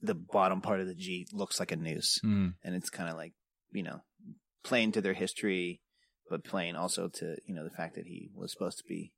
the 0.00 0.14
bottom 0.14 0.60
part 0.60 0.80
of 0.80 0.86
the 0.86 0.94
G 0.94 1.26
looks 1.32 1.58
like 1.60 1.72
a 1.72 1.76
noose, 1.76 2.18
Mm, 2.24 2.54
and 2.64 2.74
it's 2.74 2.90
kind 2.90 3.08
of 3.10 3.16
like 3.16 3.32
you 3.72 3.82
know 3.82 4.00
playing 4.64 4.92
to 4.92 5.00
their 5.00 5.14
history, 5.14 5.80
but 6.30 6.44
playing 6.44 6.76
also 6.76 7.08
to 7.08 7.36
you 7.46 7.54
know 7.54 7.64
the 7.64 7.70
fact 7.76 7.94
that 7.96 8.06
he 8.06 8.30
was 8.34 8.52
supposed 8.52 8.78
to 8.78 8.84
be 8.88 9.12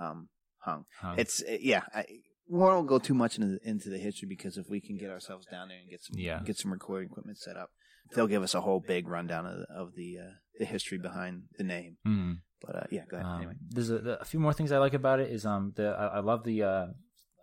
um, 0.00 0.28
hung. 0.58 0.84
huh. 1.00 1.14
It's 1.16 1.42
uh, 1.42 1.56
yeah. 1.60 1.82
I, 1.94 2.04
we 2.48 2.60
won't 2.60 2.86
go 2.86 3.00
too 3.00 3.14
much 3.14 3.38
into 3.38 3.58
the, 3.58 3.68
into 3.68 3.88
the 3.88 3.98
history 3.98 4.28
because 4.28 4.56
if 4.56 4.68
we 4.70 4.80
can 4.80 4.96
get 4.96 5.10
ourselves 5.10 5.46
down 5.50 5.66
there 5.68 5.78
and 5.78 5.90
get 5.90 6.00
some 6.04 6.16
Yeah. 6.18 6.40
get 6.44 6.56
some 6.56 6.72
recording 6.72 7.08
equipment 7.10 7.38
set 7.38 7.56
up, 7.56 7.70
they'll 8.14 8.28
give 8.28 8.42
us 8.44 8.54
a 8.54 8.60
whole 8.60 8.78
big 8.78 9.08
rundown 9.08 9.46
of, 9.46 9.58
of 9.74 9.94
the 9.96 10.18
uh, 10.20 10.30
the 10.58 10.64
history 10.64 10.98
behind 10.98 11.42
the 11.58 11.64
name. 11.64 11.96
Mm. 12.06 12.38
But 12.62 12.76
uh, 12.76 12.84
yeah, 12.90 13.02
go 13.10 13.16
ahead. 13.16 13.26
Um, 13.26 13.36
anyway, 13.38 13.54
There's 13.68 13.90
a, 13.90 14.18
a 14.20 14.24
few 14.24 14.38
more 14.40 14.52
things 14.52 14.70
I 14.70 14.78
like 14.78 14.94
about 14.94 15.18
it. 15.20 15.30
Is 15.30 15.44
um 15.44 15.72
the 15.76 15.88
I, 15.88 16.18
I 16.18 16.20
love 16.20 16.44
the 16.44 16.62
uh, 16.62 16.86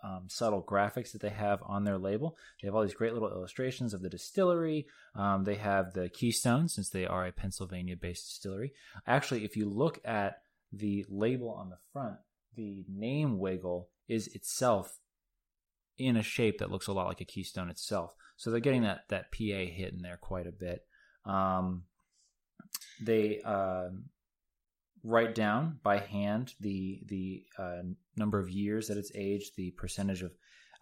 um, 0.04 0.26
subtle 0.28 0.62
graphics 0.62 1.12
that 1.14 1.22
they 1.22 1.30
have 1.30 1.64
on 1.66 1.86
their 1.86 1.98
label. 1.98 2.38
They 2.62 2.68
have 2.68 2.76
all 2.76 2.84
these 2.84 2.94
great 2.94 3.14
little 3.14 3.32
illustrations 3.32 3.94
of 3.94 4.02
the 4.02 4.10
distillery. 4.10 4.88
Um, 5.16 5.46
they 5.46 5.56
have 5.56 5.94
the 5.94 6.10
Keystone 6.10 6.68
since 6.68 6.90
they 6.90 7.06
are 7.06 7.26
a 7.26 7.32
Pennsylvania-based 7.32 8.26
distillery. 8.26 8.74
Actually, 9.08 9.46
if 9.46 9.56
you 9.56 9.70
look 9.70 10.00
at 10.04 10.42
the 10.72 11.06
label 11.10 11.50
on 11.50 11.70
the 11.70 11.78
front, 11.94 12.18
the 12.56 12.84
name 12.88 13.40
Wigle 13.40 13.90
is 14.08 14.28
itself 14.28 15.00
in 15.98 16.18
a 16.18 16.24
shape 16.24 16.58
that 16.58 16.72
looks 16.72 16.88
a 16.88 16.94
lot 16.94 17.08
like 17.08 17.22
a 17.22 17.26
Keystone 17.26 17.70
itself. 17.70 18.14
So 18.36 18.52
they're 18.52 18.60
getting 18.60 18.84
that 18.84 19.06
that 19.10 19.32
PA 19.32 19.38
hit 19.38 19.94
in 19.94 20.02
there 20.02 20.18
quite 20.18 20.48
a 20.48 20.52
bit. 20.52 20.86
Um, 21.26 21.84
they 23.02 23.40
um 23.42 24.06
write 25.04 25.36
down 25.36 25.80
by 25.84 25.98
hand 26.00 26.54
the 26.60 27.02
the 27.08 27.44
uh, 27.58 27.82
number 28.16 28.40
of 28.40 28.50
years 28.50 28.88
that 28.88 28.98
it's 28.98 29.12
aged, 29.16 29.52
the 29.58 29.72
percentage 29.72 30.22
of 30.22 30.32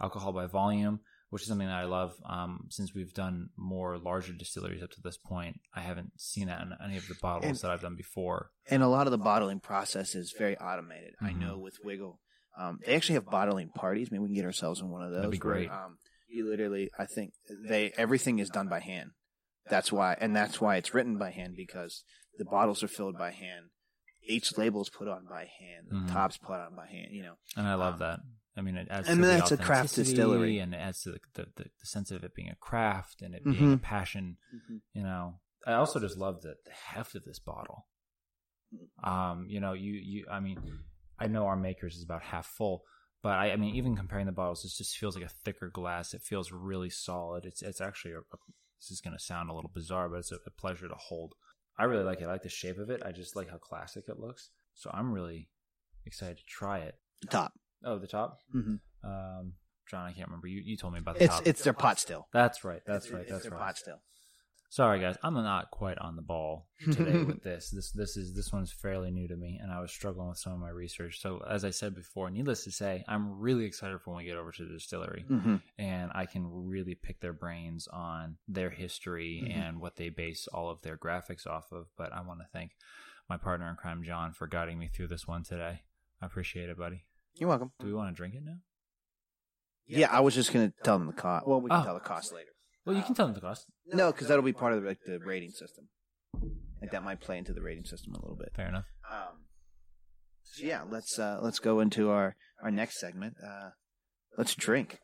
alcohol 0.01 0.31
by 0.33 0.45
volume, 0.47 0.99
which 1.29 1.41
is 1.43 1.47
something 1.47 1.67
that 1.67 1.75
I 1.77 1.85
love. 1.85 2.13
Um, 2.25 2.67
since 2.69 2.93
we've 2.93 3.13
done 3.13 3.49
more 3.57 3.97
larger 3.97 4.33
distilleries 4.33 4.83
up 4.83 4.91
to 4.91 5.01
this 5.03 5.17
point, 5.17 5.59
I 5.73 5.81
haven't 5.81 6.19
seen 6.19 6.47
that 6.47 6.61
in 6.61 6.73
any 6.83 6.97
of 6.97 7.07
the 7.07 7.15
bottles 7.21 7.45
And- 7.49 7.57
that 7.59 7.71
I've 7.71 7.81
done 7.81 7.95
before. 7.95 8.51
and 8.69 8.83
a 8.83 8.87
lot 8.87 9.07
of 9.07 9.11
the 9.11 9.17
bottling 9.17 9.59
process 9.59 10.15
is 10.15 10.33
very 10.37 10.57
automated. 10.57 11.15
I 11.21 11.31
Mhm. 11.31 11.39
know 11.39 11.57
with 11.59 11.77
Wigle, 11.83 12.19
um, 12.57 12.79
they 12.85 12.95
actually 12.95 13.15
have 13.15 13.25
bottling 13.25 13.69
parties. 13.69 14.11
Maybe 14.11 14.21
we 14.21 14.27
can 14.29 14.35
get 14.35 14.45
ourselves 14.45 14.81
in 14.81 14.89
one 14.89 15.01
of 15.03 15.11
those. 15.11 15.21
That'd 15.23 15.31
be 15.31 15.37
where, 15.39 15.53
great. 15.55 15.69
um, 15.69 15.97
you 16.27 16.49
literally, 16.49 16.89
I 16.97 17.05
think 17.05 17.33
they 17.67 17.91
everything 17.97 18.39
is 18.39 18.49
done 18.49 18.67
by 18.67 18.79
hand. 18.79 19.11
That's 19.69 19.91
why, 19.91 20.17
and 20.19 20.35
that's 20.35 20.59
why 20.59 20.75
it's 20.77 20.93
written 20.93 21.17
by 21.17 21.31
hand 21.31 21.55
because 21.55 22.03
the 22.37 22.45
bottles 22.45 22.81
are 22.83 22.87
filled 22.87 23.17
by 23.17 23.31
hand. 23.31 23.69
Each 24.23 24.57
label 24.57 24.81
is 24.81 24.89
put 24.89 25.07
on 25.07 25.25
by 25.25 25.45
hand. 25.59 25.87
The 25.89 25.95
Mhm. 25.95 26.07
top's 26.13 26.37
put 26.37 26.59
on 26.59 26.75
by 26.75 26.87
hand. 26.87 27.11
You 27.11 27.23
know, 27.23 27.37
And 27.55 27.67
I 27.67 27.75
love 27.75 27.95
Um, 27.95 27.99
that. 27.99 28.19
I 28.55 28.61
mean, 28.61 28.75
it 28.75 28.87
adds 28.89 29.07
and 29.07 29.17
to 29.17 29.21
the 29.23 29.27
that's 29.27 29.51
a 29.51 29.57
craft 29.57 29.95
distillery. 29.95 30.59
and 30.59 30.73
it 30.73 30.77
adds 30.77 31.01
to 31.03 31.11
the, 31.11 31.19
the, 31.33 31.45
the, 31.55 31.63
the 31.79 31.85
sense 31.85 32.11
of 32.11 32.23
it 32.23 32.35
being 32.35 32.49
a 32.49 32.55
craft 32.55 33.21
and 33.21 33.33
it 33.33 33.43
being 33.43 33.73
a 33.73 33.77
Mhm. 33.77 33.81
passion. 33.81 34.37
You 34.93 35.03
know, 35.03 35.39
I 35.65 35.73
also 35.73 35.99
just 35.99 36.17
love 36.17 36.41
the, 36.41 36.55
the 36.65 36.71
heft 36.71 37.15
of 37.15 37.23
this 37.23 37.39
bottle. 37.39 37.87
Um, 39.03 39.47
you 39.49 39.59
know, 39.59 39.73
you 39.73 39.93
you, 39.93 40.25
I 40.29 40.39
mean, 40.39 40.79
I 41.19 41.27
know 41.27 41.45
our 41.47 41.55
makers 41.55 41.95
is 41.95 42.03
about 42.03 42.21
half 42.23 42.45
full, 42.45 42.83
but 43.21 43.33
I, 43.37 43.51
I 43.51 43.55
mean, 43.55 43.75
even 43.75 43.95
comparing 43.95 44.25
the 44.25 44.31
bottles, 44.31 44.63
it 44.65 44.71
just 44.77 44.97
feels 44.97 45.15
like 45.15 45.25
a 45.25 45.29
thicker 45.29 45.69
glass. 45.69 46.13
It 46.13 46.21
feels 46.21 46.51
really 46.51 46.89
solid. 46.89 47.45
It's 47.45 47.61
it's 47.61 47.81
actually 47.81 48.13
a, 48.13 48.19
a 48.19 48.37
this 48.79 48.91
is 48.91 49.01
going 49.01 49.15
to 49.15 49.23
sound 49.23 49.49
a 49.49 49.53
little 49.53 49.71
bizarre, 49.73 50.09
but 50.09 50.19
it's 50.19 50.31
a, 50.31 50.37
a 50.45 50.51
pleasure 50.51 50.87
to 50.87 50.95
hold. 50.95 51.35
I 51.81 51.85
really 51.85 52.03
like 52.03 52.21
it. 52.21 52.25
I 52.25 52.27
like 52.27 52.43
the 52.43 52.49
shape 52.49 52.77
of 52.77 52.89
it. 52.89 53.01
I 53.05 53.11
just 53.11 53.35
like 53.35 53.49
how 53.49 53.57
classic 53.57 54.05
it 54.07 54.19
looks. 54.19 54.49
So 54.75 54.89
I'm 54.93 55.11
really 55.11 55.49
excited 56.05 56.37
to 56.37 56.43
try 56.45 56.79
it. 56.79 56.95
The 57.21 57.27
top. 57.27 57.53
Oh, 57.83 57.97
the 57.97 58.07
top. 58.07 58.39
Mm-hmm. 58.55 58.75
Um, 59.09 59.53
John, 59.89 60.05
I 60.05 60.11
can't 60.13 60.27
remember. 60.27 60.47
You 60.47 60.61
you 60.63 60.77
told 60.77 60.93
me 60.93 60.99
about 60.99 61.17
the 61.17 61.23
It's 61.23 61.35
top. 61.35 61.47
it's 61.47 61.63
their 61.63 61.73
pot 61.73 61.99
still. 61.99 62.27
that's 62.31 62.63
right. 62.63 62.81
That's 62.85 63.05
It's- 63.07 63.13
right. 63.13 63.21
It's 63.23 63.31
That's 63.31 63.43
their 63.43 63.51
right. 63.51 63.59
pot 63.61 63.77
still. 63.77 63.99
Sorry, 64.71 65.01
guys. 65.01 65.17
I'm 65.21 65.33
not 65.33 65.69
quite 65.69 65.97
on 65.97 66.15
the 66.15 66.21
ball 66.21 66.69
today 66.93 67.23
with 67.25 67.43
this. 67.43 67.71
This 67.71 67.91
this 67.91 68.15
is 68.15 68.33
this 68.33 68.53
one's 68.53 68.71
fairly 68.71 69.11
new 69.11 69.27
to 69.27 69.35
me, 69.35 69.59
and 69.61 69.69
I 69.69 69.81
was 69.81 69.91
struggling 69.91 70.29
with 70.29 70.37
some 70.37 70.53
of 70.53 70.59
my 70.59 70.69
research. 70.69 71.19
So, 71.21 71.43
as 71.45 71.65
I 71.65 71.71
said 71.71 71.93
before, 71.93 72.29
needless 72.29 72.63
to 72.63 72.71
say, 72.71 73.03
I'm 73.05 73.37
really 73.37 73.65
excited 73.65 73.99
for 73.99 74.11
when 74.11 74.19
we 74.19 74.29
get 74.29 74.37
over 74.37 74.53
to 74.53 74.63
the 74.65 74.71
distillery, 74.73 75.25
Mm-hmm. 75.29 75.57
and 75.77 76.09
I 76.15 76.25
can 76.25 76.47
really 76.49 76.95
pick 76.95 77.19
their 77.19 77.33
brains 77.33 77.89
on 77.91 78.37
their 78.47 78.69
history 78.69 79.43
Mhm. 79.45 79.57
and 79.57 79.81
what 79.81 79.97
they 79.97 80.07
base 80.07 80.47
all 80.47 80.69
of 80.69 80.81
their 80.83 80.95
graphics 80.95 81.45
off 81.45 81.69
of. 81.73 81.87
But 81.97 82.13
I 82.13 82.21
want 82.21 82.39
to 82.39 82.47
thank 82.53 82.71
my 83.27 83.35
partner 83.35 83.69
in 83.69 83.75
crime, 83.75 84.03
John, 84.03 84.31
for 84.31 84.47
guiding 84.47 84.79
me 84.79 84.87
through 84.87 85.07
this 85.09 85.27
one 85.27 85.43
today. 85.43 85.81
I 86.21 86.25
appreciate 86.27 86.69
it, 86.69 86.77
buddy. 86.77 87.03
You're 87.35 87.49
welcome. 87.49 87.73
Do 87.77 87.87
we 87.87 87.93
want 87.93 88.09
to 88.09 88.15
drink 88.15 88.35
it 88.35 88.43
now? 88.45 88.59
Yeah, 89.85 90.09
I 90.09 90.21
was 90.21 90.33
just 90.33 90.53
gonna 90.53 90.71
tell 90.85 90.97
them 90.97 91.07
the 91.07 91.13
cost. 91.13 91.45
Well, 91.45 91.59
we 91.59 91.69
can 91.69 91.81
Oh. 91.81 91.83
tell 91.83 91.93
the 91.95 91.99
cost 91.99 92.31
later. 92.31 92.51
Well, 92.85 92.95
you 92.95 93.03
can 93.03 93.13
tell 93.13 93.27
them 93.27 93.35
the 93.35 93.41
cost. 93.41 93.65
No, 93.87 94.11
because 94.11 94.27
that'll 94.27 94.43
be 94.43 94.53
part 94.53 94.73
of 94.73 94.83
like 94.83 94.99
the 95.05 95.19
rating 95.19 95.51
system. 95.51 95.89
Like 96.81 96.91
that 96.91 97.03
might 97.03 97.21
play 97.21 97.37
into 97.37 97.53
the 97.53 97.61
rating 97.61 97.85
system 97.85 98.13
a 98.15 98.19
little 98.19 98.35
bit. 98.35 98.49
Fair 98.55 98.67
enough. 98.67 98.85
Um, 99.09 99.45
so 100.43 100.65
yeah, 100.65 100.81
let's 100.89 101.19
uh, 101.19 101.39
let's 101.41 101.59
go 101.59 101.79
into 101.79 102.09
our 102.09 102.35
our 102.63 102.71
next 102.71 102.99
segment. 102.99 103.35
Uh, 103.45 103.69
let's 104.37 104.55
drink. 104.55 104.99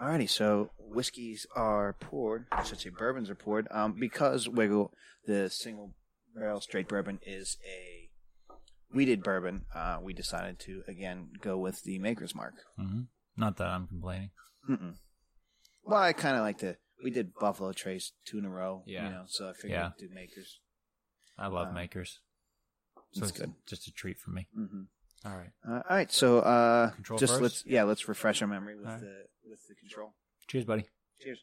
Alrighty, 0.00 0.30
so 0.30 0.70
whiskeys 0.78 1.46
are 1.54 1.94
poured. 2.00 2.46
I 2.50 2.62
should 2.62 2.80
say 2.80 2.88
bourbons 2.88 3.28
are 3.28 3.34
poured. 3.34 3.68
Um, 3.70 3.96
because 4.00 4.48
Wigle, 4.48 4.92
the 5.26 5.50
single 5.50 5.94
barrel 6.34 6.62
straight 6.62 6.88
bourbon, 6.88 7.18
is 7.22 7.58
a 7.68 7.99
wheated 8.92 9.22
bourbon. 9.22 9.66
Uh, 9.74 9.98
we 10.02 10.12
decided 10.12 10.58
to 10.60 10.82
again 10.88 11.28
go 11.40 11.58
with 11.58 11.82
the 11.82 11.98
Maker's 11.98 12.34
Mark. 12.34 12.54
hmm 12.76 13.02
Not 13.36 13.56
that 13.58 13.68
I'm 13.68 13.86
complaining. 13.86 14.30
Mm-mm. 14.68 14.94
Well, 15.84 16.00
I 16.02 16.12
kind 16.12 16.36
of 16.36 16.42
like 16.42 16.58
to. 16.58 16.76
We 17.02 17.10
did 17.10 17.32
Buffalo 17.34 17.72
Trace 17.72 18.12
two 18.26 18.38
in 18.38 18.44
a 18.44 18.50
row. 18.50 18.82
Yeah. 18.86 19.04
You 19.04 19.10
know, 19.10 19.22
so 19.26 19.48
I 19.48 19.52
figured 19.54 19.72
Yeah. 19.72 19.90
we'd 19.98 20.08
do 20.08 20.14
Makers. 20.14 20.60
I 21.38 21.46
love 21.46 21.68
Uh, 21.68 21.72
makers. 21.72 22.20
So 23.12 23.22
it's 23.22 23.32
good. 23.32 23.54
just 23.66 23.88
a 23.88 23.92
treat 23.92 24.18
for 24.18 24.30
me. 24.30 24.46
hmm 24.54 24.82
All 25.24 25.32
right. 25.36 25.50
Uh, 25.66 25.82
all 25.88 25.96
right, 25.96 26.12
so 26.12 26.40
uh, 26.40 26.90
Control 26.90 27.18
just 27.18 27.32
first? 27.32 27.42
let's 27.42 27.64
yeah, 27.66 27.82
let's 27.84 28.06
refresh 28.08 28.42
our 28.42 28.48
memory 28.48 28.76
with 28.76 28.86
right. 28.86 29.00
the 29.00 29.24
with 29.48 29.66
the 29.68 29.74
control. 29.74 30.14
Cheers, 30.48 30.64
buddy. 30.66 30.84
Cheers. 31.20 31.42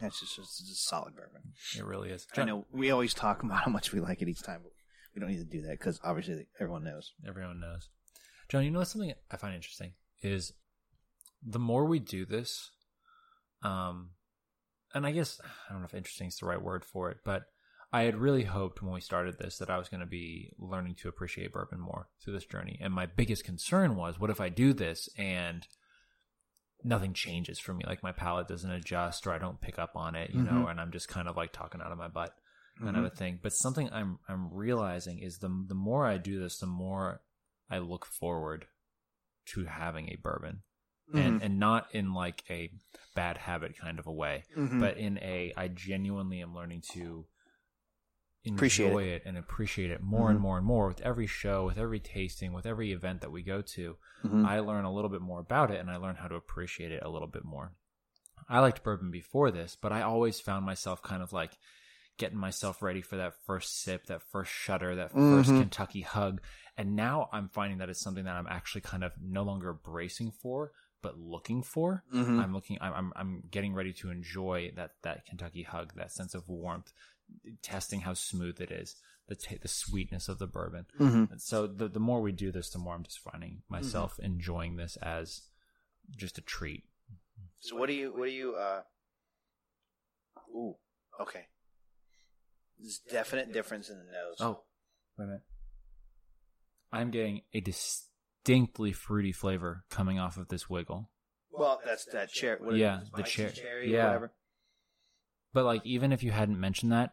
That's 0.00 0.18
just, 0.20 0.38
it's 0.38 0.58
just 0.58 0.70
a 0.72 0.74
solid 0.74 1.14
bourbon. 1.14 1.52
It 1.76 1.84
really 1.84 2.10
is. 2.10 2.26
I 2.36 2.44
know 2.44 2.66
we 2.72 2.90
always 2.90 3.14
talk 3.14 3.42
about 3.44 3.62
how 3.64 3.70
much 3.70 3.92
we 3.92 4.00
like 4.00 4.20
it 4.20 4.28
each 4.28 4.42
time, 4.42 4.60
but 4.64 4.72
we 5.14 5.20
don't 5.20 5.30
need 5.30 5.38
to 5.38 5.44
do 5.44 5.62
that 5.62 5.78
because 5.78 6.00
obviously 6.02 6.46
everyone 6.60 6.84
knows. 6.84 7.12
Everyone 7.26 7.60
knows. 7.60 7.88
John, 8.48 8.64
you 8.64 8.70
know 8.70 8.84
something 8.84 9.12
I 9.30 9.36
find 9.36 9.54
interesting 9.54 9.92
is 10.20 10.52
the 11.44 11.58
more 11.58 11.84
we 11.84 11.98
do 11.98 12.24
this, 12.24 12.70
um, 13.62 14.10
and 14.94 15.06
I 15.06 15.12
guess 15.12 15.40
I 15.68 15.72
don't 15.72 15.82
know 15.82 15.86
if 15.86 15.94
interesting 15.94 16.28
is 16.28 16.36
the 16.36 16.46
right 16.46 16.62
word 16.62 16.84
for 16.84 17.10
it, 17.10 17.18
but 17.24 17.44
I 17.92 18.02
had 18.02 18.16
really 18.16 18.44
hoped 18.44 18.82
when 18.82 18.92
we 18.92 19.00
started 19.02 19.38
this 19.38 19.58
that 19.58 19.70
I 19.70 19.78
was 19.78 19.88
going 19.88 20.00
to 20.00 20.06
be 20.06 20.50
learning 20.58 20.94
to 20.96 21.08
appreciate 21.08 21.52
bourbon 21.52 21.78
more 21.78 22.08
through 22.22 22.32
this 22.32 22.46
journey. 22.46 22.78
And 22.80 22.94
my 22.94 23.04
biggest 23.04 23.44
concern 23.44 23.96
was, 23.96 24.18
what 24.18 24.30
if 24.30 24.40
I 24.40 24.48
do 24.48 24.72
this 24.72 25.10
and 25.18 25.66
nothing 26.82 27.12
changes 27.12 27.58
for 27.58 27.74
me? 27.74 27.84
Like 27.86 28.02
my 28.02 28.12
palate 28.12 28.48
doesn't 28.48 28.70
adjust 28.70 29.26
or 29.26 29.32
I 29.32 29.38
don't 29.38 29.60
pick 29.60 29.78
up 29.78 29.94
on 29.94 30.14
it, 30.14 30.30
you 30.30 30.42
know, 30.42 30.68
and 30.68 30.80
I'm 30.80 30.90
just 30.90 31.08
kind 31.08 31.28
of 31.28 31.36
like 31.36 31.52
talking 31.52 31.82
out 31.82 31.92
of 31.92 31.98
my 31.98 32.08
butt 32.08 32.34
kind 32.82 32.96
of 32.96 33.04
a 33.04 33.10
thing. 33.10 33.38
But 33.42 33.52
something 33.52 33.88
I'm 33.92 34.18
I'm 34.28 34.52
realizing 34.52 35.18
is 35.20 35.38
the 35.38 35.48
the 35.68 35.74
more 35.74 36.06
I 36.06 36.18
do 36.18 36.38
this, 36.40 36.58
the 36.58 36.66
more 36.66 37.20
I 37.70 37.78
look 37.78 38.04
forward 38.04 38.66
to 39.54 39.64
having 39.64 40.08
a 40.10 40.16
bourbon, 40.22 40.62
and 41.14 41.42
and 41.42 41.58
not 41.58 41.88
in 41.94 42.12
like 42.14 42.44
a 42.50 42.70
bad 43.14 43.36
habit 43.38 43.76
kind 43.78 43.98
of 43.98 44.06
a 44.06 44.12
way, 44.12 44.44
Mhm. 44.56 44.80
but 44.80 44.96
in 44.98 45.18
a 45.18 45.52
I 45.56 45.68
genuinely 45.68 46.40
am 46.40 46.54
learning 46.54 46.82
to 46.92 47.26
Appreciate 48.44 48.86
enjoy 48.86 49.04
it. 49.04 49.22
and 49.24 49.38
appreciate 49.38 49.90
it 49.92 50.02
more 50.02 50.28
and 50.28 50.40
more 50.40 50.56
and 50.58 50.66
more 50.66 50.88
with 50.88 51.00
every 51.02 51.28
show, 51.28 51.64
with 51.66 51.78
every 51.78 52.00
tasting, 52.00 52.52
with 52.52 52.66
every 52.66 52.90
event 52.90 53.20
that 53.20 53.30
we 53.30 53.40
go 53.42 53.62
to. 53.62 53.96
Mhm. 54.24 54.44
I 54.44 54.58
learn 54.58 54.84
a 54.84 54.92
little 54.92 55.10
bit 55.10 55.20
more 55.20 55.38
about 55.38 55.70
it 55.70 55.78
and 55.78 55.88
I 55.88 55.96
learn 55.96 56.16
how 56.16 56.26
to 56.26 56.34
appreciate 56.34 56.90
it 56.90 57.04
a 57.04 57.08
little 57.08 57.28
bit 57.28 57.44
more. 57.44 57.72
I 58.48 58.58
liked 58.58 58.82
bourbon 58.82 59.12
before 59.12 59.52
this, 59.52 59.76
but 59.76 59.92
I 59.92 60.02
always 60.02 60.40
found 60.40 60.66
myself 60.66 61.00
kind 61.02 61.22
of 61.22 61.32
like 61.32 61.56
getting 62.18 62.38
myself 62.38 62.82
ready 62.82 63.00
for 63.02 63.16
that 63.16 63.34
first 63.46 63.80
sip, 63.82 64.06
that 64.06 64.22
first 64.22 64.50
shudder, 64.52 64.94
that 64.94 65.12
1st 65.12 65.50
Mhm. 65.50 65.58
Kentucky 65.60 66.02
hug. 66.02 66.40
And 66.76 66.94
now 66.94 67.28
I'm 67.32 67.48
finding 67.48 67.78
that 67.78 67.88
it's 67.88 68.00
something 68.00 68.24
that 68.24 68.36
I'm 68.36 68.46
actually 68.46 68.82
kind 68.82 69.04
of 69.04 69.12
no 69.20 69.42
longer 69.42 69.72
bracing 69.72 70.30
for, 70.32 70.72
but 71.00 71.18
looking 71.18 71.62
for. 71.62 72.04
Mhm. 72.12 72.38
I'm 72.38 72.52
looking, 72.52 72.78
I'm, 72.80 72.92
I'm, 72.94 73.12
I'm 73.16 73.40
getting 73.50 73.74
ready 73.74 73.92
to 73.94 74.10
enjoy 74.10 74.72
that, 74.76 74.92
that 75.02 75.26
Kentucky 75.26 75.62
hug, 75.62 75.94
that 75.94 76.12
sense 76.12 76.34
of 76.34 76.48
warmth, 76.48 76.92
testing 77.62 78.00
how 78.02 78.14
smooth 78.14 78.60
it 78.60 78.70
is, 78.70 78.96
the, 79.26 79.34
ta 79.34 79.56
the 79.60 79.68
sweetness 79.68 80.28
of 80.28 80.38
the 80.38 80.46
bourbon. 80.46 80.86
Mhm. 80.98 81.40
So 81.40 81.66
the, 81.66 81.88
the 81.88 82.00
more 82.00 82.20
we 82.20 82.32
do 82.32 82.52
this, 82.52 82.70
the 82.70 82.78
more 82.78 82.94
I'm 82.94 83.02
just 83.04 83.20
finding 83.20 83.62
myself 83.68 84.18
enjoying 84.18 84.76
this 84.76 84.96
as 84.96 85.42
just 86.10 86.38
a 86.38 86.42
treat. 86.42 86.84
So 87.60 87.76
what 87.76 87.86
do 87.86 87.94
you 87.94 88.12
what 88.12 88.26
do 88.26 88.32
you 88.32 88.54
uh 88.54 88.82
Ooh, 90.54 90.76
okay. 91.20 91.46
There's 92.82 92.98
definite 93.10 93.52
difference 93.52 93.88
in 93.88 93.96
the 93.98 94.04
nose. 94.04 94.36
Oh, 94.40 94.62
wait 95.16 95.24
a 95.24 95.28
minute. 95.28 95.42
I'm 96.92 97.10
getting 97.10 97.42
a 97.54 97.60
distinctly 97.60 98.92
fruity 98.92 99.32
flavor 99.32 99.84
coming 99.88 100.18
off 100.18 100.36
of 100.36 100.48
this 100.48 100.68
Wigle. 100.68 101.08
Well, 101.50 101.80
that's 101.84 102.06
that 102.06 102.30
cherry. 102.30 102.58
What 102.60 102.74
Yeah, 102.74 103.02
is 103.02 103.08
it, 103.08 103.12
the 103.12 103.18
spicy 103.18 103.30
cher- 103.30 103.50
cherry, 103.50 103.92
yeah. 103.92 104.06
whatever. 104.06 104.32
But 105.54 105.64
like, 105.64 105.86
even 105.86 106.12
if 106.12 106.22
you 106.22 106.32
hadn't 106.32 106.58
mentioned 106.58 106.92
that, 106.92 107.12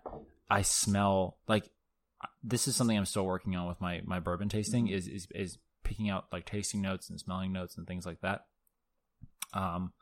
I 0.49 0.63
smell 0.63 1.37
like 1.47 1.69
this 2.43 2.67
is 2.67 2.75
something 2.75 2.97
I'm 2.97 3.05
still 3.05 3.25
working 3.25 3.55
on 3.55 3.67
with 3.67 3.79
my 3.79 4.01
my 4.05 4.19
bourbon 4.19 4.49
tasting 4.49 4.87
is 4.87 5.07
is 5.07 5.27
is 5.35 5.59
picking 5.83 6.09
out 6.09 6.25
like 6.31 6.45
tasting 6.45 6.81
notes 6.81 7.09
and 7.09 7.19
smelling 7.19 7.53
notes 7.53 7.77
and 7.77 7.85
things 7.85 8.05
like 8.05 8.21
that. 8.21 8.45
Um, 9.53 9.93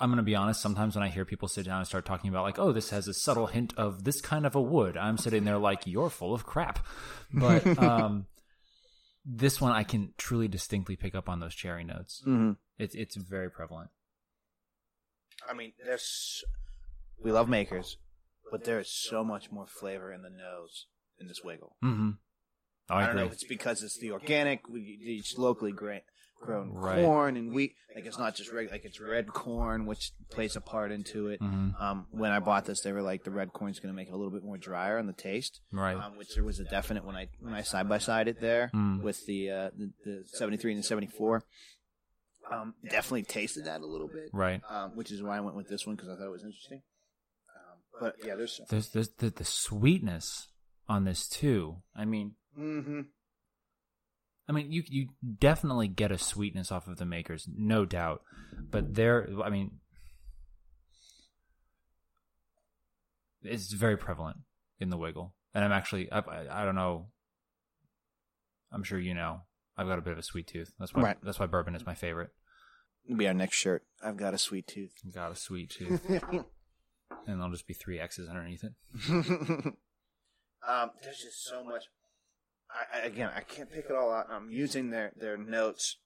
I'm 0.00 0.10
gonna 0.10 0.22
be 0.22 0.34
honest. 0.34 0.60
Sometimes 0.60 0.96
when 0.96 1.04
I 1.04 1.08
hear 1.08 1.24
people 1.24 1.48
sit 1.48 1.66
down 1.66 1.78
and 1.78 1.86
start 1.86 2.04
talking 2.04 2.30
about 2.30 2.44
like, 2.44 2.58
oh, 2.58 2.72
this 2.72 2.90
has 2.90 3.06
a 3.08 3.14
subtle 3.14 3.46
hint 3.46 3.72
of 3.76 4.04
this 4.04 4.20
kind 4.20 4.44
of 4.44 4.54
a 4.54 4.60
wood, 4.60 4.96
I'm 4.96 5.18
sitting 5.18 5.44
there 5.44 5.58
like, 5.58 5.86
you're 5.86 6.10
full 6.10 6.34
of 6.34 6.44
crap. 6.44 6.84
But 7.32 7.66
um, 7.78 8.26
this 9.24 9.60
one, 9.60 9.72
I 9.72 9.84
can 9.84 10.12
truly 10.18 10.48
distinctly 10.48 10.96
pick 10.96 11.14
up 11.14 11.28
on 11.28 11.40
those 11.40 11.54
cherry 11.54 11.84
notes. 11.84 12.22
Mm-hmm. 12.26 12.52
It's 12.78 12.94
it's 12.94 13.16
very 13.16 13.50
prevalent. 13.50 13.90
I 15.48 15.54
mean, 15.54 15.72
there's 15.84 16.44
we 17.22 17.32
love 17.32 17.48
makers, 17.48 17.96
but 18.50 18.64
there 18.64 18.78
is 18.78 18.90
so 18.90 19.24
much 19.24 19.50
more 19.50 19.66
flavor 19.66 20.12
in 20.12 20.22
the 20.22 20.30
nose 20.30 20.86
in 21.18 21.28
this 21.28 21.42
Wigle. 21.44 21.76
Mm-hmm. 21.84 22.10
I, 22.88 22.94
I, 22.94 23.00
don't 23.00 23.08
agree. 23.10 23.20
know 23.20 23.26
if 23.26 23.32
it's 23.32 23.44
because 23.44 23.82
it's 23.82 23.98
the 23.98 24.10
organic, 24.12 24.68
we, 24.68 24.98
it's 25.00 25.38
locally 25.38 25.72
gra- 25.72 26.02
grown 26.40 26.70
Right. 26.72 27.02
corn 27.04 27.36
and 27.36 27.52
wheat. 27.54 27.74
Like 27.94 28.04
it's 28.06 28.18
not 28.18 28.34
just 28.34 28.52
reg- 28.52 28.70
like 28.70 28.84
it's 28.84 29.00
red 29.00 29.28
corn, 29.28 29.86
which 29.86 30.12
plays 30.30 30.56
a 30.56 30.60
part 30.60 30.92
into 30.92 31.28
it. 31.28 31.40
Mhm. 31.40 31.80
Um, 31.80 32.06
when 32.10 32.32
I 32.32 32.38
bought 32.40 32.64
this, 32.66 32.80
they 32.82 32.92
were 32.92 33.02
like 33.02 33.24
the 33.24 33.30
red 33.30 33.52
corn's 33.52 33.78
going 33.80 33.92
to 33.92 33.96
make 33.96 34.08
it 34.08 34.12
a 34.14 34.16
little 34.16 34.32
bit 34.32 34.42
more 34.44 34.58
drier 34.58 34.98
on 34.98 35.06
the 35.06 35.12
taste. 35.12 35.60
Right. 35.72 35.96
Um, 35.96 36.16
which 36.18 36.34
there 36.34 36.44
was 36.44 36.58
a 36.60 36.64
definite 36.64 37.04
when 37.04 37.16
I 37.16 37.28
when 37.40 37.54
I 37.54 37.62
side 37.62 37.88
by 37.88 37.98
side 37.98 38.28
it 38.28 38.40
there 38.40 38.70
Mm. 38.74 39.00
with 39.02 39.24
the, 39.26 39.50
uh, 39.50 39.70
the 39.76 39.92
the 40.04 40.24
seventy 40.26 40.56
three 40.58 40.72
and 40.72 40.80
the 40.82 40.86
seventy 40.86 41.06
four. 41.06 41.44
Um, 42.52 42.74
definitely 42.90 43.22
tasted 43.22 43.64
that 43.64 43.80
a 43.80 43.86
little 43.86 44.08
bit. 44.08 44.28
Right. 44.32 44.60
Um, 44.68 44.96
which 44.96 45.10
is 45.10 45.22
why 45.22 45.38
I 45.38 45.40
went 45.40 45.56
with 45.56 45.68
this 45.68 45.86
one 45.86 45.96
because 45.96 46.10
I 46.10 46.16
thought 46.16 46.26
it 46.26 46.30
was 46.30 46.44
interesting. 46.44 46.82
Um, 47.56 47.78
but 48.00 48.16
yeah, 48.22 48.34
there's. 48.34 48.60
There's 48.68 48.90
there's 48.90 49.08
the, 49.14 49.30
the 49.30 49.44
sweetness 49.44 50.48
on 50.88 51.04
this 51.04 51.26
too. 51.26 51.76
I 51.96 52.04
mean, 52.04 52.34
Mm-hmm. 52.58 53.00
I 54.48 54.52
mean, 54.52 54.70
you 54.70 54.82
you 54.86 55.08
definitely 55.38 55.88
get 55.88 56.12
a 56.12 56.18
sweetness 56.18 56.70
off 56.70 56.86
of 56.86 56.98
the 56.98 57.06
makers, 57.06 57.48
no 57.56 57.84
doubt. 57.84 58.22
But 58.70 58.94
there, 58.94 59.28
I 59.42 59.48
mean, 59.48 59.78
it's 63.42 63.72
very 63.72 63.96
prevalent 63.96 64.38
in 64.80 64.90
the 64.90 64.96
Wigle. 64.96 65.34
And 65.54 65.64
I'm 65.64 65.72
actually, 65.72 66.10
I, 66.10 66.18
I, 66.18 66.62
I 66.62 66.64
don't 66.64 66.74
know. 66.74 67.06
I'm 68.72 68.82
sure 68.82 68.98
you 68.98 69.14
know. 69.14 69.42
I've 69.76 69.86
got 69.86 69.98
a 69.98 70.02
bit 70.02 70.12
of 70.12 70.18
a 70.18 70.22
sweet 70.22 70.46
tooth. 70.46 70.72
That's 70.78 70.94
why. 70.94 71.02
Right. 71.02 71.16
That's 71.22 71.38
why 71.38 71.46
bourbon 71.46 71.74
is 71.74 71.86
my 71.86 71.94
favorite. 71.94 72.30
It'll 73.04 73.18
be 73.18 73.26
our 73.26 73.34
next 73.34 73.56
shirt. 73.56 73.84
I've 74.02 74.16
got 74.16 74.34
a 74.34 74.38
sweet 74.38 74.66
tooth. 74.66 74.92
Got 75.12 75.32
a 75.32 75.36
sweet 75.36 75.70
tooth, 75.78 76.04
and 76.08 76.44
there'll 77.26 77.50
just 77.50 77.66
be 77.66 77.74
three 77.74 78.00
X's 78.00 78.28
underneath 78.28 78.64
it. 78.64 78.72
um, 79.10 80.90
there's 81.02 81.18
just 81.18 81.44
so 81.44 81.64
much. 81.64 81.84
I, 82.74 82.98
I, 82.98 83.06
again, 83.06 83.30
I 83.34 83.40
can't 83.40 83.70
pick 83.70 83.86
it 83.88 83.96
all 83.96 84.12
out. 84.12 84.26
I'm 84.30 84.50
using 84.50 84.90
their 84.90 85.12
their 85.16 85.36
notes. 85.36 85.98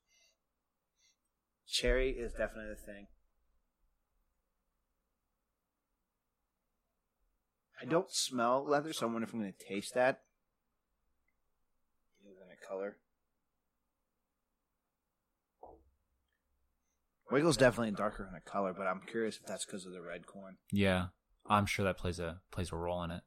Cherry 1.67 2.11
is 2.11 2.33
definitely 2.33 2.71
the 2.71 2.93
thing. 2.93 3.07
I 7.81 7.85
don't 7.85 8.11
smell 8.11 8.65
leather, 8.67 8.93
so 8.93 9.07
I 9.07 9.11
wonder 9.11 9.27
if 9.27 9.33
I'm 9.33 9.41
going 9.41 9.53
to 9.53 9.65
taste 9.65 9.95
that. 9.95 10.23
Other 12.25 12.35
than 12.39 12.49
a 12.51 12.67
color. 12.67 12.97
Wigle's 17.31 17.59
definitely 17.59 17.93
darker 17.93 18.27
in 18.29 18.35
a 18.35 18.41
color, 18.41 18.75
but 18.77 18.87
I'm 18.87 19.03
curious 19.07 19.37
if 19.37 19.47
that's 19.47 19.67
because 19.67 19.85
of 19.85 19.93
the 19.93 20.01
red 20.01 20.27
corn. 20.27 20.57
Yeah, 20.73 21.09
I'm 21.47 21.67
sure 21.67 21.85
that 21.85 21.99
plays 21.99 22.19
a 22.19 22.41
plays 22.51 22.73
a 22.73 22.77
role 22.77 23.03
in 23.05 23.11
it. 23.11 23.23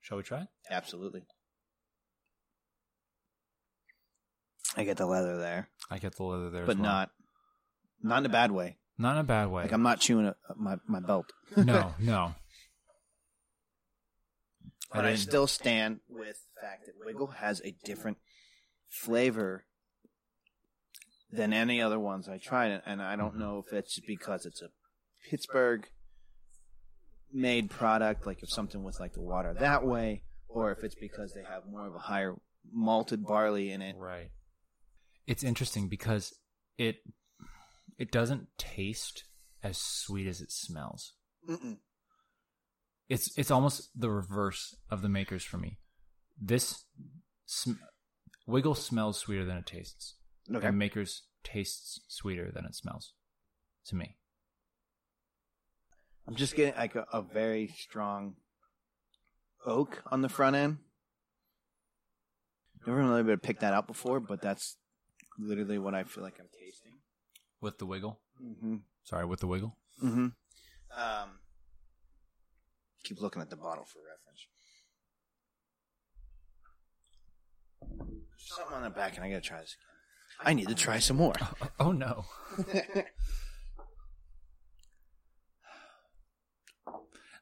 Shall 0.00 0.16
we 0.16 0.24
try? 0.24 0.48
Absolutely. 0.68 1.22
I 4.76 4.84
get 4.84 4.96
the 4.96 5.06
leather 5.06 5.38
there, 5.38 5.68
I 5.90 5.98
get 5.98 6.16
the 6.16 6.24
leather 6.24 6.50
there, 6.50 6.66
but 6.66 6.76
as 6.76 6.82
well. 6.82 6.90
not 6.90 7.10
not 8.02 8.18
in 8.18 8.26
a 8.26 8.30
bad 8.30 8.50
way. 8.50 8.76
not 8.98 9.12
in 9.12 9.18
a 9.18 9.24
bad 9.24 9.50
way. 9.50 9.62
Like 9.62 9.72
I'm 9.72 9.82
not 9.82 10.00
chewing 10.00 10.26
a, 10.26 10.34
my 10.56 10.76
my 10.86 11.00
belt. 11.00 11.32
no, 11.56 11.94
no. 11.98 12.34
But 14.92 15.04
I 15.04 15.10
didn't- 15.10 15.20
still 15.20 15.46
stand 15.46 16.00
with 16.08 16.36
the 16.56 16.60
fact 16.60 16.86
that 16.86 16.94
Wigle 17.06 17.28
has 17.28 17.62
a 17.64 17.76
different 17.84 18.18
flavor 18.88 19.64
than 21.30 21.52
any 21.52 21.80
other 21.80 22.00
ones 22.00 22.28
I 22.28 22.38
tried, 22.38 22.82
and 22.84 23.00
I 23.00 23.14
don't 23.14 23.30
mm-hmm. 23.30 23.38
know 23.38 23.64
if 23.64 23.72
it's 23.72 24.00
because 24.00 24.46
it's 24.46 24.62
a 24.62 24.70
Pittsburgh 25.28 25.86
made 27.32 27.70
product, 27.70 28.26
like 28.26 28.42
if 28.42 28.50
something 28.50 28.82
with 28.82 28.98
like 28.98 29.12
the 29.12 29.20
water 29.20 29.54
that 29.54 29.86
way, 29.86 30.24
or 30.48 30.72
if 30.72 30.82
it's 30.82 30.96
because 30.96 31.32
they 31.32 31.44
have 31.44 31.62
more 31.70 31.86
of 31.86 31.94
a 31.94 31.98
higher 31.98 32.34
malted 32.72 33.24
barley 33.24 33.70
in 33.70 33.82
it. 33.82 33.96
Right. 33.96 34.30
It's 35.30 35.44
interesting 35.44 35.86
because 35.86 36.34
it 36.76 36.96
it 37.96 38.10
doesn't 38.10 38.48
taste 38.58 39.22
as 39.62 39.78
sweet 39.78 40.26
as 40.26 40.40
it 40.40 40.50
smells. 40.50 41.12
Mm-mm. 41.48 41.76
It's 43.08 43.38
it's 43.38 43.52
almost 43.52 43.90
the 43.94 44.10
reverse 44.10 44.74
of 44.90 45.02
the 45.02 45.08
makers 45.08 45.44
for 45.44 45.56
me. 45.56 45.78
This 46.36 46.84
sm- 47.46 47.74
Wigle 48.48 48.74
smells 48.74 49.18
sweeter 49.18 49.44
than 49.44 49.56
it 49.56 49.66
tastes. 49.66 50.16
Okay. 50.52 50.66
And 50.66 50.76
makers 50.76 51.22
tastes 51.44 52.00
sweeter 52.08 52.50
than 52.52 52.64
it 52.64 52.74
smells. 52.74 53.12
To 53.86 53.94
me. 53.94 54.16
I'm 56.26 56.34
just 56.34 56.56
getting 56.56 56.74
like 56.74 56.96
a, 56.96 57.06
a 57.12 57.22
very 57.22 57.68
strong 57.68 58.34
oak 59.64 60.02
on 60.10 60.22
the 60.22 60.28
front 60.28 60.56
end. 60.56 60.78
Never 62.84 62.98
really 62.98 63.22
been 63.22 63.30
able 63.30 63.40
to 63.40 63.46
pick 63.46 63.60
that 63.60 63.74
out 63.74 63.86
before, 63.86 64.18
but 64.18 64.42
that's 64.42 64.76
literally 65.38 65.78
what 65.78 65.94
I 65.94 66.04
feel 66.04 66.24
like 66.24 66.38
I'm 66.38 66.48
tasting. 66.52 66.92
With 67.60 67.78
the 67.78 67.86
Wigle. 67.86 68.20
Mm-hmm. 68.42 68.76
Sorry, 69.04 69.24
with 69.24 69.40
the 69.40 69.46
Wigle. 69.46 69.76
Mm-hmm. 70.02 70.26
Um, 70.96 71.30
keep 73.04 73.20
looking 73.20 73.42
at 73.42 73.50
the 73.50 73.56
bottle 73.56 73.84
for 73.84 73.98
reference. 73.98 74.46
There's 77.80 78.56
something 78.56 78.76
on 78.76 78.82
the 78.82 78.90
back, 78.90 79.16
and 79.16 79.24
I 79.24 79.28
gotta 79.28 79.40
try 79.40 79.60
this 79.60 79.76
again. 79.76 79.86
I 80.42 80.54
need 80.54 80.68
to 80.68 80.74
try 80.74 80.98
some 80.98 81.16
more. 81.16 81.34
Oh 81.78 81.92
no. 81.92 82.24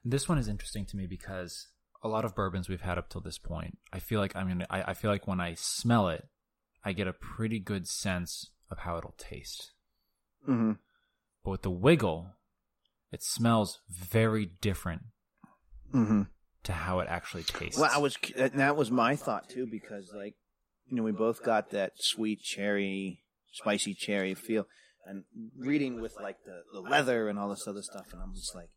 This 0.05 0.26
one 0.26 0.39
is 0.39 0.49
interesting 0.49 0.86
to 0.86 0.97
me 0.97 1.07
because 1.07 1.68
a 2.03 2.09
lot 2.09 2.24
of 2.24 2.34
bourbons 2.34 2.68
we've 2.68 2.80
had 2.80 2.97
up 2.97 3.11
till 3.11 3.20
this 3.20 3.36
point, 3.36 3.76
I 3.93 3.99
feel 3.99 4.20
like 4.20 4.34
I'm 4.34 4.49
gonna. 4.49 4.66
I, 4.70 4.82
I 4.82 4.95
feel 4.95 5.11
like 5.11 5.26
when 5.26 5.41
I 5.41 5.53
smell 5.55 6.09
it, 6.09 6.26
I 6.85 6.93
get 6.93 7.07
a 7.09 7.12
pretty 7.12 7.59
good 7.59 7.87
sense 7.89 8.51
of 8.70 8.79
how 8.79 8.97
it'll 8.99 9.14
taste. 9.18 9.72
mm-hmm. 10.49 10.72
But 11.45 11.51
with 11.51 11.62
the 11.62 11.70
Wigle, 11.70 12.33
it 13.12 13.22
smells 13.22 13.81
very 13.89 14.47
different 14.61 15.03
Mm-hmm. 15.95 16.22
to 16.64 16.72
how 16.72 16.99
it 17.01 17.09
actually 17.09 17.45
tastes. 17.45 17.81
Well, 17.81 17.91
I 17.91 17.97
was 17.99 18.16
that 18.37 18.76
was 18.76 18.91
my 18.91 19.16
thought 19.16 19.49
too 19.49 19.66
because 19.66 20.12
like 20.14 20.35
you 20.87 20.97
know 20.97 21.03
we 21.03 21.12
both 21.12 21.43
got 21.43 21.70
that 21.70 21.93
sweet 21.97 22.43
cherry, 22.43 23.20
spicy 23.53 23.95
cherry 23.95 24.35
feel, 24.35 24.66
and 25.07 25.24
reading 25.59 26.03
with 26.03 26.14
like 26.20 26.37
the 26.45 26.61
the 26.74 26.81
leather 26.81 27.29
and 27.31 27.39
all 27.39 27.49
this 27.49 27.66
other 27.66 27.81
stuff, 27.81 28.12
and 28.12 28.20
I'm 28.22 28.35
just 28.35 28.55
like, 28.55 28.68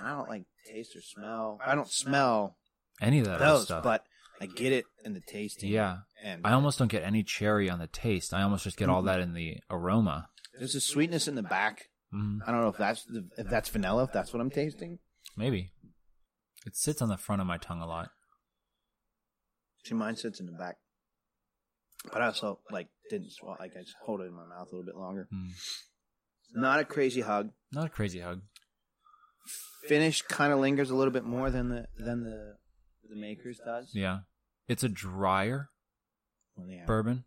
I 0.00 0.10
don't 0.10 0.28
like 0.28 0.46
taste 0.68 0.96
or 0.96 1.00
smell. 1.00 1.60
I 1.64 1.76
don't 1.76 1.88
smell 1.88 2.56
any 3.00 3.20
of 3.20 3.26
that 3.26 3.38
those, 3.38 3.64
stuff. 3.66 3.84
but 3.84 4.04
I 4.42 4.46
get 4.46 4.72
it 4.72 4.84
in 5.04 5.14
the 5.14 5.20
tasting. 5.20 5.70
yeah, 5.70 5.98
and 6.22 6.44
I 6.44 6.52
almost 6.52 6.78
don't 6.78 6.90
get 6.90 7.04
any 7.04 7.22
cherry 7.22 7.70
on 7.70 7.78
the 7.78 7.86
taste. 7.86 8.34
I 8.34 8.42
almost 8.42 8.64
just 8.64 8.76
get 8.76 8.88
all 8.88 9.02
that 9.02 9.20
in 9.20 9.34
the 9.34 9.58
aroma. 9.70 10.28
there's 10.58 10.74
a 10.74 10.80
sweetness 10.80 11.28
in 11.28 11.36
the 11.36 11.42
back. 11.44 11.84
Mm, 12.12 12.40
I 12.46 12.50
don't 12.50 12.60
know 12.60 12.68
if 12.68 12.76
that's 12.76 13.04
the, 13.04 13.28
if 13.38 13.48
that's 13.48 13.68
vanilla, 13.68 14.02
if 14.04 14.12
that's 14.12 14.32
what 14.32 14.40
I'm 14.40 14.50
tasting. 14.50 14.98
maybe 15.36 15.70
it 16.66 16.76
sits 16.76 17.00
on 17.00 17.08
the 17.08 17.16
front 17.16 17.40
of 17.40 17.46
my 17.46 17.56
tongue 17.56 17.80
a 17.80 17.86
lot. 17.86 18.10
See, 19.84 19.94
mine 19.94 20.16
sits 20.16 20.40
in 20.40 20.46
the 20.46 20.52
back, 20.52 20.76
but 22.12 22.20
I 22.20 22.26
also 22.26 22.58
like 22.70 22.88
didn't 23.10 23.30
swallow. 23.32 23.56
Like 23.60 23.72
I 23.76 23.82
just 23.82 23.96
hold 24.04 24.20
it 24.22 24.24
in 24.24 24.34
my 24.34 24.44
mouth 24.44 24.68
a 24.72 24.74
little 24.76 24.86
bit 24.86 24.96
longer. 24.96 25.28
Mm. 25.32 25.50
Not 26.54 26.80
a 26.80 26.84
crazy 26.84 27.20
hug. 27.20 27.50
Not 27.72 27.86
a 27.86 27.90
crazy 27.90 28.20
hug. 28.20 28.42
finish 29.88 30.22
kind 30.22 30.52
of 30.52 30.58
lingers 30.58 30.90
a 30.90 30.94
little 30.96 31.12
bit 31.12 31.24
more 31.24 31.50
than 31.50 31.68
the 31.68 31.86
than 31.96 32.24
the 32.24 32.56
the 33.08 33.16
makers 33.16 33.58
does. 33.64 33.90
Yeah, 33.94 34.20
it's 34.72 34.82
a 34.82 34.88
drier 34.88 35.70
Well, 36.56 36.68
yeah. 36.68 36.84
bourbon. 36.86 37.24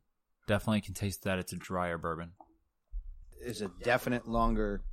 Definitely 0.47 0.81
can 0.81 0.93
taste 0.93 1.23
that. 1.23 1.39
It's 1.39 1.53
a 1.53 1.57
drier 1.57 1.97
bourbon. 1.97 2.33
Is 3.41 3.61
a 3.61 3.69
definite 3.83 4.27
longer 4.27 4.83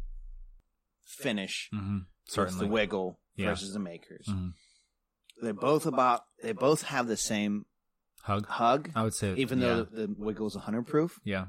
finish. 1.04 1.68
Mm-hmm. 1.74 1.98
Certainly. 2.28 2.66
the 2.66 2.72
Wigle 2.72 3.18
Yeah. 3.36 3.46
versus 3.50 3.72
the 3.72 3.80
makers. 3.80 4.26
Mhm. 4.28 4.52
They're 5.40 5.52
both 5.54 5.86
about. 5.86 6.22
They 6.42 6.52
both 6.52 6.82
have 6.82 7.08
the 7.08 7.16
same 7.16 7.66
Hug. 8.22 8.46
hug, 8.46 8.90
I 8.94 9.02
would 9.02 9.14
say, 9.14 9.34
even 9.34 9.58
yeah. 9.60 9.66
though 9.68 9.84
the, 9.84 10.06
the 10.06 10.14
Wigle's 10.16 10.54
hundred 10.54 10.86
proof. 10.86 11.18
yeah. 11.24 11.46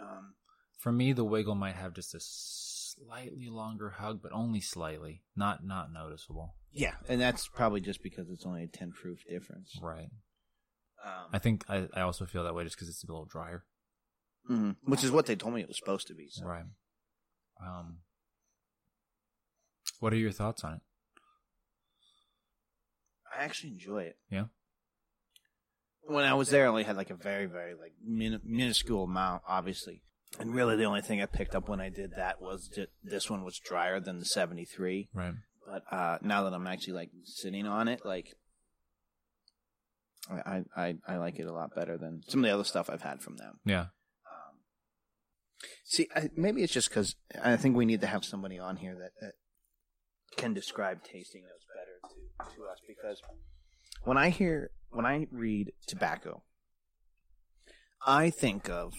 Um, 0.00 0.34
For 0.78 0.90
me, 0.92 1.12
the 1.12 1.24
Wigle 1.24 1.54
might 1.54 1.74
have 1.76 1.92
just 1.92 2.14
a 2.14 2.20
slightly 2.20 3.48
longer 3.50 3.90
hug, 3.90 4.22
but 4.22 4.32
only 4.32 4.60
slightly, 4.60 5.22
not 5.36 5.64
not 5.64 5.92
noticeable. 5.92 6.54
yeah, 6.72 6.94
and 7.08 7.20
that's 7.20 7.48
probably 7.48 7.80
just 7.80 8.02
because 8.02 8.30
it's 8.30 8.46
only 8.46 8.62
a 8.64 8.68
ten 8.68 8.92
proof 8.92 9.18
difference. 9.28 9.76
Right. 9.82 10.08
Um, 11.04 11.26
I 11.32 11.38
think 11.38 11.64
I, 11.68 11.86
I 11.94 12.00
also 12.02 12.24
feel 12.26 12.44
that 12.44 12.54
way 12.54 12.64
just 12.64 12.76
because 12.76 12.88
it's 12.88 13.04
a 13.04 13.06
little 13.06 13.24
drier. 13.26 13.64
mhm. 14.50 14.76
Which 14.84 15.04
is 15.04 15.10
what 15.10 15.26
they 15.26 15.36
told 15.36 15.54
me 15.54 15.60
it 15.60 15.68
was 15.68 15.78
supposed 15.78 16.06
to 16.08 16.14
be. 16.14 16.28
So. 16.30 16.44
Right. 16.46 16.64
Um. 17.64 17.98
What 20.00 20.12
are 20.12 20.16
your 20.16 20.32
thoughts 20.32 20.62
on 20.64 20.74
it? 20.74 20.80
I 23.36 23.44
actually 23.44 23.70
enjoy 23.72 24.02
it. 24.04 24.16
Yeah. 24.30 24.44
When 26.02 26.24
I 26.24 26.34
was 26.34 26.50
there, 26.50 26.64
I 26.64 26.68
only 26.68 26.84
had 26.84 26.96
like 26.96 27.10
a 27.10 27.14
very, 27.16 27.46
very 27.46 27.74
like 27.74 27.92
min- 28.04 28.40
minuscule 28.44 29.04
amount, 29.04 29.42
obviously. 29.46 30.02
And 30.38 30.54
really, 30.54 30.76
the 30.76 30.84
only 30.84 31.00
thing 31.02 31.20
I 31.22 31.26
picked 31.26 31.54
up 31.54 31.68
when 31.68 31.80
I 31.80 31.88
did 31.90 32.12
that 32.16 32.40
was 32.40 32.68
that 32.76 32.90
this 33.02 33.30
one 33.30 33.44
was 33.44 33.58
drier 33.58 34.00
than 34.00 34.18
the 34.18 34.24
seventy 34.24 34.64
three. 34.64 35.08
Right. 35.14 35.34
But 35.66 35.82
uh, 35.90 36.18
now 36.22 36.44
that 36.44 36.54
I'm 36.54 36.66
actually 36.66 36.94
like 36.94 37.10
sitting 37.24 37.66
on 37.66 37.88
it, 37.88 38.04
like 38.04 38.34
I, 40.30 40.62
I 40.76 40.94
I 41.06 41.16
like 41.16 41.38
it 41.38 41.46
a 41.46 41.52
lot 41.52 41.74
better 41.74 41.96
than 41.96 42.22
some 42.28 42.40
of 42.40 42.48
the 42.48 42.54
other 42.54 42.64
stuff 42.64 42.90
I've 42.90 43.02
had 43.02 43.22
from 43.22 43.36
them. 43.36 43.60
Yeah. 43.64 43.80
Um, 43.80 44.58
see, 45.84 46.08
I, 46.14 46.30
maybe 46.36 46.62
it's 46.62 46.72
just 46.72 46.88
because 46.88 47.16
I 47.42 47.56
think 47.56 47.76
we 47.76 47.86
need 47.86 48.00
to 48.02 48.06
have 48.06 48.24
somebody 48.24 48.58
on 48.58 48.76
here 48.76 48.94
that, 49.00 49.12
that 49.20 49.32
can 50.36 50.54
describe 50.54 51.02
tasting 51.02 51.42
notes 51.42 51.66
better 51.74 52.14
to, 52.50 52.56
to 52.56 52.62
us 52.66 52.78
because 52.86 53.20
when 54.04 54.16
I 54.16 54.28
hear 54.30 54.70
when 54.90 55.06
I 55.06 55.26
read 55.30 55.72
tobacco, 55.86 56.42
I 58.06 58.30
think 58.30 58.68
of 58.68 58.94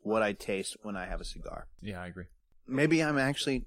what 0.00 0.22
I 0.22 0.32
taste 0.32 0.76
when 0.82 0.96
I 0.96 1.06
have 1.06 1.20
a 1.20 1.24
cigar. 1.24 1.66
Yeah, 1.80 2.02
I 2.02 2.06
agree. 2.06 2.26
Maybe 2.66 3.02
I'm 3.02 3.18
actually 3.18 3.66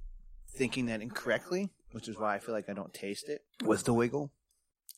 thinking 0.55 0.88
that 0.88 1.01
incorrectly, 1.01 1.69
which 1.91 2.07
is 2.07 2.17
why 2.17 2.36
I 2.36 2.39
feel 2.39 2.53
like 2.55 2.69
I 2.69 2.73
don't 2.73 2.93
taste 2.93 3.29
it 3.29 3.41
with 3.63 3.84
the 3.84 3.93
Wigle. 3.93 4.32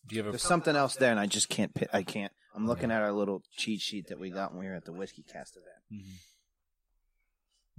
Do 0.07 0.15
you 0.15 0.19
have 0.21 0.27
a 0.27 0.31
There's 0.31 0.41
something 0.43 0.75
else 0.75 0.95
there, 0.95 1.11
and 1.11 1.19
I 1.19 1.25
just 1.27 1.49
can't. 1.49 1.73
pi- 1.73 1.87
I 1.93 2.03
can't. 2.03 2.31
I'm 2.55 2.67
looking 2.67 2.91
at 2.91 3.01
our 3.01 3.11
little 3.11 3.41
cheat 3.55 3.81
sheet 3.81 4.07
that 4.09 4.19
we 4.19 4.29
got 4.29 4.51
when 4.53 4.63
we 4.63 4.69
were 4.69 4.75
at 4.75 4.85
the 4.85 4.91
WhiskyCast 4.93 5.57
event. 5.57 6.05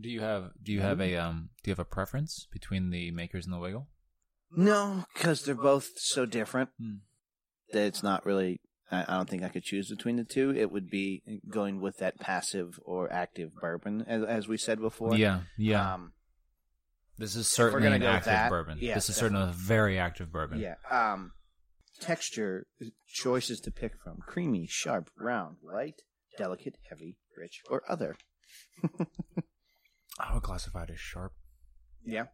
Do 0.01 0.09
you 0.09 0.20
have 0.20 0.51
Do 0.62 0.72
you 0.72 0.81
have 0.81 1.01
a 1.01 1.16
um 1.16 1.51
Do 1.62 1.70
you 1.70 1.72
have 1.72 1.79
a 1.79 1.85
preference 1.85 2.49
between 2.53 2.91
the 2.91 3.11
makers 3.12 3.45
and 3.47 3.55
the 3.55 3.59
Wigle? 3.59 3.87
No, 4.57 5.05
because 5.14 5.45
they're 5.45 5.55
both 5.55 5.91
so 5.97 6.27
different 6.27 6.70
Hmm. 6.81 6.97
that 7.72 7.87
it's 7.87 8.03
not 8.03 8.25
really. 8.27 8.61
I 8.91 9.03
I 9.03 9.16
don't 9.16 9.29
think 9.31 9.43
I 9.45 9.49
could 9.49 9.62
choose 9.62 9.89
between 9.91 10.16
the 10.16 10.25
two. 10.25 10.51
It 10.57 10.72
would 10.72 10.91
be 10.91 11.22
going 11.49 11.81
with 11.81 11.99
that 11.99 12.18
passive 12.18 12.79
or 12.85 13.12
active 13.12 13.55
bourbon, 13.55 14.05
as, 14.09 14.22
as 14.25 14.49
we 14.49 14.57
said 14.57 14.81
before. 14.81 15.14
Yeah, 15.16 15.41
yeah. 15.57 15.95
Um, 15.95 16.12
this 17.16 17.37
is 17.37 17.47
certainly 17.49 17.83
gonna 17.85 17.95
an 17.97 18.01
go 18.01 18.07
with 18.09 18.14
active 18.16 18.33
that, 18.33 18.51
bourbon. 18.51 18.79
yeah, 18.81 18.95
this 18.95 19.09
is 19.09 19.14
certainly 19.16 19.45
a 19.49 19.53
very 19.53 19.99
active 19.99 20.33
bourbon. 20.33 20.59
yeah. 20.59 20.75
Um, 20.91 21.33
texture 22.05 22.66
choices 23.07 23.61
to 23.61 23.70
pick 23.70 23.92
from: 24.02 24.18
creamy, 24.26 24.66
sharp, 24.68 25.11
round, 25.18 25.57
light, 25.62 26.02
delicate, 26.38 26.76
heavy, 26.88 27.16
rich, 27.36 27.62
or 27.70 27.82
other. 27.88 28.16
I 30.20 30.32
would 30.34 30.42
classify 30.42 30.84
it 30.84 30.90
as 30.90 31.00
sharp. 31.00 31.32
Yeah. 32.05 32.26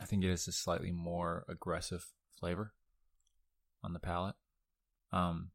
I 0.00 0.06
think 0.06 0.24
it 0.24 0.30
is 0.30 0.48
a 0.48 0.52
slightly 0.52 0.90
more 0.90 1.44
aggressive 1.48 2.06
flavor 2.38 2.72
on 3.84 3.92
the 3.92 3.98
palate. 3.98 4.36
Um, 5.12 5.50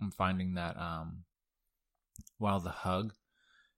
I'm 0.00 0.10
finding 0.10 0.54
that 0.54 0.76
um, 0.78 1.24
while 2.38 2.60
the 2.60 2.70
hug 2.70 3.12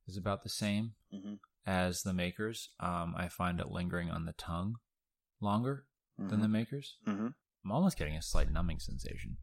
is 0.06 0.16
about 0.16 0.42
the 0.42 0.48
same 0.48 0.94
Mhm. 1.12 1.40
as 1.66 2.02
the 2.02 2.12
makers, 2.12 2.70
um, 2.78 3.14
I 3.16 3.28
find 3.28 3.58
it 3.60 3.68
lingering 3.68 4.10
on 4.10 4.24
the 4.24 4.32
tongue 4.32 4.76
longer 5.43 5.84
than 6.18 6.40
the 6.40 6.49
makers. 6.49 6.97
Mm-hmm. 7.07 7.28
I'm 7.64 7.72
almost 7.72 7.99
getting 7.99 8.16
a 8.16 8.22
slight 8.22 8.51
numbing 8.51 8.78
sensation. 8.78 9.36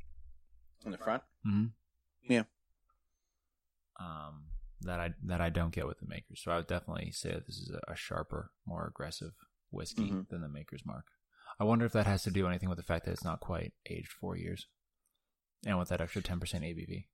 In 0.86 0.92
the 0.92 0.98
front. 0.98 1.24
Mm-hmm. 1.46 1.66
Yeah. 2.32 2.44
Um, 4.00 4.46
that 4.82 5.00
I 5.00 5.10
that 5.26 5.42
I 5.42 5.50
don't 5.50 5.74
get 5.74 5.88
with 5.88 6.00
the 6.00 6.08
makers. 6.08 6.42
So 6.44 6.52
I 6.52 6.58
would 6.58 6.68
definitely 6.68 7.12
say 7.12 7.32
that 7.34 7.46
this 7.48 7.58
is 7.58 7.70
a, 7.72 7.92
a 7.92 7.96
sharper, 7.96 8.52
more 8.66 8.88
aggressive 8.88 9.32
whiskey 9.72 10.10
Mhm. 10.10 10.30
than 10.30 10.42
the 10.42 10.48
maker's 10.50 10.86
mark. 10.86 11.06
I 11.60 11.66
wonder 11.66 11.86
if 11.86 11.92
that 11.92 12.06
has 12.08 12.24
to 12.24 12.32
do 12.32 12.48
anything 12.48 12.70
with 12.70 12.78
the 12.78 12.84
fact 12.84 13.06
that 13.06 13.12
it's 13.12 13.24
not 13.26 13.42
quite 13.42 13.74
aged 13.90 14.12
four 14.12 14.38
years, 14.38 14.68
and 15.66 15.78
with 15.78 15.90
that 15.90 16.00
extra 16.00 16.22
ten 16.22 16.40
percent 16.40 16.64
ABV. 16.64 17.08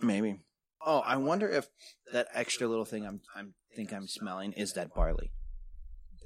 Maybe. 0.00 0.40
Oh, 0.84 1.00
I 1.00 1.16
wonder 1.16 1.48
if 1.48 1.66
that 2.12 2.28
extra 2.32 2.68
little 2.68 2.84
thing 2.84 3.04
I'm 3.04 3.20
I'm 3.34 3.54
think 3.74 3.92
I'm 3.92 4.06
smelling 4.06 4.52
is 4.52 4.74
that 4.74 4.94
barley. 4.94 5.32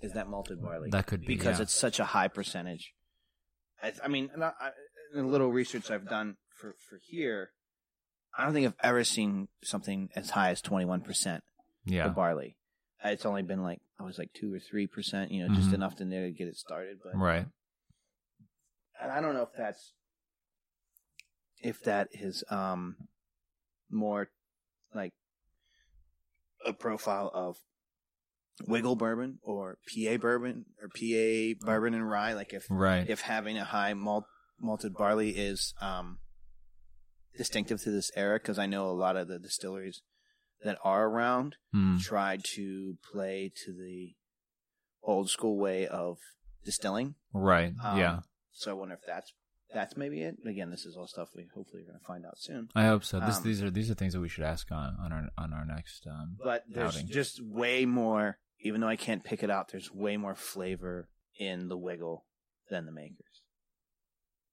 Is 0.03 0.13
that 0.13 0.29
malted 0.29 0.63
barley? 0.63 0.91
That 0.91 1.07
could 1.07 1.23
be 1.23 1.27
because 1.27 1.59
yeah. 1.59 1.63
it's 1.63 1.75
such 1.75 1.99
a 1.99 2.05
high 2.05 2.29
percentage. 2.29 2.93
I, 3.83 3.93
I 4.05 4.09
mean, 4.09 4.31
I, 4.41 4.71
in 5.15 5.27
the 5.27 5.31
little 5.31 5.51
research 5.51 5.91
I've 5.91 6.09
done 6.09 6.37
for 6.55 6.75
for 6.89 6.99
here, 7.03 7.51
I 8.37 8.45
don't 8.45 8.53
think 8.53 8.67
I've 8.67 8.75
ever 8.83 9.05
seen 9.05 9.49
something 9.65 10.11
as 10.15 10.31
high 10.31 10.51
as 10.51 10.61
twenty 10.61 10.85
one 10.85 11.01
percent 11.01 11.43
yeah. 11.85 12.09
barley. 12.09 12.57
It's 13.05 13.27
only 13.27 13.43
been 13.43 13.63
like 13.63 13.81
I 13.99 14.03
was 14.03 14.19
like 14.19 14.33
two 14.35 14.53
or 14.53 14.59
three 14.59 14.87
percent, 14.87 15.31
you 15.31 15.47
know, 15.47 15.55
just 15.55 15.71
Mhm. 15.71 15.75
enough 15.75 16.01
in 16.01 16.11
there 16.11 16.27
to 16.27 16.33
get 16.33 16.49
it 16.49 16.57
started. 16.57 16.99
But 17.03 17.17
right. 17.17 17.47
and 19.01 19.13
I 19.13 19.21
don't 19.21 19.35
know 19.35 19.43
if 19.43 19.53
that's 19.57 19.93
if 21.63 21.83
that 21.85 22.09
is 22.13 22.45
um 22.51 22.97
more 23.91 24.29
like 24.95 25.13
a 26.65 26.73
profile 26.73 27.31
of 27.33 27.57
Wigle 28.67 28.97
bourbon 28.97 29.39
or 29.43 29.79
PA 29.87 30.17
bourbon 30.17 30.65
or 30.81 30.89
PA 30.89 31.59
bourbon 31.67 31.95
and 31.95 32.09
rye. 32.09 32.33
Like 32.33 32.53
if 32.55 32.67
Right. 32.71 33.09
if 33.09 33.21
having 33.21 33.59
a 33.59 33.65
high 33.65 33.93
malt 33.95 34.25
malted 34.59 34.95
barley 34.95 35.31
is 35.31 35.75
um 35.81 36.19
distinctive 37.37 37.83
to 37.83 37.91
this 37.91 38.11
era, 38.17 38.39
because 38.39 38.59
I 38.59 38.67
know 38.67 38.89
a 38.89 38.93
lot 38.93 39.17
of 39.17 39.29
the 39.29 39.39
distilleries 39.39 40.01
that 40.65 40.79
are 40.83 41.07
around 41.07 41.57
Mm. 41.75 42.01
try 42.01 42.39
to 42.55 42.97
play 43.13 43.53
to 43.65 43.73
the 43.73 44.15
old 45.03 45.29
school 45.31 45.59
way 45.59 45.87
of 45.87 46.19
distilling. 46.65 47.15
Right. 47.35 47.75
Um, 47.85 47.99
yeah. 47.99 48.21
So 48.53 48.71
I 48.71 48.75
wonder 48.75 48.95
if 48.95 49.01
that's 49.07 49.33
that's 49.75 49.97
maybe 49.97 50.23
it. 50.23 50.37
Again, 50.47 50.71
this 50.71 50.87
is 50.87 50.97
all 50.97 51.07
stuff 51.09 51.29
we 51.35 51.47
hopefully 51.55 51.83
are 51.83 51.87
going 51.87 51.99
to 51.99 52.05
find 52.07 52.25
out 52.25 52.39
soon. 52.39 52.69
I 52.75 52.87
hope 52.87 53.05
so. 53.05 53.21
This, 53.21 53.37
um, 53.39 53.43
these 53.43 53.63
are 53.63 53.71
these 53.71 53.91
are 53.91 53.95
things 53.95 54.15
that 54.15 54.21
we 54.21 54.29
should 54.29 54.45
ask 54.45 54.71
on, 54.73 54.97
on 54.99 55.13
our 55.13 55.29
on 55.37 55.53
our 55.53 55.67
next. 55.67 56.07
Um, 56.07 56.37
But 56.43 56.65
there's 56.69 56.97
outing. 56.97 57.09
just 57.09 57.43
way 57.45 57.85
more. 57.85 58.39
Even 58.61 58.81
though 58.81 58.89
I 58.89 58.97
can't 58.97 59.25
pick 59.25 59.43
it 59.43 59.51
out, 59.51 59.69
there's 59.71 59.93
way 59.93 60.17
more 60.17 60.35
flavor 60.35 61.09
in 61.39 61.69
the 61.69 61.77
Wigle 61.77 62.25
than 62.71 62.87
the 62.87 62.93
makers. 62.93 63.43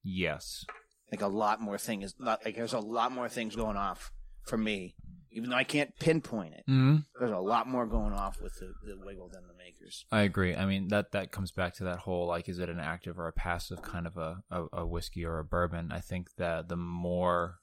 yes. 0.04 0.66
Like 1.12 1.22
a 1.22 1.28
lot 1.28 1.62
more 1.62 1.78
thing 1.78 2.02
is 2.02 2.16
not 2.18 2.44
like 2.44 2.56
there's 2.56 2.74
a 2.74 2.80
lot 2.80 3.12
more 3.12 3.30
things 3.30 3.56
going 3.56 3.78
off 3.78 4.12
for 4.48 4.58
me. 4.58 4.96
Even 5.32 5.50
though 5.52 5.56
I 5.56 5.64
can't 5.64 5.96
pinpoint 6.00 6.54
it, 6.56 6.64
hmm 6.66 6.98
there's 7.20 7.32
a 7.32 7.38
lot 7.38 7.68
more 7.68 7.86
going 7.86 8.14
off 8.14 8.42
with 8.42 8.54
the, 8.60 8.74
the 8.86 8.98
Wigle 8.98 9.30
than 9.30 9.44
the 9.48 9.54
makers. 9.54 10.06
I 10.12 10.22
agree. 10.22 10.56
I 10.56 10.66
mean 10.66 10.88
that 10.88 11.12
that 11.12 11.32
comes 11.32 11.52
back 11.52 11.76
to 11.76 11.84
that 11.84 12.00
whole 12.00 12.28
like 12.28 12.50
is 12.50 12.58
it 12.58 12.70
an 12.70 12.80
active 12.80 13.20
or 13.20 13.28
a 13.28 13.34
passive 13.34 13.82
kind 13.84 14.08
of 14.08 14.18
a, 14.18 14.44
a, 14.50 14.66
a 14.74 14.86
whiskey 14.88 15.24
or 15.24 15.38
a 15.38 15.44
bourbon. 15.44 15.92
I 15.92 16.00
think 16.00 16.30
that 16.38 16.68
the 16.68 16.78
more 16.78 17.60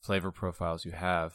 flavor 0.00 0.30
profiles 0.30 0.86
you 0.86 0.92
have, 0.92 1.34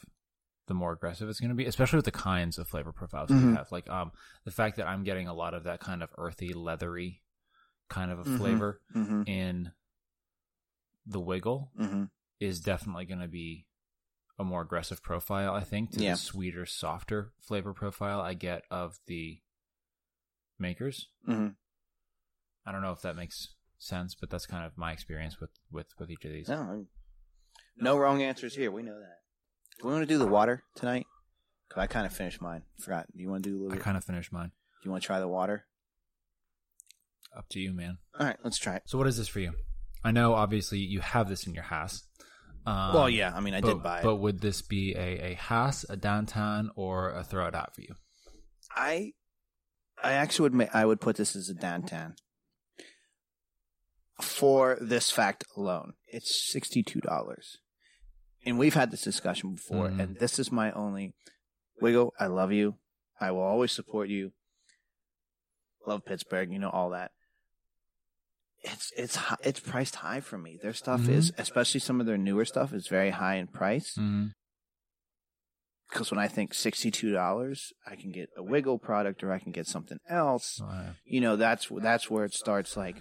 the 0.70 0.74
more 0.74 0.92
aggressive 0.92 1.28
it's 1.28 1.40
going 1.40 1.48
to 1.50 1.56
be, 1.56 1.66
especially 1.66 1.96
with 1.96 2.04
the 2.04 2.12
kinds 2.12 2.56
of 2.56 2.68
flavor 2.68 2.92
profiles 2.92 3.28
you 3.28 3.34
Mhm. 3.36 3.56
have. 3.56 3.72
Like 3.72 3.90
um 3.90 4.12
the 4.44 4.52
fact 4.52 4.76
that 4.76 4.86
I'm 4.86 5.02
getting 5.02 5.26
a 5.26 5.34
lot 5.34 5.52
of 5.52 5.64
that 5.64 5.80
kind 5.80 6.00
of 6.00 6.10
earthy, 6.16 6.52
leathery 6.54 7.22
kind 7.88 8.12
of 8.12 8.20
a 8.20 8.24
Mhm. 8.24 8.36
flavor 8.38 8.80
Mm-hmm. 8.94 9.22
in 9.26 9.72
the 11.04 11.18
Wigle 11.20 11.72
Mm-hmm. 11.76 12.04
is 12.38 12.60
definitely 12.60 13.04
going 13.04 13.18
to 13.20 13.26
be 13.26 13.66
a 14.38 14.44
more 14.44 14.62
aggressive 14.62 15.02
profile, 15.02 15.52
I 15.54 15.64
think, 15.64 15.90
to 15.94 16.02
Yeah. 16.04 16.12
the 16.12 16.18
sweeter, 16.18 16.64
softer 16.66 17.32
flavor 17.40 17.74
profile 17.74 18.20
I 18.20 18.34
get 18.34 18.62
of 18.70 19.00
the 19.06 19.42
makers. 20.56 21.08
Mm-hmm. 21.26 21.48
I 22.64 22.72
don't 22.72 22.82
know 22.82 22.92
if 22.92 23.02
that 23.02 23.16
makes 23.16 23.56
sense, 23.78 24.14
but 24.14 24.30
that's 24.30 24.46
kind 24.46 24.64
of 24.64 24.78
my 24.78 24.92
experience 24.92 25.40
with 25.40 25.50
with 25.70 25.88
with 25.98 26.10
each 26.12 26.24
of 26.24 26.30
these. 26.30 26.48
No, 26.48 26.86
no 27.76 27.98
wrong 27.98 28.22
answers 28.22 28.54
here. 28.54 28.70
We 28.70 28.84
know 28.84 29.00
that. 29.00 29.19
Do 29.80 29.88
we 29.88 29.94
want 29.94 30.02
to 30.02 30.14
do 30.14 30.18
the 30.18 30.26
water 30.26 30.62
tonight? 30.74 31.06
Cause 31.70 31.80
I 31.80 31.86
kind 31.86 32.04
of 32.04 32.12
finished 32.12 32.42
mine. 32.42 32.62
Forgot. 32.80 33.06
Do 33.14 33.22
you 33.22 33.30
want 33.30 33.44
to 33.44 33.50
do 33.50 33.56
a 33.56 33.58
little 33.58 33.72
I 33.72 33.76
bit? 33.76 33.84
kind 33.84 33.96
of 33.96 34.04
finished 34.04 34.32
mine. 34.32 34.50
Do 34.82 34.86
you 34.86 34.90
want 34.90 35.02
to 35.02 35.06
try 35.06 35.20
the 35.20 35.28
water? 35.28 35.64
Up 37.36 37.48
to 37.50 37.60
you, 37.60 37.72
man. 37.72 37.98
All 38.18 38.26
right, 38.26 38.36
let's 38.42 38.58
try 38.58 38.76
it. 38.76 38.82
So, 38.86 38.98
what 38.98 39.06
is 39.06 39.16
this 39.16 39.28
for 39.28 39.40
you? 39.40 39.52
I 40.02 40.10
know, 40.10 40.34
obviously, 40.34 40.78
you 40.78 41.00
have 41.00 41.28
this 41.28 41.46
in 41.46 41.54
your 41.54 41.62
house. 41.62 42.02
Um, 42.66 42.92
well, 42.94 43.08
yeah. 43.08 43.32
I 43.34 43.40
mean, 43.40 43.54
I 43.54 43.60
but, 43.60 43.68
did 43.68 43.82
buy 43.82 43.98
it. 44.00 44.04
But 44.04 44.16
would 44.16 44.40
this 44.40 44.62
be 44.62 44.94
a 44.96 45.32
a 45.32 45.34
house, 45.34 45.84
a 45.88 45.96
downtown, 45.96 46.70
or 46.74 47.10
a 47.10 47.22
throw 47.22 47.46
it 47.46 47.54
out 47.54 47.74
for 47.74 47.82
you? 47.82 47.94
I, 48.74 49.12
I 50.02 50.12
actually 50.12 50.44
would. 50.44 50.54
Ma- 50.54 50.74
I 50.74 50.84
would 50.84 51.00
put 51.00 51.16
this 51.16 51.36
as 51.36 51.48
a 51.48 51.54
downtown. 51.54 52.16
For 54.20 54.76
this 54.80 55.10
fact 55.10 55.44
alone, 55.56 55.94
it's 56.08 56.50
sixty-two 56.52 57.00
dollars, 57.00 57.58
and 58.44 58.58
we've 58.58 58.74
had 58.74 58.90
this 58.90 59.02
discussion 59.02 59.54
before. 59.54 59.88
Mhm. 59.88 60.00
And 60.00 60.16
this 60.16 60.38
is 60.38 60.50
my 60.50 60.72
only 60.72 61.14
Wigle. 61.80 62.12
I 62.18 62.26
love 62.26 62.52
you. 62.52 62.76
I 63.20 63.30
will 63.30 63.42
always 63.42 63.72
support 63.72 64.08
you. 64.08 64.32
Love 65.86 66.04
Pittsburgh. 66.04 66.52
You 66.52 66.58
know 66.58 66.70
all 66.70 66.90
that. 66.90 67.12
It's 68.62 68.92
it's 68.96 69.18
it's 69.42 69.60
priced 69.60 69.96
high 69.96 70.20
for 70.20 70.36
me. 70.36 70.58
Their 70.62 70.74
stuff 70.74 71.08
is, 71.08 71.32
especially 71.38 71.80
some 71.80 72.00
of 72.00 72.06
their 72.06 72.18
newer 72.18 72.44
stuff, 72.44 72.74
is 72.74 72.88
very 72.88 73.10
high 73.10 73.36
in 73.36 73.46
price. 73.46 73.94
Mm-hmm. 73.94 74.26
Because 75.88 76.10
when 76.10 76.20
I 76.20 76.28
think 76.28 76.52
sixty-two 76.52 77.10
dollars, 77.12 77.72
I 77.86 77.96
can 77.96 78.12
get 78.12 78.28
a 78.36 78.42
Wigle 78.42 78.78
product 78.78 79.24
or 79.24 79.32
I 79.32 79.38
can 79.38 79.50
get 79.52 79.66
something 79.66 79.98
else. 80.08 80.60
You 81.04 81.20
know, 81.22 81.36
that's 81.36 81.68
that's 81.78 82.10
where 82.10 82.24
it 82.24 82.34
starts 82.34 82.76
like 82.76 83.00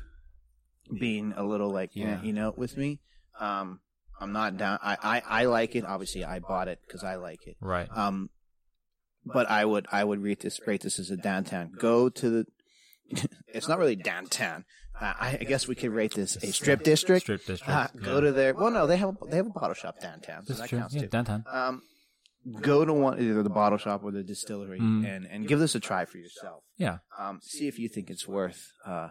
being 1.00 1.34
a 1.36 1.44
little 1.44 1.70
like 1.70 1.92
yeah, 1.94 2.22
you 2.22 2.34
know, 2.34 2.54
with 2.56 2.78
me. 2.78 3.02
Um, 3.40 3.82
I'm 4.20 4.32
not 4.34 4.58
down. 4.58 4.80
I 4.82 4.98
I, 5.02 5.42
I 5.42 5.46
like 5.46 5.76
it. 5.76 5.86
Obviously, 5.86 6.24
I 6.26 6.40
bought 6.40 6.68
it 6.68 6.80
because 6.86 7.04
I 7.04 7.16
like 7.16 7.48
it. 7.48 7.56
right. 7.62 7.88
Um, 7.96 8.30
but 9.26 9.50
I 9.50 9.66
would 9.66 9.88
I 9.92 10.04
would 10.04 10.22
rate 10.24 10.42
this 10.42 10.60
rate 10.66 10.82
this 10.82 11.00
as 11.00 11.10
a 11.12 11.18
downtown. 11.18 11.72
Go 11.78 12.10
to 12.10 12.30
the. 12.30 12.46
it's 13.48 13.68
not 13.68 13.80
really 13.80 13.96
downtown. 13.96 14.66
Uh, 15.00 15.14
I, 15.20 15.38
I 15.42 15.44
guess 15.46 15.68
we 15.68 15.76
could 15.76 15.92
rate 15.92 16.14
this 16.14 16.36
a 16.38 16.52
strip 16.52 16.84
district. 16.84 17.24
Strip 17.24 17.46
district. 17.46 17.70
Uh, 17.70 17.88
yeah. 17.96 18.02
Go 18.06 18.22
to 18.22 18.32
their. 18.32 18.54
Well, 18.54 18.72
no, 18.72 18.86
they 18.88 18.98
have 18.98 19.10
a, 19.10 19.26
they 19.30 19.38
have 19.38 19.46
a 19.48 19.52
bottle 19.52 19.74
shop 19.74 20.00
downtown, 20.02 20.46
so 20.46 20.54
That's 20.54 20.62
that 20.62 20.70
true. 20.70 20.80
counts 20.80 20.96
Yeah, 20.96 21.02
too. 21.04 21.08
downtown. 21.08 21.44
Um, 21.50 21.82
go 22.62 22.84
to 22.86 22.94
one 22.94 23.20
either 23.22 23.42
the 23.44 23.50
bottle 23.50 23.78
shop 23.78 24.02
or 24.04 24.12
the 24.12 24.24
distillery 24.24 24.80
Mm. 24.80 25.06
and 25.08 25.26
and 25.26 25.48
give 25.48 25.60
this 25.60 25.76
a 25.76 25.80
try 25.80 26.06
for 26.06 26.18
yourself. 26.18 26.64
Yeah. 26.78 26.98
Um, 27.18 27.40
see 27.42 27.68
if 27.68 27.78
you 27.80 27.88
think 27.90 28.10
it's 28.10 28.28
worth 28.28 28.72
uh 28.86 29.10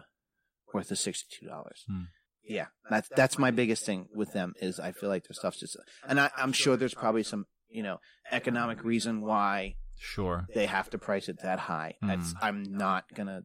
worth 0.73 0.89
the 0.89 0.95
sixty 0.95 1.27
two 1.39 1.47
dollars. 1.47 1.85
Mm. 1.89 2.07
Yeah, 2.49 2.65
that's 2.89 3.07
that's 3.15 3.37
my 3.37 3.51
biggest 3.51 3.85
thing 3.85 4.07
with 4.13 4.33
them 4.33 4.53
is 4.59 4.79
I 4.79 4.91
feel 4.91 5.07
like 5.09 5.23
their 5.27 5.35
stuff's 5.35 5.59
just, 5.59 5.77
and 6.07 6.19
I, 6.19 6.31
I'm 6.35 6.51
sure 6.51 6.75
there's 6.75 6.95
probably 6.95 7.23
some 7.23 7.45
you 7.69 7.83
know 7.83 7.99
economic 8.31 8.83
reason 8.83 9.21
why 9.21 9.75
Sure. 9.99 10.47
they 10.55 10.65
have 10.65 10.89
to 10.91 10.97
price 10.97 11.29
it 11.29 11.37
that 11.43 11.59
high. 11.59 11.93
That's 12.01 12.33
Mm. 12.33 12.37
I'm 12.41 12.63
not 12.63 13.03
gonna, 13.13 13.41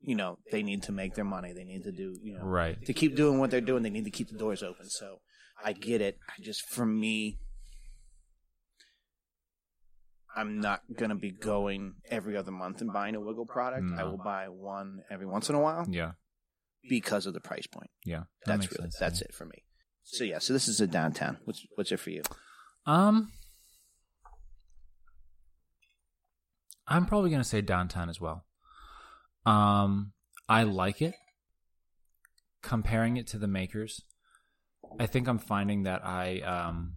you 0.00 0.16
know, 0.16 0.38
they 0.50 0.62
need 0.62 0.82
to 0.84 0.92
make 0.92 1.14
their 1.14 1.24
money. 1.24 1.52
They 1.52 1.64
need 1.64 1.84
to 1.84 1.92
do 1.92 2.16
you 2.22 2.34
know 2.34 2.42
Right. 2.44 2.84
to 2.86 2.92
keep 2.92 3.14
doing 3.14 3.38
what 3.38 3.50
they're 3.50 3.60
doing, 3.60 3.82
they 3.84 3.90
need 3.90 4.04
to 4.06 4.10
keep 4.10 4.28
the 4.30 4.38
doors 4.38 4.62
open. 4.62 4.88
So 4.90 5.20
I 5.64 5.72
get 5.72 6.00
it. 6.00 6.18
I 6.28 6.42
just 6.42 6.62
for 6.68 6.84
me, 6.86 7.38
I'm 10.36 10.60
not 10.60 10.82
gonna 10.96 11.14
be 11.16 11.30
going 11.30 11.94
every 12.10 12.36
other 12.36 12.52
month 12.52 12.80
and 12.80 12.92
buying 12.92 13.14
a 13.14 13.20
Wigle 13.20 13.46
product. 13.46 13.86
I 13.96 14.04
will 14.04 14.18
buy 14.18 14.48
one 14.48 15.00
every 15.10 15.26
once 15.26 15.48
in 15.48 15.54
a 15.54 15.60
while 15.60 15.86
Yeah. 15.88 16.12
Because 16.88 17.26
of 17.26 17.34
the 17.34 17.40
price 17.40 17.66
point. 17.66 17.90
Yeah. 18.04 18.18
That 18.18 18.26
That's 18.46 18.60
makes 18.60 18.72
really 18.72 18.82
sense 18.90 18.96
that's 18.98 19.20
it 19.22 19.34
for 19.34 19.44
me. 19.44 19.62
So 20.04 20.24
yeah, 20.24 20.38
so 20.38 20.52
this 20.52 20.68
is 20.68 20.80
a 20.80 20.86
downtown. 20.86 21.38
What's 21.44 21.66
what's 21.76 21.92
it 21.92 22.00
for 22.00 22.10
you? 22.10 22.22
Um, 22.86 23.32
I'm 26.86 27.04
probably 27.06 27.30
gonna 27.30 27.44
say 27.44 27.60
downtown 27.60 28.08
as 28.08 28.20
well. 28.20 28.44
Um, 29.44 30.12
I 30.48 30.62
like 30.64 31.02
it. 31.02 31.14
comparing 32.62 33.16
it 33.16 33.26
to 33.28 33.38
the 33.38 33.46
makers, 33.46 34.02
I 34.98 35.06
think 35.06 35.28
I'm 35.28 35.38
finding 35.38 35.84
that 35.84 36.04
I 36.04 36.40
um 36.40 36.94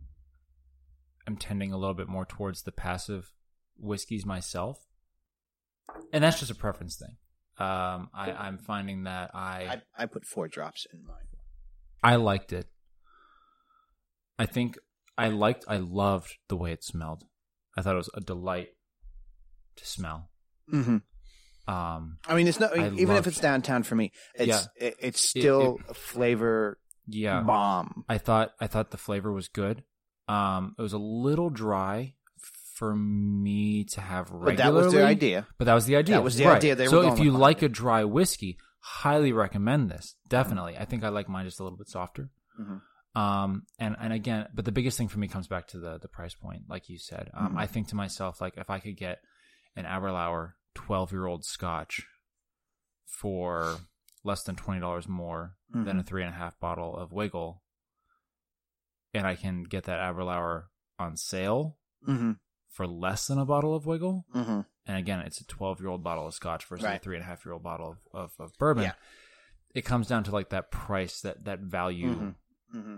I'm 1.28 1.38
tending 1.38 1.72
a 1.72 1.78
little 1.78 1.94
bit 1.94 2.08
more 2.08 2.26
towards 2.26 2.64
the 2.64 2.72
passive 2.72 3.32
whiskeys 3.78 4.26
myself, 4.26 4.80
and 6.12 6.24
that's 6.24 6.40
just 6.40 6.52
a 6.52 6.56
preference 6.56 6.96
thing. 6.98 7.18
Um, 7.62 8.10
I, 8.14 8.32
I'm 8.32 8.58
finding 8.58 9.04
that 9.04 9.32
I 9.34 9.82
I, 9.98 10.04
I 10.04 10.06
put 10.08 10.26
four 10.26 10.48
drops 10.48 10.88
in 10.94 11.06
mine. 11.06 11.28
I 12.04 12.16
liked 12.16 12.52
it. 12.54 12.68
I 14.40 14.46
think 14.48 14.78
I 15.18 15.28
liked, 15.28 15.66
I 15.68 15.78
loved 15.78 16.36
the 16.48 16.56
way 16.56 16.72
it 16.72 16.84
smelled. 16.84 17.24
I 17.78 17.82
thought 17.82 17.94
it 17.94 17.98
was 17.98 18.10
a 18.16 18.22
delight 18.22 18.70
to 19.76 19.86
smell. 19.86 20.30
Mm-hmm. 20.74 20.98
Um, 21.72 22.18
I 22.26 22.36
mean, 22.36 22.48
it's 22.48 22.60
not 22.60 22.78
I 22.78 22.90
even 22.90 23.16
if 23.18 23.28
it's 23.28 23.40
downtown 23.40 23.84
for 23.84 23.96
me. 23.96 24.12
It's 24.34 24.48
Yeah. 24.48 24.62
it, 24.88 24.96
it's 25.00 25.24
It- 25.36 25.40
still 25.42 25.78
a 25.88 25.94
flavor 25.94 26.80
yeah, 27.08 27.42
bomb. 27.42 28.04
I 28.10 28.18
thought 28.18 28.52
I 28.60 28.68
thought 28.68 28.92
the 28.92 28.98
flavor 28.98 29.32
was 29.32 29.48
good. 29.48 29.84
Um, 30.28 30.76
it 30.78 30.82
was 30.82 30.94
a 30.94 30.98
little 30.98 31.50
dry 31.50 32.16
for 32.82 32.96
me 32.96 33.84
to 33.84 34.02
have 34.02 34.32
regularly. 34.32 34.56
But 34.56 34.64
that 34.64 34.74
was 34.74 34.92
the 34.92 35.04
idea. 35.06 35.46
But 35.60 35.66
that 35.66 35.76
was 35.76 35.86
the 35.86 35.96
idea. 35.98 36.16
That 36.16 36.24
was 36.24 36.36
the 36.36 36.46
Right. 36.46 36.56
idea 36.56 36.74
they 36.74 36.88
so 36.88 37.14
if 37.14 37.20
you 37.20 37.30
like 37.32 37.58
behind 37.60 37.72
a 37.72 37.76
dry 37.76 38.04
whiskey, 38.06 38.58
highly 38.80 39.32
recommend 39.34 39.92
this. 39.92 40.16
Definitely. 40.28 40.80
I 40.80 40.86
think 40.86 41.04
I 41.04 41.10
like 41.10 41.30
mine 41.30 41.46
just 41.46 41.60
a 41.60 41.64
little 41.64 41.78
bit 41.78 41.90
softer. 41.90 42.32
Mhm. 42.60 42.82
Um, 43.16 43.68
and 43.78 43.96
and 44.00 44.12
again, 44.14 44.48
but 44.56 44.66
the 44.66 44.72
biggest 44.72 44.98
thing 44.98 45.10
for 45.10 45.20
me 45.20 45.28
comes 45.28 45.48
back 45.48 45.68
to 45.68 45.78
the 45.78 46.00
the 46.00 46.08
price 46.08 46.34
point, 46.34 46.64
like 46.70 46.90
you 46.90 46.98
said. 46.98 47.30
Um, 47.36 47.54
Mhm. 47.54 47.60
I 47.60 47.68
think 47.68 47.88
to 47.90 47.96
myself, 47.96 48.42
like 48.42 48.58
if 48.58 48.72
I 48.72 48.80
could 48.80 48.98
get 48.98 49.20
an 49.76 49.86
Aberlour 49.86 50.54
twelve 50.74 51.12
year 51.12 51.28
old 51.28 51.46
Scotch 51.46 52.02
for 53.06 53.76
less 54.24 54.42
than 54.44 54.56
twenty 54.56 54.80
dollars 54.80 55.08
more 55.08 55.56
than 55.70 56.00
a 56.00 56.04
Mhm. 56.04 56.08
three 56.08 56.24
and 56.24 56.34
a 56.34 56.38
half 56.38 56.60
bottle 56.60 56.98
of 56.98 57.12
Wigle, 57.12 57.62
and 59.14 59.28
I 59.28 59.36
can 59.36 59.66
get 59.66 59.84
that 59.84 60.00
Aberlour 60.00 60.72
on 60.98 61.16
sale 61.16 61.78
Mm-hmm. 62.08 62.32
For 62.72 62.88
less 62.88 63.28
than 63.28 63.38
a 63.38 63.46
bottle 63.46 63.76
of 63.76 63.86
Wigle, 63.86 64.26
Mm-hmm. 64.34 64.62
and 64.88 64.98
again, 64.98 65.20
it's 65.20 65.42
a 65.42 65.46
12 65.46 65.82
year 65.82 65.90
old 65.90 66.04
bottle 66.04 66.26
of 66.28 66.34
scotch 66.34 66.66
versus 66.66 66.86
a 66.86 67.00
three 67.00 67.16
and 67.18 67.24
a 67.24 67.28
half 67.28 67.46
year 67.46 67.54
old 67.54 67.64
bottle 67.64 67.98
of, 68.14 68.22
of, 68.22 68.32
of 68.40 68.58
bourbon. 68.58 68.84
Yeah. 68.86 68.94
It 69.76 69.82
comes 69.84 70.08
down 70.08 70.24
to 70.26 70.32
like 70.32 70.50
that 70.50 70.72
price, 70.72 71.20
that, 71.22 71.44
that 71.46 71.60
value 71.60 72.16
Mhm. 72.16 72.36
Mm-hmm. 72.76 72.96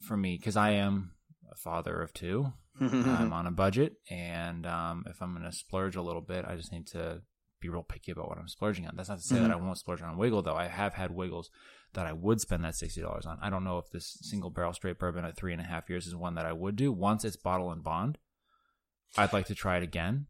for 0.00 0.16
me, 0.16 0.36
because 0.36 0.56
I 0.56 0.70
am 0.72 1.12
a 1.50 1.54
father 1.56 2.00
of 2.02 2.12
two. 2.12 2.52
I'm 2.78 3.32
on 3.32 3.46
a 3.46 3.50
budget, 3.52 3.94
and 4.10 4.66
um, 4.66 5.04
if 5.08 5.22
I'm 5.22 5.32
going 5.32 5.50
to 5.50 5.56
splurge 5.56 5.96
a 5.96 6.02
little 6.02 6.20
bit, 6.20 6.44
I 6.46 6.56
just 6.56 6.72
need 6.72 6.86
to 6.88 7.22
be 7.58 7.70
real 7.70 7.82
picky 7.82 8.12
about 8.12 8.28
what 8.28 8.36
I'm 8.36 8.48
splurging 8.48 8.86
on. 8.86 8.96
That's 8.96 9.08
not 9.08 9.18
to 9.18 9.24
say 9.24 9.38
that 9.38 9.50
I 9.50 9.56
won't 9.56 9.78
splurge 9.78 10.02
on 10.02 10.18
Wigle, 10.18 10.42
though. 10.42 10.56
I 10.56 10.66
have 10.66 10.92
had 10.92 11.10
Wigles 11.10 11.48
that 11.94 12.04
I 12.04 12.12
would 12.12 12.38
spend 12.40 12.64
that 12.64 12.74
$60 12.74 13.26
on. 13.26 13.38
I 13.40 13.48
don't 13.48 13.64
know 13.64 13.78
if 13.78 13.88
this 13.90 14.18
single 14.20 14.50
barrel 14.50 14.74
straight 14.74 14.98
bourbon 14.98 15.24
at 15.24 15.36
three 15.38 15.52
and 15.54 15.62
a 15.62 15.64
half 15.64 15.88
years 15.88 16.06
is 16.06 16.14
one 16.14 16.34
that 16.34 16.44
I 16.44 16.52
would 16.52 16.76
do. 16.76 16.92
Once 16.92 17.24
it's 17.24 17.36
bottle 17.36 17.70
and 17.70 17.82
bond, 17.82 18.18
I'd 19.16 19.32
like 19.32 19.46
to 19.46 19.54
try 19.54 19.76
it 19.76 19.82
again. 19.82 20.26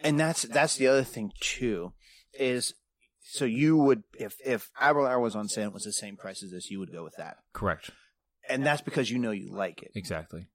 and 0.00 0.18
that's 0.18 0.42
that's 0.42 0.76
the 0.76 0.86
other 0.86 1.04
thing 1.04 1.32
too, 1.40 1.92
is 2.34 2.74
so 3.20 3.44
you 3.44 3.76
would 3.76 4.02
if 4.18 4.36
if 4.44 4.70
Aberlour 4.80 5.20
was 5.20 5.34
on 5.36 5.48
sale 5.48 5.64
and 5.64 5.70
it 5.72 5.74
was 5.74 5.84
the 5.84 5.92
same 5.92 6.16
price 6.16 6.42
as 6.42 6.50
this, 6.52 6.70
you 6.70 6.78
would 6.78 6.92
go 6.92 7.04
with 7.04 7.14
that, 7.16 7.36
Correct. 7.52 7.90
and 8.48 8.64
that's 8.64 8.82
because 8.82 9.10
you 9.10 9.18
know 9.18 9.30
you 9.32 9.50
like 9.52 9.82
it. 9.82 9.90
Exactly. 9.94 10.46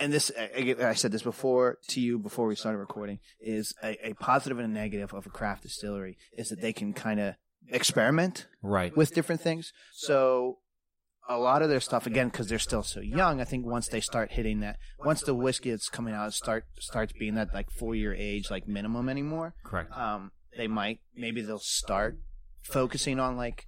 and 0.00 0.12
this 0.12 0.30
I, 0.38 0.74
I 0.82 0.94
said 0.94 1.12
this 1.12 1.22
before 1.22 1.78
to 1.88 2.00
you 2.00 2.18
before 2.18 2.46
we 2.46 2.56
started 2.56 2.78
recording 2.78 3.18
is 3.40 3.74
a, 3.82 4.10
a 4.10 4.14
positive 4.14 4.58
and 4.58 4.70
a 4.70 4.72
negative 4.80 5.12
of 5.12 5.26
a 5.26 5.30
craft 5.30 5.62
distillery 5.64 6.16
is 6.36 6.48
that 6.48 6.60
they 6.60 6.72
can 6.72 6.92
kind 6.94 7.20
of 7.20 7.34
experiment 7.70 8.46
Right. 8.62 8.96
with 8.96 9.12
different 9.14 9.40
things 9.40 9.72
so 9.92 10.58
a 11.30 11.36
lot 11.38 11.60
of 11.62 11.68
their 11.68 11.80
stuff 11.80 12.06
again 12.06 12.28
because 12.28 12.48
they're 12.48 12.58
still 12.58 12.82
so 12.82 13.00
young 13.00 13.40
i 13.40 13.44
think 13.44 13.66
once 13.66 13.88
they 13.88 14.00
start 14.00 14.32
hitting 14.32 14.60
that 14.60 14.76
once 15.00 15.20
the 15.22 15.34
whiskey 15.34 15.70
that's 15.70 15.88
coming 15.90 16.14
out 16.14 16.32
start 16.32 16.64
starts 16.78 17.12
being 17.18 17.34
that 17.34 17.52
like 17.52 17.70
four 17.70 17.94
year 17.94 18.14
age 18.14 18.50
like 18.50 18.66
minimum 18.66 19.08
anymore 19.08 19.54
Correct. 19.64 19.92
um 19.96 20.30
they 20.56 20.66
might 20.66 21.00
maybe 21.14 21.42
they'll 21.42 21.58
start 21.58 22.16
focusing 22.62 23.20
on 23.20 23.36
like 23.36 23.66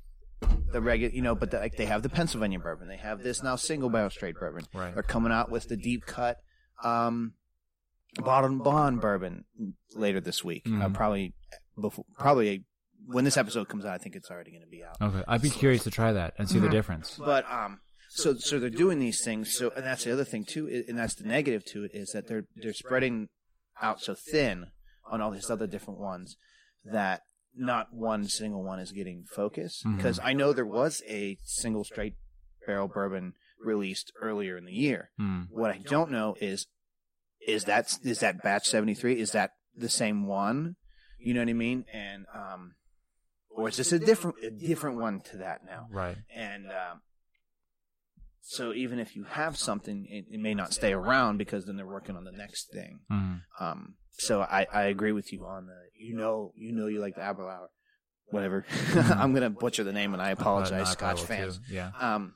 the 0.73 0.81
regular 0.81 1.13
you 1.15 1.21
know 1.23 1.35
but 1.35 1.51
the, 1.51 1.59
like 1.59 1.77
they 1.77 1.85
have 1.87 2.03
the 2.03 2.09
pennsylvania 2.09 2.59
bourbon 2.59 2.89
they 2.89 2.97
have 2.97 3.23
this 3.23 3.43
now 3.43 3.57
single 3.57 3.91
barrel 3.91 4.09
straight 4.11 4.37
bourbon 4.37 4.65
Right. 4.73 4.95
they're 4.95 5.03
coming 5.03 5.33
out 5.33 5.51
with 5.51 5.69
the 5.69 5.77
deep 5.77 6.07
cut 6.07 6.39
um 6.83 7.35
bottom 8.17 8.59
bond 8.59 9.01
bourbon 9.01 9.45
later 9.95 10.21
this 10.21 10.43
week 10.43 10.63
uh, 10.67 10.71
Mhm. 10.71 10.95
probably 10.95 11.35
before 11.81 12.05
probably 12.19 12.65
when 13.07 13.25
this 13.25 13.37
episode 13.37 13.69
comes 13.69 13.85
out 13.85 13.93
i 13.95 13.99
think 13.99 14.15
it's 14.17 14.31
already 14.31 14.51
going 14.51 14.63
to 14.63 14.69
be 14.69 14.83
out. 14.85 14.97
Okay. 15.01 15.25
I'd 15.27 15.43
be 15.43 15.51
curious 15.51 15.85
to 15.85 15.91
try 15.91 16.13
that 16.13 16.35
and 16.39 16.49
see 16.49 16.59
the 16.59 16.69
difference. 16.69 17.19
but 17.19 17.45
um 17.51 17.81
so 18.09 18.35
so 18.35 18.59
they're 18.59 18.71
doing 18.71 18.99
these 18.99 19.23
things 19.25 19.53
so 19.57 19.71
and 19.77 19.85
that's 19.85 20.05
the 20.05 20.13
other 20.13 20.25
thing 20.25 20.45
too 20.45 20.85
and 20.89 20.99
that's 20.99 21.15
the 21.15 21.25
negative 21.25 21.65
to 21.67 21.85
it 21.85 21.93
is 21.95 22.11
that 22.13 22.27
they're 22.29 22.45
they're 22.57 22.73
spreading 22.73 23.29
out 23.81 24.01
so 24.01 24.15
thin 24.15 24.67
on 25.11 25.21
all 25.21 25.31
these 25.31 25.51
other 25.51 25.67
different 25.67 25.99
ones 26.01 26.37
that 26.85 27.23
not 27.55 27.89
one 27.93 28.27
single 28.29 28.63
one 28.63 28.79
is 28.79 28.93
getting 28.93 29.25
focus 29.33 29.83
because 29.97 30.19
i 30.23 30.33
know 30.33 30.53
there 30.53 30.67
was 30.67 31.03
a 31.09 31.37
single 31.45 31.85
straight 31.85 32.15
barrel 32.67 32.89
bourbon 32.89 33.33
released 33.65 34.11
earlier 34.23 34.57
in 34.57 34.65
the 34.65 34.73
year. 34.73 35.11
Hmm. 35.19 35.43
what 35.51 35.71
i 35.71 35.79
don't 35.79 36.11
know 36.11 36.35
is 36.41 36.67
is 37.47 37.65
that 37.65 37.97
is 38.05 38.21
that 38.21 38.43
batch 38.43 38.69
73 38.69 39.19
is 39.21 39.33
that 39.33 39.51
the 39.77 39.89
same 39.89 40.27
one? 40.27 40.77
You 41.19 41.33
know 41.35 41.41
what 41.41 41.49
i 41.49 41.53
mean? 41.55 41.85
And 41.93 42.27
um 42.35 42.73
or 43.61 43.69
is 43.69 43.77
this 43.77 43.93
a 43.93 43.99
different 43.99 44.37
a 44.43 44.51
different 44.51 44.99
one 44.99 45.21
to 45.31 45.37
that 45.39 45.65
now 45.65 45.87
Right. 45.91 46.17
and 46.35 46.67
um, 46.67 47.01
so 48.43 48.73
even 48.73 48.99
if 48.99 49.15
you 49.15 49.25
have 49.25 49.57
something, 49.57 50.07
it, 50.09 50.25
it 50.35 50.41
may 50.41 50.55
not 50.55 50.73
stay 50.73 50.93
around 50.93 51.37
because 51.37 51.67
then 51.67 51.77
they're 51.77 51.87
working 51.87 52.17
on 52.17 52.25
the 52.25 52.33
next 52.33 52.73
thing. 52.73 53.01
Hmm. 53.09 53.35
Um, 53.61 53.95
so 54.13 54.41
I, 54.41 54.67
I 54.73 54.83
agree 54.85 55.13
with 55.13 55.33
you 55.33 55.45
on 55.47 55.67
the 55.67 55.77
you 55.99 56.17
know 56.17 56.53
you 56.57 56.73
know 56.73 56.87
you 56.87 57.01
like 57.01 57.15
the 57.15 57.21
Aberlour, 57.21 57.69
whatever. 58.31 58.65
I'm 58.95 59.35
gonna 59.35 59.51
butcher 59.51 59.85
the 59.85 59.93
name 59.93 60.15
and 60.15 60.23
I 60.23 60.31
apologize, 60.31 60.89
Uh, 60.89 60.93
Scotch 60.93 61.23
fans. 61.23 61.59
too. 61.59 61.75
Yeah. 61.75 61.91
Um, 62.01 62.35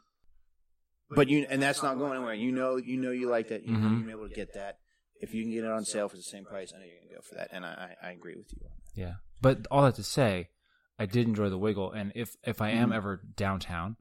but 1.11 1.29
you 1.29 1.47
and 1.49 1.61
that's 1.63 1.83
not 1.83 1.99
going 1.99 2.13
anywhere. 2.15 2.35
You 2.35 2.53
know 2.53 2.77
you 2.77 2.97
know 2.99 3.11
you 3.11 3.29
like 3.29 3.49
that. 3.49 3.65
You 3.65 3.73
know 3.77 3.89
Mhm. 3.89 4.03
you're 4.03 4.11
able 4.11 4.29
to 4.29 4.35
get 4.35 4.55
that. 4.55 4.79
If 5.21 5.35
you 5.35 5.43
can 5.43 5.53
get 5.53 5.65
it 5.65 5.71
on 5.71 5.85
sale 5.85 6.09
for 6.09 6.17
the 6.17 6.23
same 6.23 6.45
price, 6.45 6.73
I 6.75 6.79
know 6.79 6.85
you're 6.85 7.01
gonna 7.01 7.15
go 7.17 7.23
for 7.23 7.35
that. 7.37 7.49
And 7.51 7.65
I, 7.65 7.97
I, 8.03 8.09
I 8.09 8.11
agree 8.13 8.37
with 8.37 8.53
you. 8.53 8.59
on 8.67 8.71
that. 8.71 9.01
Yeah. 9.01 9.15
But 9.41 9.67
all 9.71 9.83
that 9.85 9.95
to 9.97 10.03
say, 10.03 10.49
I 10.99 11.07
did 11.07 11.27
enjoy 11.27 11.49
the 11.51 11.59
Wigle, 11.59 11.93
and 11.93 12.13
if 12.15 12.37
if 12.45 12.61
I 12.61 12.71
am 12.71 12.91
Mhm. 12.91 12.95
ever 12.95 13.17
downtown, 13.37 13.97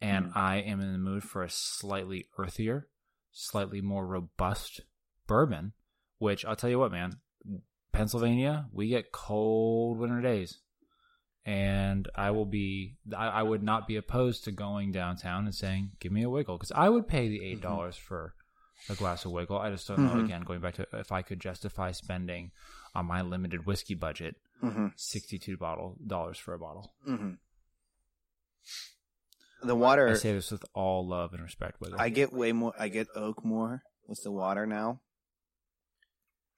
and 0.00 0.26
Mhm. 0.26 0.36
I 0.36 0.56
am 0.56 0.80
in 0.80 0.92
the 0.92 0.98
mood 0.98 1.22
for 1.22 1.42
a 1.42 1.48
slightly 1.50 2.26
earthier, 2.36 2.88
slightly 3.30 3.80
more 3.80 4.06
robust 4.06 4.80
bourbon, 5.26 5.72
which 6.18 6.44
I'll 6.44 6.56
tell 6.56 6.70
you 6.70 6.78
what, 6.80 6.90
man, 6.92 7.20
Pennsylvania, 7.92 8.68
we 8.72 8.88
get 8.88 9.12
cold 9.12 9.98
winter 9.98 10.20
days. 10.20 10.60
And 11.44 12.08
I 12.14 12.30
will 12.30 12.44
be, 12.46 12.96
I, 13.16 13.26
I 13.28 13.42
would 13.42 13.62
not 13.64 13.88
be 13.88 13.96
opposed 13.96 14.44
to 14.44 14.52
going 14.52 14.92
downtown 14.92 15.44
and 15.44 15.54
saying, 15.54 15.92
give 15.98 16.12
me 16.12 16.22
a 16.22 16.30
Wigle. 16.30 16.56
Because 16.56 16.70
I 16.72 16.88
would 16.88 17.08
pay 17.08 17.28
the 17.28 17.40
$8 17.40 17.60
Mm-hmm. 17.60 17.90
for 18.06 18.34
a 18.88 18.94
glass 18.94 19.24
of 19.24 19.32
Wigle. 19.32 19.58
I 19.58 19.70
just 19.70 19.88
don't 19.88 20.02
know, 20.04 20.14
Mhm. 20.14 20.24
again, 20.24 20.42
going 20.42 20.60
back 20.60 20.74
to 20.74 20.86
if 20.92 21.10
I 21.10 21.22
could 21.22 21.40
justify 21.40 21.90
spending 21.92 22.52
on 22.94 23.06
my 23.06 23.22
limited 23.22 23.66
whiskey 23.66 23.94
budget 23.94 24.36
Mm-hmm. 24.62 24.86
62 24.96 25.56
bottle 25.56 25.96
dollars 26.06 26.38
for 26.38 26.54
a 26.54 26.58
bottle. 26.58 26.94
Mm-hmm. 27.08 27.32
The 29.66 29.74
water. 29.74 30.08
I 30.08 30.14
say 30.14 30.32
this 30.32 30.50
with 30.50 30.64
all 30.74 31.06
love 31.06 31.32
and 31.32 31.42
respect. 31.42 31.80
Wigle. 31.80 32.00
I 32.00 32.08
get 32.08 32.32
way 32.32 32.52
more. 32.52 32.72
I 32.78 32.88
get 32.88 33.08
oak 33.14 33.44
more 33.44 33.82
with 34.06 34.22
the 34.22 34.30
water 34.30 34.66
now. 34.66 35.00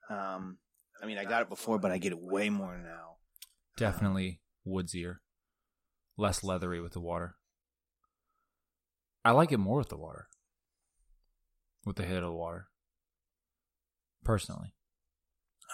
Um, 0.09 0.57
I 1.01 1.05
mean, 1.05 1.17
I 1.17 1.25
got 1.25 1.41
it 1.41 1.49
before, 1.49 1.79
but 1.79 1.91
I 1.91 1.97
get 1.97 2.11
it 2.11 2.19
way 2.21 2.49
more 2.49 2.77
now. 2.77 3.17
definitely 3.77 4.39
woodsier, 4.67 5.17
less 6.17 6.43
leathery 6.43 6.79
with 6.81 6.93
the 6.93 6.99
water. 6.99 7.35
I 9.23 9.31
like 9.31 9.51
it 9.51 9.57
more 9.57 9.79
with 9.79 9.89
the 9.89 9.97
water, 9.97 10.27
with 11.85 11.95
the 11.95 12.03
hit 12.05 12.17
of 12.17 12.29
the 12.29 12.31
water. 12.31 12.67
Personally, 14.23 14.73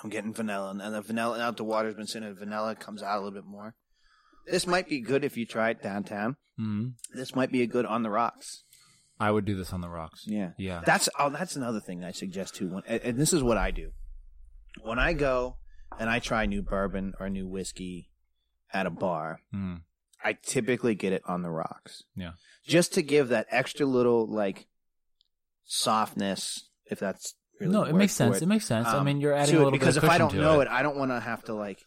I'm 0.03 0.09
getting 0.09 0.33
vanilla, 0.33 0.71
and 0.81 0.93
the 0.95 1.01
vanilla 1.01 1.37
now 1.37 1.51
the 1.51 1.63
water's 1.63 1.95
been 1.95 2.07
sitting, 2.07 2.27
in 2.27 2.35
vanilla 2.35 2.75
comes 2.75 3.03
out 3.03 3.17
a 3.17 3.21
little 3.21 3.31
bit 3.39 3.45
more. 3.45 3.75
This 4.47 4.65
might 4.65 4.89
be 4.89 4.99
good 5.01 5.23
if 5.23 5.37
you 5.37 5.45
try 5.45 5.69
it 5.69 5.83
downtown. 5.83 6.37
hmm 6.57 6.89
This 7.13 7.35
might 7.35 7.51
be 7.51 7.61
a 7.61 7.67
good 7.67 7.85
on 7.85 8.03
the 8.03 8.09
rocks. 8.09 8.63
I 9.19 9.29
would 9.29 9.45
do 9.45 9.55
this 9.55 9.71
on 9.71 9.81
the 9.81 9.89
rocks. 9.89 10.23
Yeah, 10.25 10.51
Yeah, 10.57 10.81
that's 10.83 11.07
oh, 11.19 11.29
that's 11.29 11.55
another 11.55 11.79
thing 11.79 12.03
I 12.03 12.11
suggest 12.11 12.55
too. 12.55 12.69
When, 12.69 12.83
and 12.87 13.01
and 13.01 13.17
this 13.19 13.33
is 13.33 13.43
what 13.43 13.57
I 13.57 13.69
do 13.69 13.91
when 14.81 14.97
I 14.99 15.13
go 15.13 15.57
and 15.99 16.09
I 16.09 16.19
try 16.19 16.45
new 16.45 16.61
bourbon 16.61 17.13
or 17.19 17.29
new 17.29 17.47
whiskey 17.47 18.09
at 18.73 18.85
a 18.85 18.89
bar. 18.89 19.41
Mm. 19.53 19.81
I 20.23 20.33
typically 20.33 20.95
get 20.95 21.13
it 21.13 21.21
on 21.27 21.41
the 21.41 21.49
rocks. 21.49 22.03
Yeah. 22.15 22.31
Just 22.65 22.93
to 22.93 23.01
give 23.01 23.29
that 23.29 23.47
extra 23.49 23.85
little 23.85 24.27
like 24.27 24.67
softness, 25.65 26.69
if 26.85 26.99
that's 26.99 27.35
really 27.61 27.71
no, 27.73 27.83
it 27.83 27.95
makes 27.95 28.13
sense. 28.13 28.37
It, 28.37 28.43
It 28.43 28.47
makes 28.47 28.65
sense. 28.65 28.87
I 28.87 28.97
um, 28.97 29.05
mean, 29.05 29.21
you're 29.21 29.33
adding 29.33 29.53
to 29.55 29.57
a 29.57 29.61
it, 29.61 29.65
little 29.65 29.71
because 29.71 29.95
bit 29.95 30.01
because 30.01 30.09
if 30.09 30.15
I 30.15 30.17
don't 30.17 30.35
know 30.35 30.59
it. 30.59 30.63
it. 30.65 30.67
I 30.69 30.81
don't 30.83 30.97
want 30.97 31.11
to 31.11 31.19
have 31.19 31.43
to 31.45 31.53
like 31.53 31.79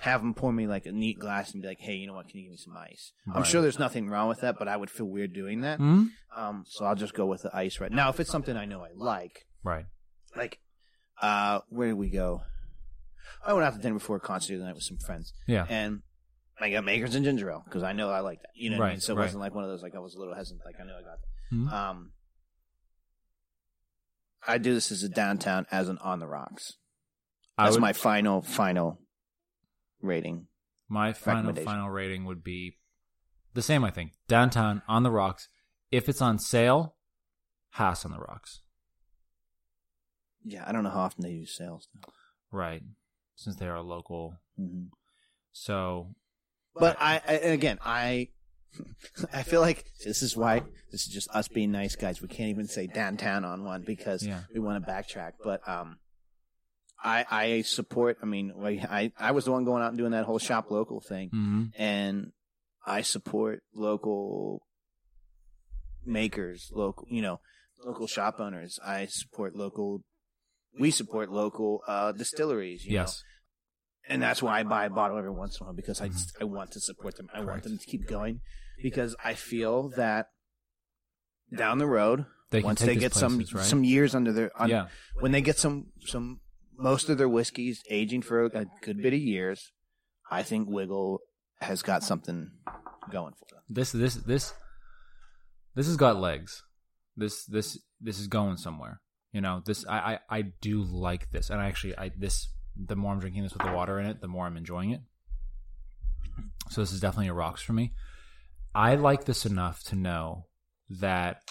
have 0.00 0.20
them 0.22 0.32
pour 0.34 0.52
me 0.52 0.66
like 0.66 0.86
a 0.86 0.92
neat 0.92 1.18
glass 1.18 1.52
and 1.52 1.60
be 1.62 1.68
like, 1.68 1.80
"Hey, 1.80 1.94
you 1.94 2.06
know 2.06 2.14
what? 2.14 2.28
Can 2.28 2.38
you 2.38 2.44
give 2.46 2.52
me 2.52 2.56
some 2.56 2.76
ice?" 2.76 3.12
I'm 3.34 3.44
sure 3.44 3.60
there's 3.62 3.78
nothing 3.78 4.08
wrong 4.08 4.28
with 4.28 4.40
that, 4.40 4.58
but 4.58 4.66
I 4.68 4.76
would 4.76 4.90
feel 4.90 5.06
weird 5.06 5.32
doing 5.32 5.60
that. 5.62 5.78
Hmm? 5.78 6.06
Um, 6.36 6.64
so 6.68 6.84
I'll 6.84 6.94
just 6.94 7.14
go 7.14 7.26
with 7.26 7.42
the 7.42 7.54
ice 7.56 7.80
right 7.80 7.92
now. 7.92 8.08
If 8.10 8.18
it's 8.20 8.30
something 8.30 8.56
I 8.56 8.64
know 8.64 8.80
I 8.82 8.88
like, 8.94 9.46
Right. 9.64 9.86
like, 10.36 10.58
uh, 11.20 11.60
where 11.68 11.88
did 11.88 11.94
we 11.98 12.08
go? 12.10 12.42
I 13.44 13.52
went 13.52 13.66
out 13.66 13.74
to 13.74 13.78
dinner 13.80 13.94
before 13.94 14.16
a 14.16 14.20
concert 14.20 14.48
the 14.52 14.56
other 14.56 14.64
night 14.66 14.74
with 14.74 14.84
some 14.84 14.98
friends, 14.98 15.32
Yeah. 15.46 15.66
and 15.68 16.02
I 16.60 16.70
got 16.70 16.84
Makers 16.84 17.14
and 17.14 17.24
ginger 17.24 17.50
ale 17.50 17.62
because 17.64 17.82
I 17.82 17.92
know 17.92 18.10
I 18.10 18.20
like 18.20 18.40
that. 18.42 18.50
You 18.54 18.70
know 18.70 18.76
what 18.78 18.84
I 18.84 18.86
Right, 18.88 18.92
mean? 18.94 19.00
So 19.00 19.14
it 19.14 19.16
right. 19.16 19.24
wasn't 19.24 19.40
like 19.40 19.54
one 19.54 19.64
of 19.64 19.70
those 19.70 19.82
like 19.82 19.94
I 19.94 19.98
was 19.98 20.14
a 20.14 20.18
little 20.18 20.34
hesitant. 20.34 20.62
Like 20.64 20.76
I 20.80 20.84
know 20.84 20.94
I 20.98 21.02
got 21.02 21.18
that. 21.20 21.56
Mhm. 21.56 21.72
Um, 21.72 22.12
I 24.46 24.58
do 24.58 24.74
this 24.74 24.90
as 24.90 25.02
a 25.02 25.08
downtown 25.08 25.66
as 25.70 25.88
an 25.88 25.98
on 25.98 26.18
the 26.18 26.26
rocks. 26.26 26.74
That's 27.58 27.72
would- 27.72 27.80
my 27.80 27.92
final 27.92 28.42
final 28.42 29.00
rating. 30.00 30.46
My 30.88 31.12
final 31.12 31.54
final 31.54 31.88
rating 31.90 32.24
would 32.24 32.42
be 32.42 32.78
the 33.54 33.62
same. 33.62 33.84
I 33.84 33.90
think 33.90 34.12
downtown 34.28 34.82
on 34.88 35.02
the 35.04 35.10
rocks. 35.10 35.48
If 35.92 36.08
it's 36.08 36.22
on 36.22 36.38
sale, 36.38 36.96
house 37.70 38.04
on 38.04 38.10
the 38.12 38.18
rocks. 38.18 38.62
Yeah, 40.44 40.64
I 40.66 40.72
don't 40.72 40.82
know 40.84 40.90
how 40.90 41.00
often 41.00 41.22
they 41.22 41.30
use 41.32 41.54
sales. 41.54 41.88
Right, 42.50 42.82
since 43.36 43.56
they 43.56 43.68
are 43.68 43.80
local. 43.82 44.36
hmm 44.56 44.86
So 45.52 46.14
But 46.74 46.96
I, 47.00 47.20
I 47.26 47.32
again 47.34 47.78
I 47.84 48.28
I 49.32 49.42
feel 49.42 49.60
like 49.60 49.84
this 50.04 50.22
is 50.22 50.36
why 50.36 50.62
this 50.92 51.06
is 51.06 51.12
just 51.12 51.28
us 51.30 51.48
being 51.48 51.72
nice 51.72 51.96
guys. 51.96 52.20
We 52.22 52.28
can't 52.28 52.50
even 52.50 52.66
say 52.66 52.86
downtown 52.86 53.44
on 53.44 53.64
one 53.64 53.82
because 53.86 54.24
Yeah. 54.26 54.40
we 54.52 54.60
want 54.60 54.84
to 54.84 54.90
backtrack. 54.90 55.32
But 55.42 55.66
um, 55.68 55.98
I 57.02 57.24
I 57.30 57.62
support. 57.62 58.18
I 58.22 58.26
mean, 58.26 58.52
I 58.62 59.12
I 59.18 59.32
was 59.32 59.44
the 59.46 59.52
one 59.52 59.64
going 59.64 59.82
out 59.82 59.88
and 59.88 59.98
doing 59.98 60.12
that 60.12 60.24
whole 60.24 60.38
shop 60.38 60.70
local 60.70 61.00
thing, 61.00 61.30
mhm. 61.30 61.72
and 61.76 62.32
I 62.86 63.02
support 63.02 63.62
local 63.74 64.62
makers, 66.04 66.70
local 66.72 67.06
you 67.10 67.22
know 67.22 67.40
local 67.84 68.06
shop 68.06 68.40
owners. 68.40 68.78
I 68.84 69.06
support 69.06 69.54
local. 69.56 70.02
We 70.78 70.90
support 70.90 71.30
local 71.30 71.82
uh, 71.88 72.12
distilleries. 72.12 72.84
You 72.84 72.92
know? 72.92 72.98
And 74.10 74.20
that's 74.20 74.42
why 74.42 74.58
I 74.58 74.64
buy 74.64 74.86
a 74.86 74.90
bottle 74.90 75.16
every 75.18 75.30
once 75.30 75.58
in 75.58 75.64
a 75.64 75.66
while 75.68 75.74
because 75.74 76.00
I 76.00 76.08
mm-hmm. 76.08 76.14
just, 76.14 76.36
I 76.40 76.44
want 76.44 76.72
to 76.72 76.80
support 76.80 77.16
them. 77.16 77.28
I 77.32 77.42
want 77.42 77.62
them 77.62 77.78
to 77.78 77.86
keep 77.86 78.08
going 78.08 78.40
because 78.82 79.14
I 79.24 79.34
feel 79.34 79.90
that 79.90 80.26
down 81.56 81.78
the 81.78 81.86
road, 81.86 82.26
they 82.50 82.60
once 82.60 82.80
they 82.80 82.96
get 82.96 83.14
some 83.14 83.38
right? 83.38 83.64
some 83.64 83.84
years 83.84 84.14
under 84.14 84.32
their 84.32 84.50
un, 84.60 84.68
yeah, 84.68 84.86
when 85.20 85.30
they 85.30 85.40
get 85.40 85.58
some 85.58 85.86
some 86.00 86.40
most 86.76 87.08
of 87.08 87.18
their 87.18 87.28
whiskeys 87.28 87.82
aging 87.88 88.22
for 88.22 88.46
a, 88.46 88.60
a 88.60 88.66
good 88.82 89.00
bit 89.00 89.12
of 89.12 89.20
years, 89.20 89.70
I 90.30 90.42
think 90.42 90.68
Wigle 90.68 91.20
has 91.60 91.82
got 91.82 92.02
something 92.02 92.50
going 93.12 93.34
for 93.34 93.54
them. 93.54 93.62
this 93.68 93.92
this 93.92 94.14
this 94.16 94.54
this 95.76 95.86
has 95.86 95.96
got 95.96 96.16
legs. 96.16 96.64
This 97.16 97.44
this 97.44 97.78
this 98.00 98.18
is 98.18 98.26
going 98.26 98.56
somewhere. 98.56 99.00
You 99.32 99.40
know, 99.40 99.62
this 99.64 99.84
I, 99.88 99.98
I 99.98 100.38
I 100.38 100.42
do 100.60 100.82
like 100.82 101.30
this, 101.30 101.50
and 101.50 101.60
I 101.60 101.68
actually 101.68 101.96
I 101.96 102.10
this 102.16 102.48
the 102.86 102.96
more 102.96 103.12
I'm 103.12 103.20
drinking 103.20 103.42
this 103.42 103.52
with 103.52 103.62
the 103.66 103.72
water 103.72 103.98
in 103.98 104.06
it, 104.06 104.20
the 104.20 104.28
more 104.28 104.46
I'm 104.46 104.56
enjoying 104.56 104.90
it. 104.90 105.00
So 106.70 106.80
this 106.80 106.92
is 106.92 107.00
definitely 107.00 107.28
a 107.28 107.34
rocks 107.34 107.62
for 107.62 107.72
me. 107.72 107.92
I 108.74 108.94
like 108.94 109.24
this 109.24 109.44
enough 109.44 109.82
to 109.84 109.96
know 109.96 110.46
that 110.88 111.42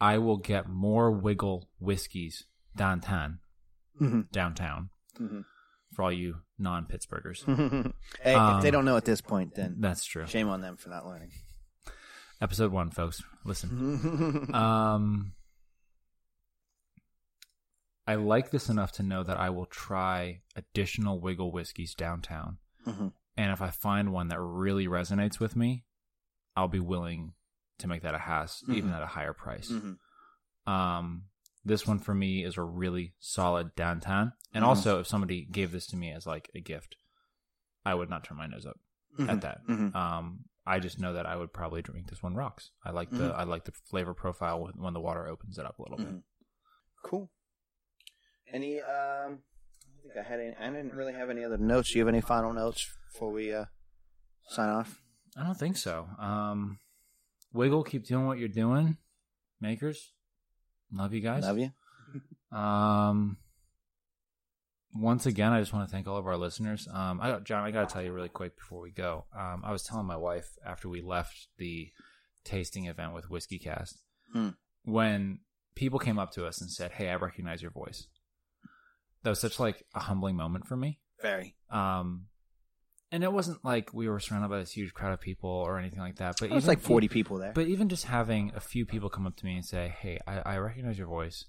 I 0.00 0.18
will 0.18 0.36
get 0.36 0.68
more 0.68 1.10
Wigle 1.10 1.68
whiskeys 1.80 2.44
downtown, 2.76 3.38
Mhm. 4.00 4.30
downtown 4.32 4.90
Mhm. 5.20 5.44
for 5.94 6.02
all 6.02 6.12
you 6.12 6.40
non 6.58 6.86
Pittsburghers. 6.86 7.44
hey, 8.22 8.34
if 8.34 8.62
they 8.62 8.68
Um, 8.68 8.72
don't 8.72 8.84
know 8.84 8.96
at 8.96 9.04
this 9.04 9.20
point, 9.20 9.54
then 9.54 9.76
That's 9.78 10.04
true. 10.04 10.26
shame 10.26 10.48
on 10.48 10.60
them 10.60 10.76
for 10.76 10.88
not 10.88 11.06
learning. 11.06 11.30
Episode 12.40 12.72
one, 12.72 12.90
folks. 12.90 13.22
Listen. 13.44 14.44
Um, 14.54 15.32
I 18.06 18.16
like 18.16 18.50
this 18.50 18.68
enough 18.68 18.92
to 18.92 19.02
know 19.02 19.22
that 19.22 19.38
I 19.38 19.50
will 19.50 19.66
try 19.66 20.42
additional 20.56 21.20
Wigle 21.20 21.52
whiskeys 21.52 21.94
downtown, 21.94 22.58
Mhm. 22.86 23.12
and 23.36 23.50
if 23.52 23.62
I 23.62 23.70
find 23.70 24.12
one 24.12 24.28
that 24.28 24.40
really 24.40 24.86
resonates 24.86 25.40
with 25.40 25.56
me, 25.56 25.84
I'll 26.56 26.68
be 26.68 26.80
willing 26.80 27.34
to 27.78 27.88
make 27.88 28.02
that 28.02 28.14
a 28.14 28.18
house, 28.18 28.62
even 28.68 28.90
Mhm. 28.90 28.94
at 28.94 29.02
a 29.02 29.06
higher 29.06 29.32
price. 29.32 29.70
Mhm. 29.70 29.98
Um, 30.66 31.24
this 31.64 31.86
one 31.86 31.98
for 31.98 32.14
me 32.14 32.44
is 32.44 32.56
a 32.56 32.62
really 32.62 33.14
solid 33.18 33.74
downtown, 33.74 34.34
and 34.52 34.62
Mhm. 34.64 34.68
also 34.68 35.00
if 35.00 35.06
somebody 35.06 35.44
gave 35.46 35.72
this 35.72 35.86
to 35.88 35.96
me 35.96 36.10
as 36.12 36.26
like 36.26 36.50
a 36.54 36.60
gift, 36.60 36.96
I 37.84 37.94
would 37.94 38.10
not 38.10 38.24
turn 38.24 38.36
my 38.38 38.46
nose 38.46 38.66
up 38.66 38.78
at 39.18 39.40
that. 39.40 39.64
Mhm. 39.66 39.94
Um, 39.94 40.44
I 40.66 40.78
just 40.78 40.98
know 40.98 41.12
that 41.14 41.26
I 41.26 41.36
would 41.36 41.52
probably 41.52 41.82
drink 41.82 42.08
this 42.08 42.22
one 42.22 42.34
rocks. 42.34 42.70
I 42.84 42.90
like 42.90 43.10
the. 43.10 43.32
I 43.34 43.44
like 43.44 43.64
the 43.64 43.72
flavor 43.72 44.14
profile 44.14 44.62
when- 44.62 44.78
when 44.80 44.94
the 44.94 45.00
water 45.00 45.26
opens 45.26 45.58
it 45.58 45.66
up 45.66 45.78
a 45.78 45.82
little 45.82 45.98
bit. 45.98 46.22
Cool. 47.02 47.30
Any? 48.54 48.80
Um, 48.80 49.40
I 49.88 50.02
think 50.02 50.16
I 50.18 50.22
had. 50.22 50.40
Any, 50.40 50.54
I 50.56 50.70
didn't 50.70 50.94
really 50.94 51.12
have 51.12 51.28
any 51.28 51.44
other 51.44 51.58
notes. 51.58 51.90
Do 51.90 51.98
you 51.98 52.04
have 52.06 52.14
any 52.14 52.20
final 52.22 52.52
notes 52.52 52.88
before 53.12 53.30
we 53.32 53.52
uh, 53.52 53.64
sign 54.48 54.68
off? 54.70 55.00
I 55.36 55.44
don't 55.44 55.58
think 55.58 55.76
so. 55.76 56.06
Um, 56.20 56.78
Wigle, 57.52 57.82
keep 57.84 58.06
doing 58.06 58.26
what 58.26 58.38
you're 58.38 58.48
doing. 58.48 58.96
Makers, 59.60 60.12
love 60.92 61.12
you 61.12 61.20
guys. 61.20 61.42
Love 61.42 61.58
you. 61.58 61.70
Um, 62.56 63.38
once 64.94 65.26
again, 65.26 65.52
I 65.52 65.58
just 65.58 65.72
want 65.72 65.88
to 65.88 65.92
thank 65.92 66.06
all 66.06 66.18
of 66.18 66.26
our 66.28 66.36
listeners. 66.36 66.86
Um, 66.92 67.18
I, 67.20 67.40
John, 67.40 67.64
I 67.64 67.72
got 67.72 67.88
to 67.88 67.92
tell 67.92 68.02
you 68.02 68.12
really 68.12 68.28
quick 68.28 68.56
before 68.56 68.80
we 68.80 68.92
go. 68.92 69.24
Um, 69.36 69.62
I 69.64 69.72
was 69.72 69.82
telling 69.82 70.06
my 70.06 70.16
wife 70.16 70.50
after 70.64 70.88
we 70.88 71.00
left 71.02 71.48
the 71.58 71.90
tasting 72.44 72.86
event 72.86 73.12
with 73.12 73.28
WhiskyCast 73.28 73.94
Hmm. 74.32 74.50
when 74.84 75.40
people 75.74 75.98
came 75.98 76.16
up 76.20 76.30
to 76.32 76.46
us 76.46 76.60
and 76.60 76.70
said, 76.70 76.92
"Hey, 76.92 77.08
I 77.08 77.16
recognize 77.16 77.60
your 77.60 77.72
voice." 77.72 78.06
That 79.24 79.30
was 79.30 79.40
such 79.40 79.58
like 79.58 79.84
a 79.94 80.00
humbling 80.00 80.36
moment 80.36 80.66
for 80.68 80.76
me. 80.76 81.00
Very. 81.20 81.56
Um, 81.70 82.26
and 83.10 83.24
it 83.24 83.32
wasn't 83.32 83.64
like 83.64 83.92
we 83.92 84.08
were 84.08 84.20
surrounded 84.20 84.48
by 84.48 84.58
this 84.58 84.72
huge 84.72 84.92
crowd 84.94 85.12
of 85.12 85.20
people 85.20 85.50
or 85.50 85.78
anything 85.78 86.00
like 86.00 86.16
that. 86.16 86.36
But 86.38 86.50
It 86.50 86.54
was 86.54 86.66
like 86.68 86.80
forty 86.80 87.08
people 87.08 87.38
there. 87.38 87.52
but 87.52 87.66
even 87.66 87.88
just 87.88 88.04
having 88.04 88.52
a 88.54 88.60
few 88.60 88.84
people 88.86 89.08
come 89.08 89.26
up 89.26 89.36
to 89.36 89.44
me 89.46 89.56
and 89.56 89.64
say, 89.64 89.94
"Hey, 90.00 90.18
I, 90.26 90.38
I 90.54 90.56
recognize 90.58 90.98
your 90.98 91.06
voice. 91.08 91.46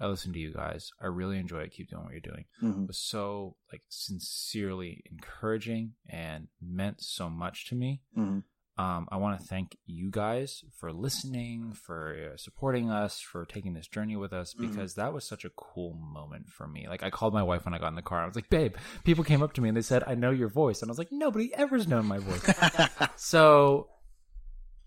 I 0.00 0.06
listen 0.08 0.32
to 0.32 0.38
you 0.38 0.52
guys. 0.52 0.90
I 1.00 1.06
really 1.06 1.38
enjoy 1.38 1.60
it. 1.60 1.72
Keep 1.72 1.90
doing 1.90 2.02
what 2.04 2.12
you're 2.12 2.20
doing." 2.20 2.44
Mhm. 2.62 2.86
was 2.88 2.98
so 2.98 3.56
like 3.72 3.82
sincerely 3.88 5.02
encouraging 5.10 5.92
and 6.08 6.48
meant 6.60 7.02
so 7.02 7.28
much 7.30 7.66
to 7.68 7.74
me. 7.74 8.02
Mhm. 8.16 8.44
Um, 8.82 9.06
I 9.12 9.16
want 9.16 9.38
to 9.40 9.46
thank 9.46 9.76
you 9.86 10.10
guys 10.10 10.64
for 10.78 10.92
listening, 10.92 11.72
for 11.72 12.32
uh, 12.32 12.36
supporting 12.36 12.90
us, 12.90 13.20
for 13.20 13.44
taking 13.44 13.74
this 13.74 13.86
journey 13.86 14.16
with 14.16 14.32
us, 14.32 14.54
Mhm. 14.54 14.60
because 14.60 14.94
that 14.94 15.12
was 15.12 15.24
such 15.28 15.44
a 15.44 15.50
cool 15.50 15.94
moment 15.94 16.48
for 16.48 16.66
me. 16.66 16.88
Like 16.88 17.02
I 17.02 17.10
called 17.10 17.32
my 17.32 17.42
wife 17.44 17.64
when 17.64 17.74
I 17.74 17.78
got 17.78 17.88
in 17.88 17.94
the 17.94 18.02
car. 18.02 18.22
I 18.22 18.26
was 18.26 18.34
like, 18.34 18.50
"Babe, 18.50 18.74
people 19.04 19.24
came 19.24 19.42
up 19.42 19.52
to 19.54 19.60
me 19.60 19.68
and 19.68 19.76
they 19.76 19.82
said 19.82 20.02
I 20.06 20.14
know 20.14 20.30
your 20.30 20.48
voice," 20.48 20.82
and 20.82 20.90
I 20.90 20.92
was 20.92 20.98
like, 20.98 21.12
"Nobody 21.12 21.54
ever's 21.54 21.86
known 21.86 22.06
my 22.06 22.18
voice." 22.18 22.42
so 23.16 23.88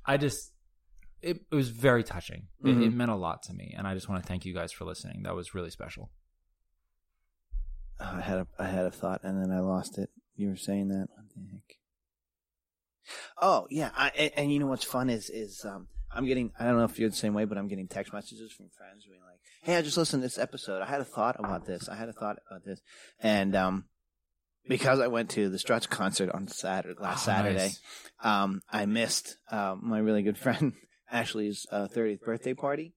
I 0.05 0.17
just 0.17 0.51
it, 1.21 1.37
it 1.51 1.55
was 1.55 1.69
very 1.69 2.03
touching. 2.03 2.47
It, 2.63 2.69
it 2.69 2.91
Mhm. 2.91 2.95
meant 2.95 3.11
a 3.11 3.15
lot 3.15 3.43
to 3.43 3.53
me, 3.53 3.73
and 3.77 3.87
I 3.87 3.93
just 3.93 4.09
want 4.09 4.21
to 4.21 4.27
thank 4.27 4.45
you 4.45 4.53
guys 4.53 4.71
for 4.71 4.83
listening. 4.85 5.23
That 5.23 5.35
was 5.35 5.55
really 5.55 5.71
special. 5.71 6.11
Oh, 7.99 8.11
I 8.17 8.21
had 8.21 8.39
a 8.39 8.47
I 8.59 8.67
had 8.67 8.85
a 8.85 8.91
thought 8.91 9.21
and 9.23 9.41
then 9.41 9.51
I 9.57 9.61
lost 9.61 9.97
it. 9.97 10.09
You 10.35 10.49
were 10.49 10.57
saying 10.57 10.89
that. 10.89 11.07
What 11.15 11.29
the 11.33 11.41
heck? 11.51 11.77
Oh 13.41 13.67
yeah, 13.69 13.91
I, 13.95 14.09
and, 14.17 14.31
and 14.37 14.53
you 14.53 14.59
know 14.59 14.67
what's 14.67 14.83
fun 14.83 15.09
is 15.09 15.29
is 15.29 15.63
um 15.65 15.87
I'm 16.11 16.25
getting 16.25 16.51
I 16.59 16.65
don't 16.65 16.77
know 16.77 16.85
if 16.85 16.97
you're 16.99 17.09
the 17.09 17.15
same 17.15 17.33
way, 17.33 17.45
but 17.45 17.57
I'm 17.57 17.67
getting 17.67 17.87
text 17.87 18.13
messages 18.13 18.51
from 18.51 18.69
friends 18.77 19.05
being 19.05 19.21
like, 19.21 19.39
"Hey, 19.63 19.75
I 19.77 19.81
just 19.81 19.97
listened 19.97 20.21
to 20.21 20.25
this 20.25 20.37
episode. 20.37 20.81
I 20.81 20.85
had 20.85 21.01
a 21.01 21.05
thought 21.05 21.35
about 21.39 21.65
this. 21.65 21.89
I 21.89 21.95
had 21.95 22.09
a 22.09 22.13
thought 22.13 22.37
about 22.49 22.63
this," 22.65 22.79
and 23.19 23.55
um 23.55 23.85
because 24.67 24.99
I 24.99 25.07
went 25.07 25.29
to 25.31 25.49
the 25.49 25.59
Struts 25.59 25.85
concert 25.87 26.29
on 26.31 26.47
Saturday 26.47 26.99
last 26.99 27.23
Oh, 27.23 27.31
Saturday, 27.31 27.57
nice. 27.57 27.79
um 28.23 28.61
I 28.71 28.85
missed 28.85 29.37
um 29.51 29.81
my 29.83 29.99
really 29.99 30.23
good 30.23 30.37
friend 30.45 30.73
Ashley's 31.11 31.67
uh, 31.71 31.87
30th 31.87 32.21
birthday 32.21 32.53
party, 32.53 32.93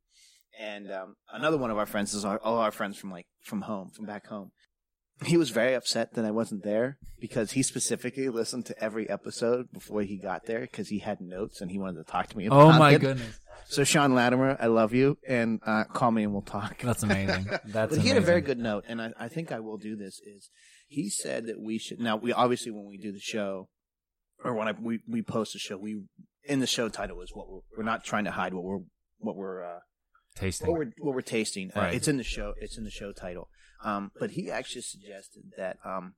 and 0.59 0.91
um 0.91 1.17
another 1.33 1.59
one 1.59 1.71
of 1.71 1.79
our 1.79 1.87
friends 1.87 2.15
is 2.15 2.25
our, 2.25 2.39
all 2.39 2.59
our 2.59 2.71
friends 2.71 2.97
from 2.97 3.11
like 3.11 3.27
from 3.43 3.63
home 3.63 3.91
from 3.91 4.07
back 4.07 4.27
home 4.27 4.53
he 5.25 5.37
was 5.37 5.51
very 5.51 5.75
upset 5.75 6.15
that 6.15 6.25
I 6.25 6.31
wasn't 6.31 6.63
there 6.63 6.99
because 7.21 7.53
he 7.53 7.63
specifically 7.63 8.29
listened 8.29 8.67
to 8.67 8.83
every 8.83 9.09
episode 9.11 9.67
before 9.73 10.03
he 10.03 10.17
got 10.19 10.47
there 10.47 10.61
because 10.61 10.89
he 10.89 10.99
had 11.01 11.21
notes 11.21 11.61
and 11.61 11.71
he 11.71 11.79
wanted 11.79 12.05
to 12.07 12.11
talk 12.11 12.29
to 12.29 12.37
me. 12.39 12.47
About 12.47 12.61
Oh 12.61 12.79
my 12.79 12.93
it. 12.93 13.01
goodness. 13.01 13.41
So 13.67 13.85
Sean 13.85 14.15
Latimer, 14.15 14.57
I 14.61 14.67
love 14.69 14.95
you, 14.95 15.19
and 15.27 15.61
uh, 15.67 15.85
call 15.85 16.11
me 16.11 16.23
and 16.23 16.33
we'll 16.33 16.43
talk. 16.43 16.79
That's 16.83 17.03
amazing. 17.03 17.47
That's 17.67 17.95
but 17.97 18.03
he 18.03 18.09
had 18.09 18.17
a 18.17 18.23
very 18.23 18.41
good 18.41 18.59
note, 18.59 18.85
and 18.89 19.03
I, 19.03 19.13
I 19.19 19.29
think 19.29 19.53
I 19.53 19.61
will 19.61 19.77
do 19.77 19.97
this. 19.97 20.21
Is 20.25 20.51
he 20.87 21.11
said 21.11 21.47
that 21.47 21.61
we 21.61 21.79
should 21.79 22.01
now? 22.01 22.17
We 22.17 22.33
obviously 22.33 22.73
when 22.73 22.87
we 22.87 22.97
do 22.97 23.13
the 23.13 23.21
show, 23.21 23.69
or 24.45 24.55
when 24.55 24.69
I, 24.69 24.73
we 24.73 25.01
we 25.09 25.23
post 25.23 25.53
the 25.53 25.59
show, 25.59 25.77
we 25.77 26.03
in 26.45 26.61
the 26.61 26.67
show 26.67 26.89
title 26.89 27.21
is 27.21 27.31
what 27.35 27.51
we're, 27.51 27.61
we're 27.77 27.83
not 27.85 28.05
trying 28.05 28.25
to 28.25 28.31
hide 28.31 28.55
what 28.55 28.65
we're 28.65 28.79
what 29.19 29.37
we're 29.37 29.63
uh, 29.65 29.79
tasting. 30.37 30.69
what 30.71 30.79
we're 30.79 30.93
what 31.01 31.15
we're 31.15 31.21
tasting. 31.21 31.71
Uh, 31.75 31.91
it's 31.93 32.09
in 32.09 32.17
the 32.17 32.25
show. 32.25 32.55
It's 32.61 32.79
in 32.79 32.85
the 32.85 32.91
show 32.91 33.13
title. 33.13 33.49
Um, 33.85 34.11
but 34.19 34.33
he 34.33 34.51
actually 34.51 34.83
suggested 34.83 35.45
that 35.57 35.79
um, 35.85 36.15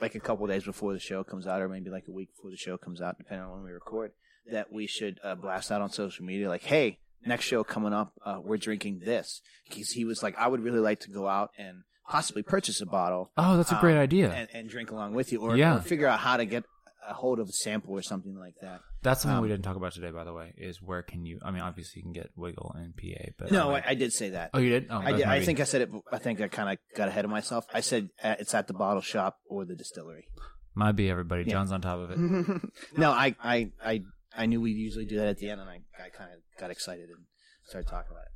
like 0.00 0.14
a 0.14 0.20
couple 0.20 0.46
days 0.46 0.64
before 0.64 0.92
the 0.92 1.00
show 1.00 1.24
comes 1.24 1.46
out, 1.46 1.60
or 1.60 1.68
maybe 1.68 1.90
like 1.90 2.04
a 2.08 2.12
week 2.12 2.30
before 2.34 2.50
the 2.50 2.56
show 2.56 2.76
comes 2.78 3.00
out, 3.00 3.18
depending 3.18 3.44
on 3.46 3.52
when 3.52 3.64
we 3.64 3.72
record, 3.72 4.12
that 4.50 4.72
we 4.72 4.86
should 4.86 5.18
uh, 5.24 5.34
blast 5.34 5.70
out 5.72 5.82
on 5.82 5.90
social 5.90 6.24
media, 6.24 6.48
like, 6.48 6.62
"Hey, 6.62 6.98
next 7.26 7.44
show 7.44 7.64
coming 7.64 7.92
up, 7.92 8.12
uh, 8.24 8.38
we're 8.42 8.56
drinking 8.56 9.00
this." 9.04 9.40
Because 9.68 9.90
he 9.90 10.04
was 10.04 10.22
like, 10.22 10.36
"I 10.38 10.46
would 10.48 10.60
really 10.62 10.80
like 10.80 11.00
to 11.00 11.10
go 11.10 11.28
out 11.28 11.50
and 11.58 11.82
possibly 12.08 12.42
purchase 12.42 12.80
a 12.80 12.86
bottle 12.86 13.30
Oh, 13.36 13.56
that's 13.56 13.70
a 13.72 13.78
great 13.80 13.94
um, 13.96 14.00
idea. 14.02 14.30
and, 14.32 14.48
and 14.52 14.68
drink 14.68 14.90
along 14.90 15.14
with 15.14 15.32
you, 15.32 15.40
or, 15.40 15.56
Yeah. 15.56 15.76
or 15.76 15.80
figure 15.80 16.06
out 16.08 16.18
how 16.18 16.36
to 16.36 16.44
get 16.44 16.64
a 17.08 17.14
hold 17.14 17.38
of 17.40 17.48
a 17.48 17.52
sample 17.52 17.92
or 17.94 18.02
something 18.02 18.36
like 18.36 18.54
that." 18.62 18.80
That's 19.02 19.22
something 19.22 19.40
we 19.40 19.48
um, 19.48 19.54
didn't 19.54 19.64
talk 19.64 19.76
about 19.76 19.92
today, 19.92 20.10
by 20.10 20.22
the 20.24 20.32
way. 20.32 20.54
Is 20.56 20.80
where 20.80 21.02
can 21.02 21.26
you? 21.26 21.38
I 21.42 21.50
mean, 21.50 21.62
obviously 21.62 22.00
you 22.00 22.02
can 22.04 22.12
get 22.12 22.30
Wigle 22.36 22.76
in 22.78 22.92
PA, 22.92 23.30
but 23.38 23.50
No, 23.50 23.70
like- 23.70 23.86
I, 23.86 23.90
I 23.90 23.94
did 23.94 24.12
say 24.12 24.30
that. 24.30 24.50
oh, 24.54 24.58
you 24.58 24.70
did. 24.70 24.86
Oh, 24.90 24.98
I, 24.98 25.12
did, 25.12 25.22
I 25.24 25.40
think 25.44 25.58
I 25.60 25.64
said 25.64 25.82
it. 25.82 25.90
I 26.12 26.18
think 26.18 26.40
I 26.40 26.48
kind 26.48 26.68
of 26.70 26.78
got 26.96 27.08
ahead 27.08 27.24
of 27.24 27.30
myself. 27.30 27.66
I 27.74 27.80
said 27.80 28.10
uh, 28.22 28.36
it's 28.38 28.54
at 28.54 28.68
the 28.68 28.74
bottle 28.74 29.02
shop 29.02 29.38
or 29.48 29.64
the 29.64 29.74
distillery. 29.74 30.26
might 30.74 30.92
be 30.92 31.10
everybody. 31.10 31.42
Yeah. 31.44 31.52
John's 31.54 31.72
on 31.72 31.80
top 31.80 31.98
of 31.98 32.10
it. 32.12 32.18
no, 32.96 33.10
I, 33.10 33.34
I, 33.42 33.70
I, 33.84 34.02
I 34.36 34.46
knew 34.46 34.60
we'd 34.60 34.76
usually 34.76 35.04
do 35.04 35.16
that 35.16 35.26
at 35.26 35.38
the 35.38 35.50
end, 35.50 35.60
and 35.60 35.68
I, 35.68 35.80
I 35.98 36.08
kind 36.16 36.30
of 36.32 36.38
got 36.60 36.70
excited 36.70 37.08
and 37.08 37.18
started 37.66 37.88
talking 37.90 38.12
about 38.12 38.22
it. 38.24 38.32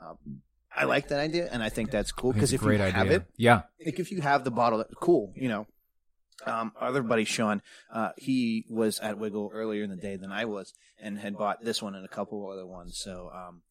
But 0.00 0.06
um, 0.06 0.16
I 0.76 0.84
like 0.84 1.08
that 1.08 1.18
idea, 1.20 1.48
and 1.50 1.62
I 1.62 1.68
think 1.70 1.90
that's 1.90 2.12
cool 2.12 2.30
I 2.30 2.34
think 2.34 2.42
it's 2.44 2.52
because 2.52 2.66
if 2.66 2.78
you 2.78 2.84
idea. 2.84 2.92
have 2.92 3.10
it, 3.10 3.24
yeah, 3.36 3.62
like 3.84 3.98
if 3.98 4.10
you 4.12 4.20
have 4.22 4.44
the 4.44 4.50
bottle, 4.52 4.84
cool, 5.00 5.32
you 5.36 5.48
know. 5.48 5.66
Um, 6.46 6.72
our 6.80 6.88
other 6.88 7.02
buddy 7.02 7.24
Sean, 7.24 7.62
uh, 7.92 8.10
he 8.16 8.64
was 8.68 8.98
at 9.00 9.18
Wigle 9.18 9.50
earlier 9.52 9.82
in 9.84 9.90
the 9.90 9.96
day 9.96 10.16
than 10.16 10.32
I 10.32 10.44
was, 10.44 10.74
and 11.00 11.18
had 11.18 11.36
bought 11.36 11.62
this 11.64 11.80
one 11.82 11.94
and 11.94 12.04
a 12.04 12.08
couple 12.08 12.48
other 12.50 12.66
ones. 12.66 12.98
So, 12.98 13.30
um, 13.34 13.62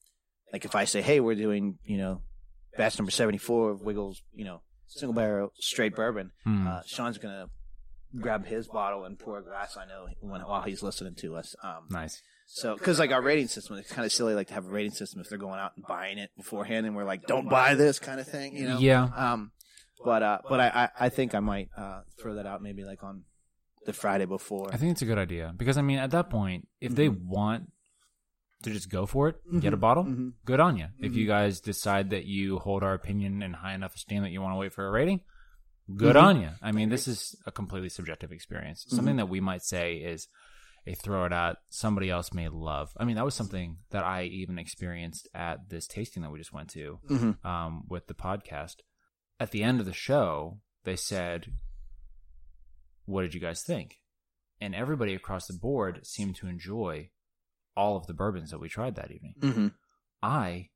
like 0.51 0.66
if 0.66 0.74
I 0.76 0.86
say, 0.86 1.01
"Hey, 1.01 1.20
we're 1.20 1.36
doing," 1.36 1.78
you 1.84 1.97
know, 1.97 2.22
batch 2.78 2.97
number 2.97 3.11
seventy 3.11 3.38
four 3.38 3.72
of 3.72 3.82
Wigles, 3.82 4.22
you 4.34 4.45
know, 4.45 4.61
single 4.88 5.14
barrel 5.14 5.51
straight 5.59 5.95
bourbon, 5.95 6.32
Hmm. 6.45 6.68
uh, 6.68 6.82
Sean's 6.86 7.18
gonna 7.18 7.49
grab 8.20 8.45
his 8.45 8.68
bottle 8.68 9.05
and 9.05 9.18
pour 9.20 9.39
a 9.39 9.43
glass. 9.43 9.76
I 9.76 9.86
know 9.86 10.07
when 10.22 10.41
while 10.41 10.61
he's 10.61 10.82
listening 10.84 11.16
to 11.16 11.36
us. 11.36 11.55
Um, 11.64 11.88
nice. 11.89 12.22
so, 12.45 12.76
because 12.78 12.99
like 12.99 13.11
our 13.11 13.22
rating 13.22 13.47
system, 13.47 13.78
it's 13.78 13.91
kind 13.91 14.05
of 14.05 14.11
silly, 14.11 14.36
like 14.36 14.47
to 14.47 14.53
have 14.53 14.68
a 14.68 14.70
rating 14.70 14.91
system 14.91 15.20
if 15.22 15.30
they're 15.30 15.38
going 15.38 15.59
out 15.59 15.72
and 15.76 15.86
buying 15.88 16.18
it 16.18 16.30
beforehand, 16.38 16.86
and 16.86 16.95
we're 16.95 17.03
like, 17.05 17.26
"Don't 17.28 17.49
buy 17.49 17.74
this," 17.76 17.99
kind 17.99 18.20
of 18.20 18.28
thing, 18.28 18.55
you 18.55 18.68
know. 18.68 18.78
Yeah, 18.80 19.03
Um, 19.16 19.51
but 20.04 20.24
uh, 20.24 20.39
but 20.48 20.60
I, 20.60 20.68
I 21.00 21.06
I 21.06 21.10
think 21.10 21.36
I 21.36 21.39
might 21.39 21.70
uh 21.78 22.02
throw 22.20 22.36
that 22.36 22.46
out 22.46 22.62
maybe 22.62 22.84
like 22.84 23.04
on 23.04 23.24
the 23.86 23.94
Friday 23.94 24.26
before. 24.26 24.70
I 24.74 24.78
think 24.78 24.91
it's 24.94 25.02
a 25.02 25.06
good 25.06 25.18
idea 25.18 25.54
because 25.58 25.78
I 25.78 25.82
mean, 25.82 26.00
at 26.00 26.12
that 26.12 26.30
point, 26.30 26.68
if 26.80 26.96
they 26.96 27.10
Mm-hmm. 27.10 27.28
want 27.30 27.72
to 28.64 28.72
just 28.72 28.89
go 28.89 29.06
for 29.06 29.28
it, 29.28 29.36
get 29.60 29.74
a 29.74 29.78
bottle, 29.78 30.06
Mhm. 30.06 30.34
good 30.46 30.62
on 30.62 30.78
you. 30.78 30.88
If 31.00 31.16
you 31.18 31.28
guys 31.28 31.60
decide 31.60 32.12
that 32.12 32.24
you 32.26 32.60
hold 32.60 32.82
our 32.82 32.94
opinion 32.94 33.44
in 33.44 33.52
high 33.52 33.74
enough 33.74 33.94
esteem 33.96 34.24
that 34.24 34.30
you 34.32 34.41
want 34.41 34.54
to 34.54 34.58
wait 34.58 34.72
for 34.74 34.88
a 34.88 34.91
rating, 34.91 35.20
good 35.98 36.16
Mhm. 36.16 36.24
on 36.24 36.41
you. 36.41 36.50
I 36.62 36.72
mean, 36.72 36.88
this 36.88 37.06
is 37.10 37.36
a 37.46 37.52
completely 37.52 37.89
subjective 37.89 38.32
experience. 38.32 38.86
Mm-hmm. 38.86 38.96
Something 38.96 39.16
that 39.18 39.28
we 39.28 39.41
might 39.41 39.64
say 39.64 39.96
is 39.98 40.30
a 40.88 40.94
throw 40.96 41.26
it 41.26 41.34
out 41.34 41.58
somebody 41.70 42.10
else 42.10 42.32
may 42.34 42.48
love. 42.48 42.91
I 42.96 43.04
mean, 43.04 43.18
that 43.18 43.26
was 43.26 43.36
something 43.36 43.80
that 43.89 44.06
I 44.06 44.24
even 44.24 44.58
experienced 44.58 45.28
at 45.34 45.68
this 45.70 45.86
tasting 45.86 46.24
that 46.24 46.32
we 46.32 46.39
just 46.39 46.54
went 46.54 46.70
to 46.72 47.00
um, 47.44 47.84
with 47.89 48.08
the 48.08 48.14
podcast. 48.14 48.76
At 49.44 49.52
the 49.52 49.62
end 49.62 49.82
of 49.82 49.86
the 49.86 49.91
show, 49.91 50.62
they 50.86 50.96
said, 50.96 51.52
"What 53.04 53.24
did 53.24 53.34
you 53.34 53.41
guys 53.41 53.62
think?" 53.62 54.00
And 54.62 54.74
everybody 54.74 55.14
across 55.14 55.48
the 55.48 55.54
board 55.54 56.08
seemed 56.08 56.38
to 56.38 56.48
enjoy 56.48 57.10
all 57.76 57.98
of 57.98 58.08
the 58.08 58.14
bourbons 58.14 58.52
that 58.52 58.60
we 58.60 58.70
tried 58.70 58.96
that 58.96 59.12
evening. 59.12 59.36
hmm 59.41 59.68
I, 60.22 60.70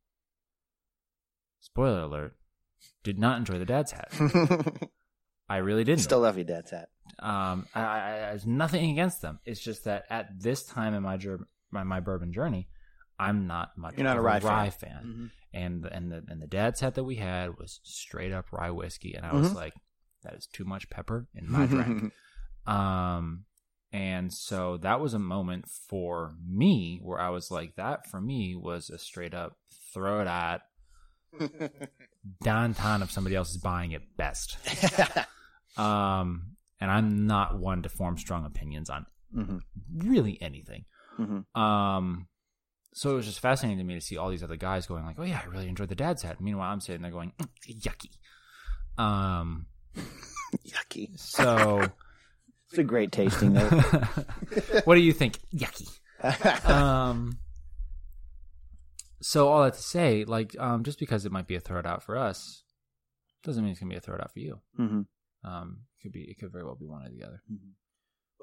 spoiler 1.62 2.02
alert, 2.02 2.36
did 3.04 3.18
not 3.18 3.38
enjoy 3.38 3.58
the 3.58 3.64
dad's 3.66 3.94
hat. 3.94 4.12
I 5.50 5.58
really 5.58 5.86
didn't. 5.86 6.02
Still 6.02 6.20
love 6.20 6.38
you, 6.38 6.44
Dad's 6.44 6.72
hat. 6.72 6.90
um, 7.20 7.68
I, 7.74 7.82
I, 7.82 7.98
I, 7.98 8.20
there's 8.32 8.46
nothing 8.46 8.92
against 8.92 9.22
them. 9.22 9.40
It's 9.46 9.62
just 9.62 9.86
that 9.86 10.04
at 10.10 10.42
this 10.42 10.64
time 10.66 10.94
in 10.94 11.04
my 11.04 11.18
my, 11.72 11.84
my 11.84 12.02
bourbon 12.02 12.34
journey, 12.34 12.68
I'm 13.20 13.48
not 13.48 13.78
much 13.78 13.96
You're 13.98 14.04
not 14.04 14.18
of 14.18 14.24
a 14.24 14.28
rye 14.28 14.70
fan. 14.70 14.72
fan. 14.72 15.04
Mhm. 15.06 15.32
And 15.54 15.84
the, 15.84 15.94
and 15.94 16.12
the 16.12 16.24
and 16.28 16.42
the 16.42 16.48
dad's 16.48 16.80
hat 16.82 16.96
that 16.96 17.04
we 17.04 17.16
had 17.16 17.58
was 17.58 17.80
straight 17.84 18.32
up 18.32 18.52
rye 18.52 18.70
whiskey, 18.72 19.14
and 19.16 19.26
I 19.26 19.34
was 19.34 19.50
Mhm. 19.52 19.56
like, 19.56 19.74
that 20.24 20.34
is 20.34 20.46
too 20.48 20.66
much 20.66 20.90
pepper 20.90 21.28
in 21.34 21.50
my 21.52 21.66
drink. 21.68 22.14
Um, 22.66 23.46
and 23.92 24.32
so 24.34 24.78
that 24.78 25.00
was 25.00 25.14
a 25.14 25.20
moment 25.20 25.66
for 25.90 26.36
me 26.46 27.00
where 27.02 27.20
I 27.20 27.30
was 27.30 27.50
like, 27.50 27.76
that 27.76 28.08
for 28.10 28.20
me 28.22 28.56
was 28.56 28.90
a 28.90 28.98
straight 29.00 29.34
up 29.34 29.58
throw 29.94 30.20
it 30.22 30.28
at 30.28 30.62
downtown 32.44 33.02
if 33.02 33.12
somebody 33.12 33.36
else 33.36 33.52
is 33.52 33.58
buying 33.58 33.92
it 33.94 34.16
best. 34.18 34.58
Um, 35.78 36.56
and 36.82 36.90
I'm 36.90 37.28
not 37.28 37.60
one 37.60 37.84
to 37.84 37.90
form 37.90 38.18
strong 38.18 38.46
opinions 38.48 38.90
on 38.90 39.06
Mhm. 39.36 39.62
really 39.96 40.42
anything. 40.42 40.86
Mhm. 41.20 41.46
Um, 41.56 42.28
so 42.98 43.12
it 43.12 43.14
was 43.14 43.26
just 43.28 43.40
fascinating 43.40 43.78
to 43.78 43.84
me 43.84 43.94
to 43.94 44.02
see 44.02 44.18
all 44.18 44.30
these 44.32 44.44
other 44.44 44.56
guys 44.56 44.88
going 44.88 45.06
like, 45.06 45.18
"Oh 45.20 45.24
yeah, 45.24 45.42
I 45.44 45.48
really 45.48 45.68
enjoyed 45.70 45.90
the 45.90 45.96
dad's 45.96 46.24
hat." 46.24 46.42
Meanwhile, 46.42 46.72
I'm 46.72 46.80
sitting 46.82 47.04
there 47.04 47.12
going, 47.12 47.32
"Mm, 47.38 47.82
"Yucky." 47.82 49.02
Um, 49.02 49.68
Yucky. 50.66 51.18
so 51.20 51.86
It's 52.70 52.80
a 52.80 52.84
great 52.84 53.12
tasting 53.12 53.54
though. 53.54 53.70
what 54.86 54.96
do 54.96 55.02
you 55.02 55.14
think? 55.14 55.38
Yucky. 55.56 55.88
Um, 56.68 57.38
so 59.22 59.48
all 59.48 59.64
that 59.64 59.76
to 59.76 59.82
say, 59.82 60.26
like, 60.26 60.56
um, 60.60 60.84
just 60.84 61.00
because 61.00 61.26
it 61.26 61.32
might 61.32 61.48
be 61.48 61.56
a 61.56 61.60
throw 61.60 61.82
out 61.86 62.02
for 62.04 62.18
us, 62.18 62.64
doesn't 63.44 63.64
mean 63.64 63.72
it's 63.72 63.80
gonna 63.80 63.92
be 63.92 63.96
a 63.98 64.02
throw 64.02 64.16
out 64.16 64.34
for 64.34 64.40
you. 64.40 64.60
hmm 64.76 65.02
Um, 65.44 65.82
it 66.00 66.04
could 66.04 66.12
be, 66.12 66.24
it 66.24 66.40
could 66.40 66.52
very 66.52 66.64
well 66.66 66.76
be 66.76 66.88
one 66.88 67.06
or 67.06 67.10
the 67.10 67.24
other. 67.24 67.42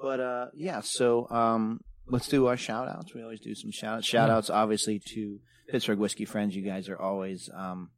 But 0.01 0.19
uh, 0.19 0.45
yeah, 0.55 0.81
so 0.81 1.29
um, 1.29 1.81
let's 2.07 2.27
do 2.27 2.47
our 2.47 2.57
shout 2.57 2.87
outs. 2.87 3.13
We 3.13 3.21
always 3.23 3.39
do 3.39 3.55
some 3.55 3.71
shout 3.71 3.97
outs. 3.97 4.05
Shout 4.07 4.29
outs, 4.29 4.49
obviously, 4.49 4.99
to 5.13 5.39
Pittsburgh 5.69 5.99
Whiskey 5.99 6.25
Friends. 6.25 6.55
You 6.55 6.61
guys 6.63 6.89
are 6.89 6.99
always 6.99 7.49
um, 7.55 7.91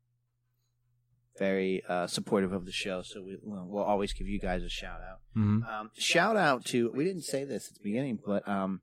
very 1.38 1.84
uh, 1.88 2.08
supportive 2.08 2.52
of 2.54 2.66
the 2.66 2.72
show, 2.72 3.02
so 3.04 3.22
we, 3.22 3.38
we'll, 3.42 3.66
we'll 3.68 3.84
always 3.84 4.14
give 4.14 4.28
you 4.28 4.40
guys 4.40 4.64
a 4.64 4.70
shout 4.70 5.00
out. 5.02 5.20
hmm 5.34 5.62
Um, 5.64 5.92
shout 5.98 6.36
out 6.38 6.66
to, 6.66 6.92
we 6.94 7.04
didn't 7.06 7.24
say 7.24 7.44
this 7.44 7.68
at 7.68 7.76
the 7.76 7.84
beginning, 7.84 8.20
but 8.26 8.48
um, 8.48 8.82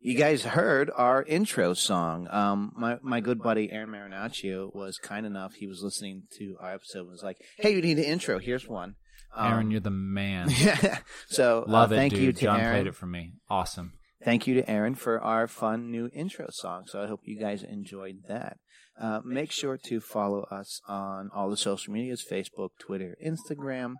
you 0.00 0.16
guys 0.16 0.44
heard 0.44 0.90
our 0.94 1.22
intro 1.22 1.72
song. 1.74 2.28
Um, 2.30 2.72
my, 2.76 2.98
my 3.02 3.20
good 3.20 3.42
buddy 3.42 3.70
Aaron 3.72 3.88
Marinaccio 3.90 4.74
was 4.74 4.98
kind 4.98 5.24
enough. 5.24 5.54
He 5.54 5.66
was 5.66 5.82
listening 5.82 6.24
to 6.38 6.56
our 6.60 6.74
episode 6.74 7.00
and 7.00 7.10
was 7.10 7.22
like, 7.22 7.38
hey, 7.58 7.74
you 7.74 7.80
need 7.80 7.98
an 7.98 8.04
intro. 8.04 8.38
Here's 8.38 8.68
one. 8.68 8.96
Um, 9.34 9.52
Aaron, 9.52 9.70
you're 9.70 9.80
the 9.80 9.90
man. 9.90 10.50
so 11.28 11.64
Love 11.66 11.90
uh, 11.90 11.94
it, 11.94 11.98
thank 11.98 12.12
dude. 12.14 12.22
you 12.22 12.32
to 12.32 12.40
John 12.40 12.60
Aaron. 12.60 12.74
played 12.74 12.86
it 12.88 12.94
for 12.94 13.06
me. 13.06 13.32
Awesome. 13.48 13.92
Thank 14.24 14.46
you 14.46 14.54
to 14.54 14.68
Aaron 14.68 14.96
for 14.96 15.20
our 15.20 15.46
fun 15.46 15.90
new 15.90 16.10
intro 16.12 16.48
song. 16.50 16.84
So 16.86 17.02
I 17.02 17.06
hope 17.06 17.20
you 17.24 17.38
guys 17.38 17.62
enjoyed 17.62 18.22
that. 18.28 18.58
Uh, 19.00 19.20
make 19.24 19.52
sure 19.52 19.76
to 19.76 20.00
follow 20.00 20.42
us 20.50 20.80
on 20.88 21.30
all 21.32 21.48
the 21.48 21.56
social 21.56 21.92
medias 21.92 22.24
Facebook, 22.28 22.70
Twitter, 22.80 23.16
Instagram. 23.24 23.94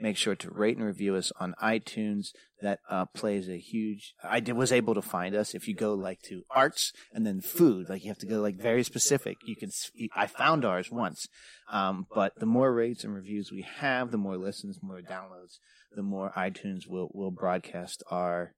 Make 0.00 0.16
sure 0.16 0.34
to 0.36 0.50
rate 0.50 0.78
and 0.78 0.86
review 0.86 1.16
us 1.16 1.32
on 1.38 1.54
iTunes. 1.62 2.28
That 2.62 2.78
uh, 2.88 3.04
plays 3.14 3.48
a 3.48 3.58
huge. 3.58 4.14
I 4.24 4.40
did, 4.40 4.56
was 4.56 4.72
able 4.72 4.94
to 4.94 5.02
find 5.02 5.34
us. 5.34 5.54
If 5.54 5.68
you 5.68 5.74
go 5.74 5.92
like 5.92 6.22
to 6.22 6.44
arts 6.50 6.92
and 7.12 7.26
then 7.26 7.40
food, 7.40 7.88
like 7.88 8.04
you 8.04 8.10
have 8.10 8.18
to 8.18 8.26
go 8.26 8.40
like 8.40 8.56
very 8.56 8.82
specific. 8.84 9.36
You 9.44 9.54
can. 9.54 9.70
I 10.16 10.26
found 10.26 10.64
ours 10.64 10.90
once, 10.90 11.28
um, 11.70 12.06
but 12.14 12.32
the 12.38 12.46
more 12.46 12.72
rates 12.72 13.04
and 13.04 13.14
reviews 13.14 13.52
we 13.52 13.66
have, 13.80 14.10
the 14.10 14.18
more 14.18 14.38
listens, 14.38 14.78
more 14.82 15.00
downloads, 15.02 15.58
the 15.94 16.02
more 16.02 16.32
iTunes 16.36 16.88
will 16.88 17.10
will 17.12 17.30
broadcast 17.30 18.02
our 18.10 18.54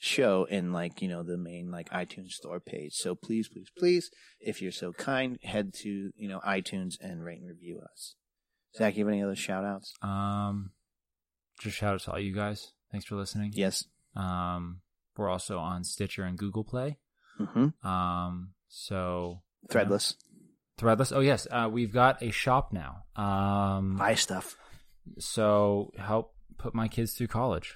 show 0.00 0.44
in 0.44 0.72
like 0.72 1.02
you 1.02 1.08
know 1.08 1.22
the 1.22 1.36
main 1.36 1.70
like 1.70 1.90
iTunes 1.90 2.30
store 2.30 2.60
page. 2.60 2.92
So 2.94 3.14
please, 3.14 3.48
please, 3.48 3.68
please, 3.76 4.10
if 4.40 4.62
you're 4.62 4.72
so 4.72 4.92
kind, 4.92 5.38
head 5.42 5.74
to 5.82 6.10
you 6.16 6.28
know 6.28 6.40
iTunes 6.46 6.94
and 7.00 7.24
rate 7.24 7.40
and 7.40 7.48
review 7.48 7.80
us. 7.92 8.14
Zach, 8.76 8.96
you 8.96 9.04
have 9.04 9.12
any 9.12 9.22
other 9.22 9.36
shout 9.36 9.64
outs? 9.64 9.94
Um, 10.02 10.70
just 11.60 11.76
shout 11.76 11.94
out 11.94 12.00
to 12.02 12.12
all 12.12 12.20
you 12.20 12.34
guys. 12.34 12.72
Thanks 12.92 13.06
for 13.06 13.16
listening. 13.16 13.52
Yes. 13.54 13.84
Um, 14.14 14.80
we're 15.16 15.28
also 15.28 15.58
on 15.58 15.84
Stitcher 15.84 16.22
and 16.22 16.38
Google 16.38 16.64
Play. 16.64 16.98
Mm-hmm. 17.40 17.86
Um, 17.86 18.50
so 18.68 19.42
Threadless. 19.68 20.14
Threadless. 20.78 21.12
Oh 21.14 21.20
yes, 21.20 21.46
uh, 21.50 21.68
we've 21.70 21.92
got 21.92 22.22
a 22.22 22.30
shop 22.30 22.72
now. 22.72 23.02
Um, 23.16 23.96
Buy 23.96 24.14
stuff. 24.14 24.56
so 25.18 25.90
help 25.98 26.34
put 26.56 26.74
my 26.74 26.86
kids 26.88 27.14
through 27.14 27.28
college. 27.28 27.74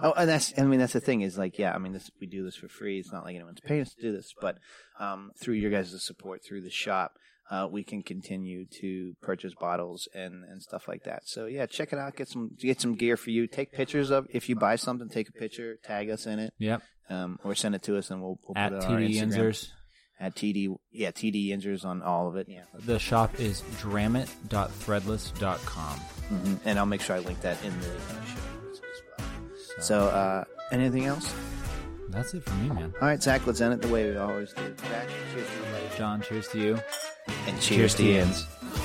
Oh, 0.00 0.12
and 0.12 0.28
that's 0.28 0.52
I 0.58 0.62
mean 0.62 0.80
that's 0.80 0.92
the 0.92 1.00
thing 1.00 1.22
is 1.22 1.36
like 1.36 1.58
yeah 1.58 1.72
I 1.74 1.78
mean 1.78 1.92
this 1.92 2.10
we 2.20 2.26
do 2.26 2.44
this 2.44 2.56
for 2.56 2.68
free. 2.68 2.98
It's 3.00 3.12
not 3.12 3.24
like 3.24 3.34
anyone's 3.34 3.60
paying 3.60 3.82
us 3.82 3.94
to 3.94 4.02
do 4.02 4.12
this, 4.12 4.32
but 4.40 4.58
um, 5.00 5.32
through 5.40 5.54
your 5.54 5.70
guys' 5.70 5.94
support 6.04 6.40
through 6.46 6.62
the 6.62 6.70
shop, 6.70 7.12
uh, 7.50 7.66
we 7.70 7.82
can 7.82 8.02
continue 8.02 8.64
to 8.80 9.14
purchase 9.20 9.52
bottles 9.58 10.08
and, 10.14 10.44
and 10.44 10.62
stuff 10.62 10.86
like 10.88 11.04
that. 11.04 11.22
So 11.26 11.46
yeah, 11.46 11.66
check 11.66 11.92
it 11.92 11.98
out. 11.98 12.16
Get 12.16 12.28
some 12.28 12.50
get 12.58 12.80
some 12.80 12.94
gear 12.94 13.16
for 13.16 13.30
you. 13.30 13.46
Take 13.46 13.72
pictures 13.72 14.10
of 14.10 14.26
if 14.30 14.48
you 14.48 14.56
buy 14.56 14.76
something. 14.76 15.08
Take 15.08 15.28
a 15.28 15.32
picture. 15.32 15.76
Tag 15.84 16.10
us 16.10 16.26
in 16.26 16.38
it. 16.38 16.54
Yep. 16.58 16.82
Um, 17.10 17.38
or 17.44 17.54
send 17.54 17.74
it 17.74 17.82
to 17.82 17.98
us 17.98 18.10
and 18.10 18.22
we'll, 18.22 18.38
we'll 18.46 18.56
At 18.56 18.70
put 18.70 18.78
it 18.78 18.84
on 18.84 18.92
our 18.94 19.00
TD 19.00 19.16
Instagram. 19.16 19.32
Yinzers. 19.50 19.68
at 20.20 20.34
TD. 20.34 20.74
Yeah, 20.92 21.10
TD 21.10 21.48
Yinzers 21.50 21.84
on 21.84 22.00
all 22.00 22.28
of 22.28 22.36
it. 22.36 22.46
Yeah, 22.48 22.62
The 22.86 22.98
shop 22.98 23.38
is 23.40 23.60
dramit.threadless.com. 23.82 25.98
hmm 25.98 26.54
and 26.64 26.78
I'll 26.78 26.86
make 26.86 27.00
sure 27.02 27.16
I 27.16 27.18
link 27.18 27.40
that 27.42 27.62
in 27.64 27.78
the 27.80 27.86
show 27.86 27.90
notes 27.90 28.08
as 28.08 28.34
well. 28.36 28.51
So, 29.80 30.06
uh, 30.08 30.44
anything 30.70 31.06
else? 31.06 31.34
That's 32.10 32.34
it 32.34 32.42
for 32.44 32.54
me, 32.56 32.68
man. 32.68 32.92
All 33.00 33.08
right, 33.08 33.22
Zach. 33.22 33.46
Let's 33.46 33.60
end 33.60 33.72
it 33.74 33.80
the 33.80 33.88
way 33.88 34.10
we 34.10 34.16
always 34.16 34.52
do. 34.52 34.62
Zach, 34.88 35.08
cheers 35.32 35.48
to 35.48 35.54
you, 35.56 35.62
buddy. 35.72 35.96
John, 35.96 36.20
cheers 36.20 36.48
to 36.48 36.58
you. 36.58 36.78
and 37.46 37.60
cheers, 37.60 37.94
to 37.94 38.02
Yins. 38.02 38.46
Yins. 38.62 38.81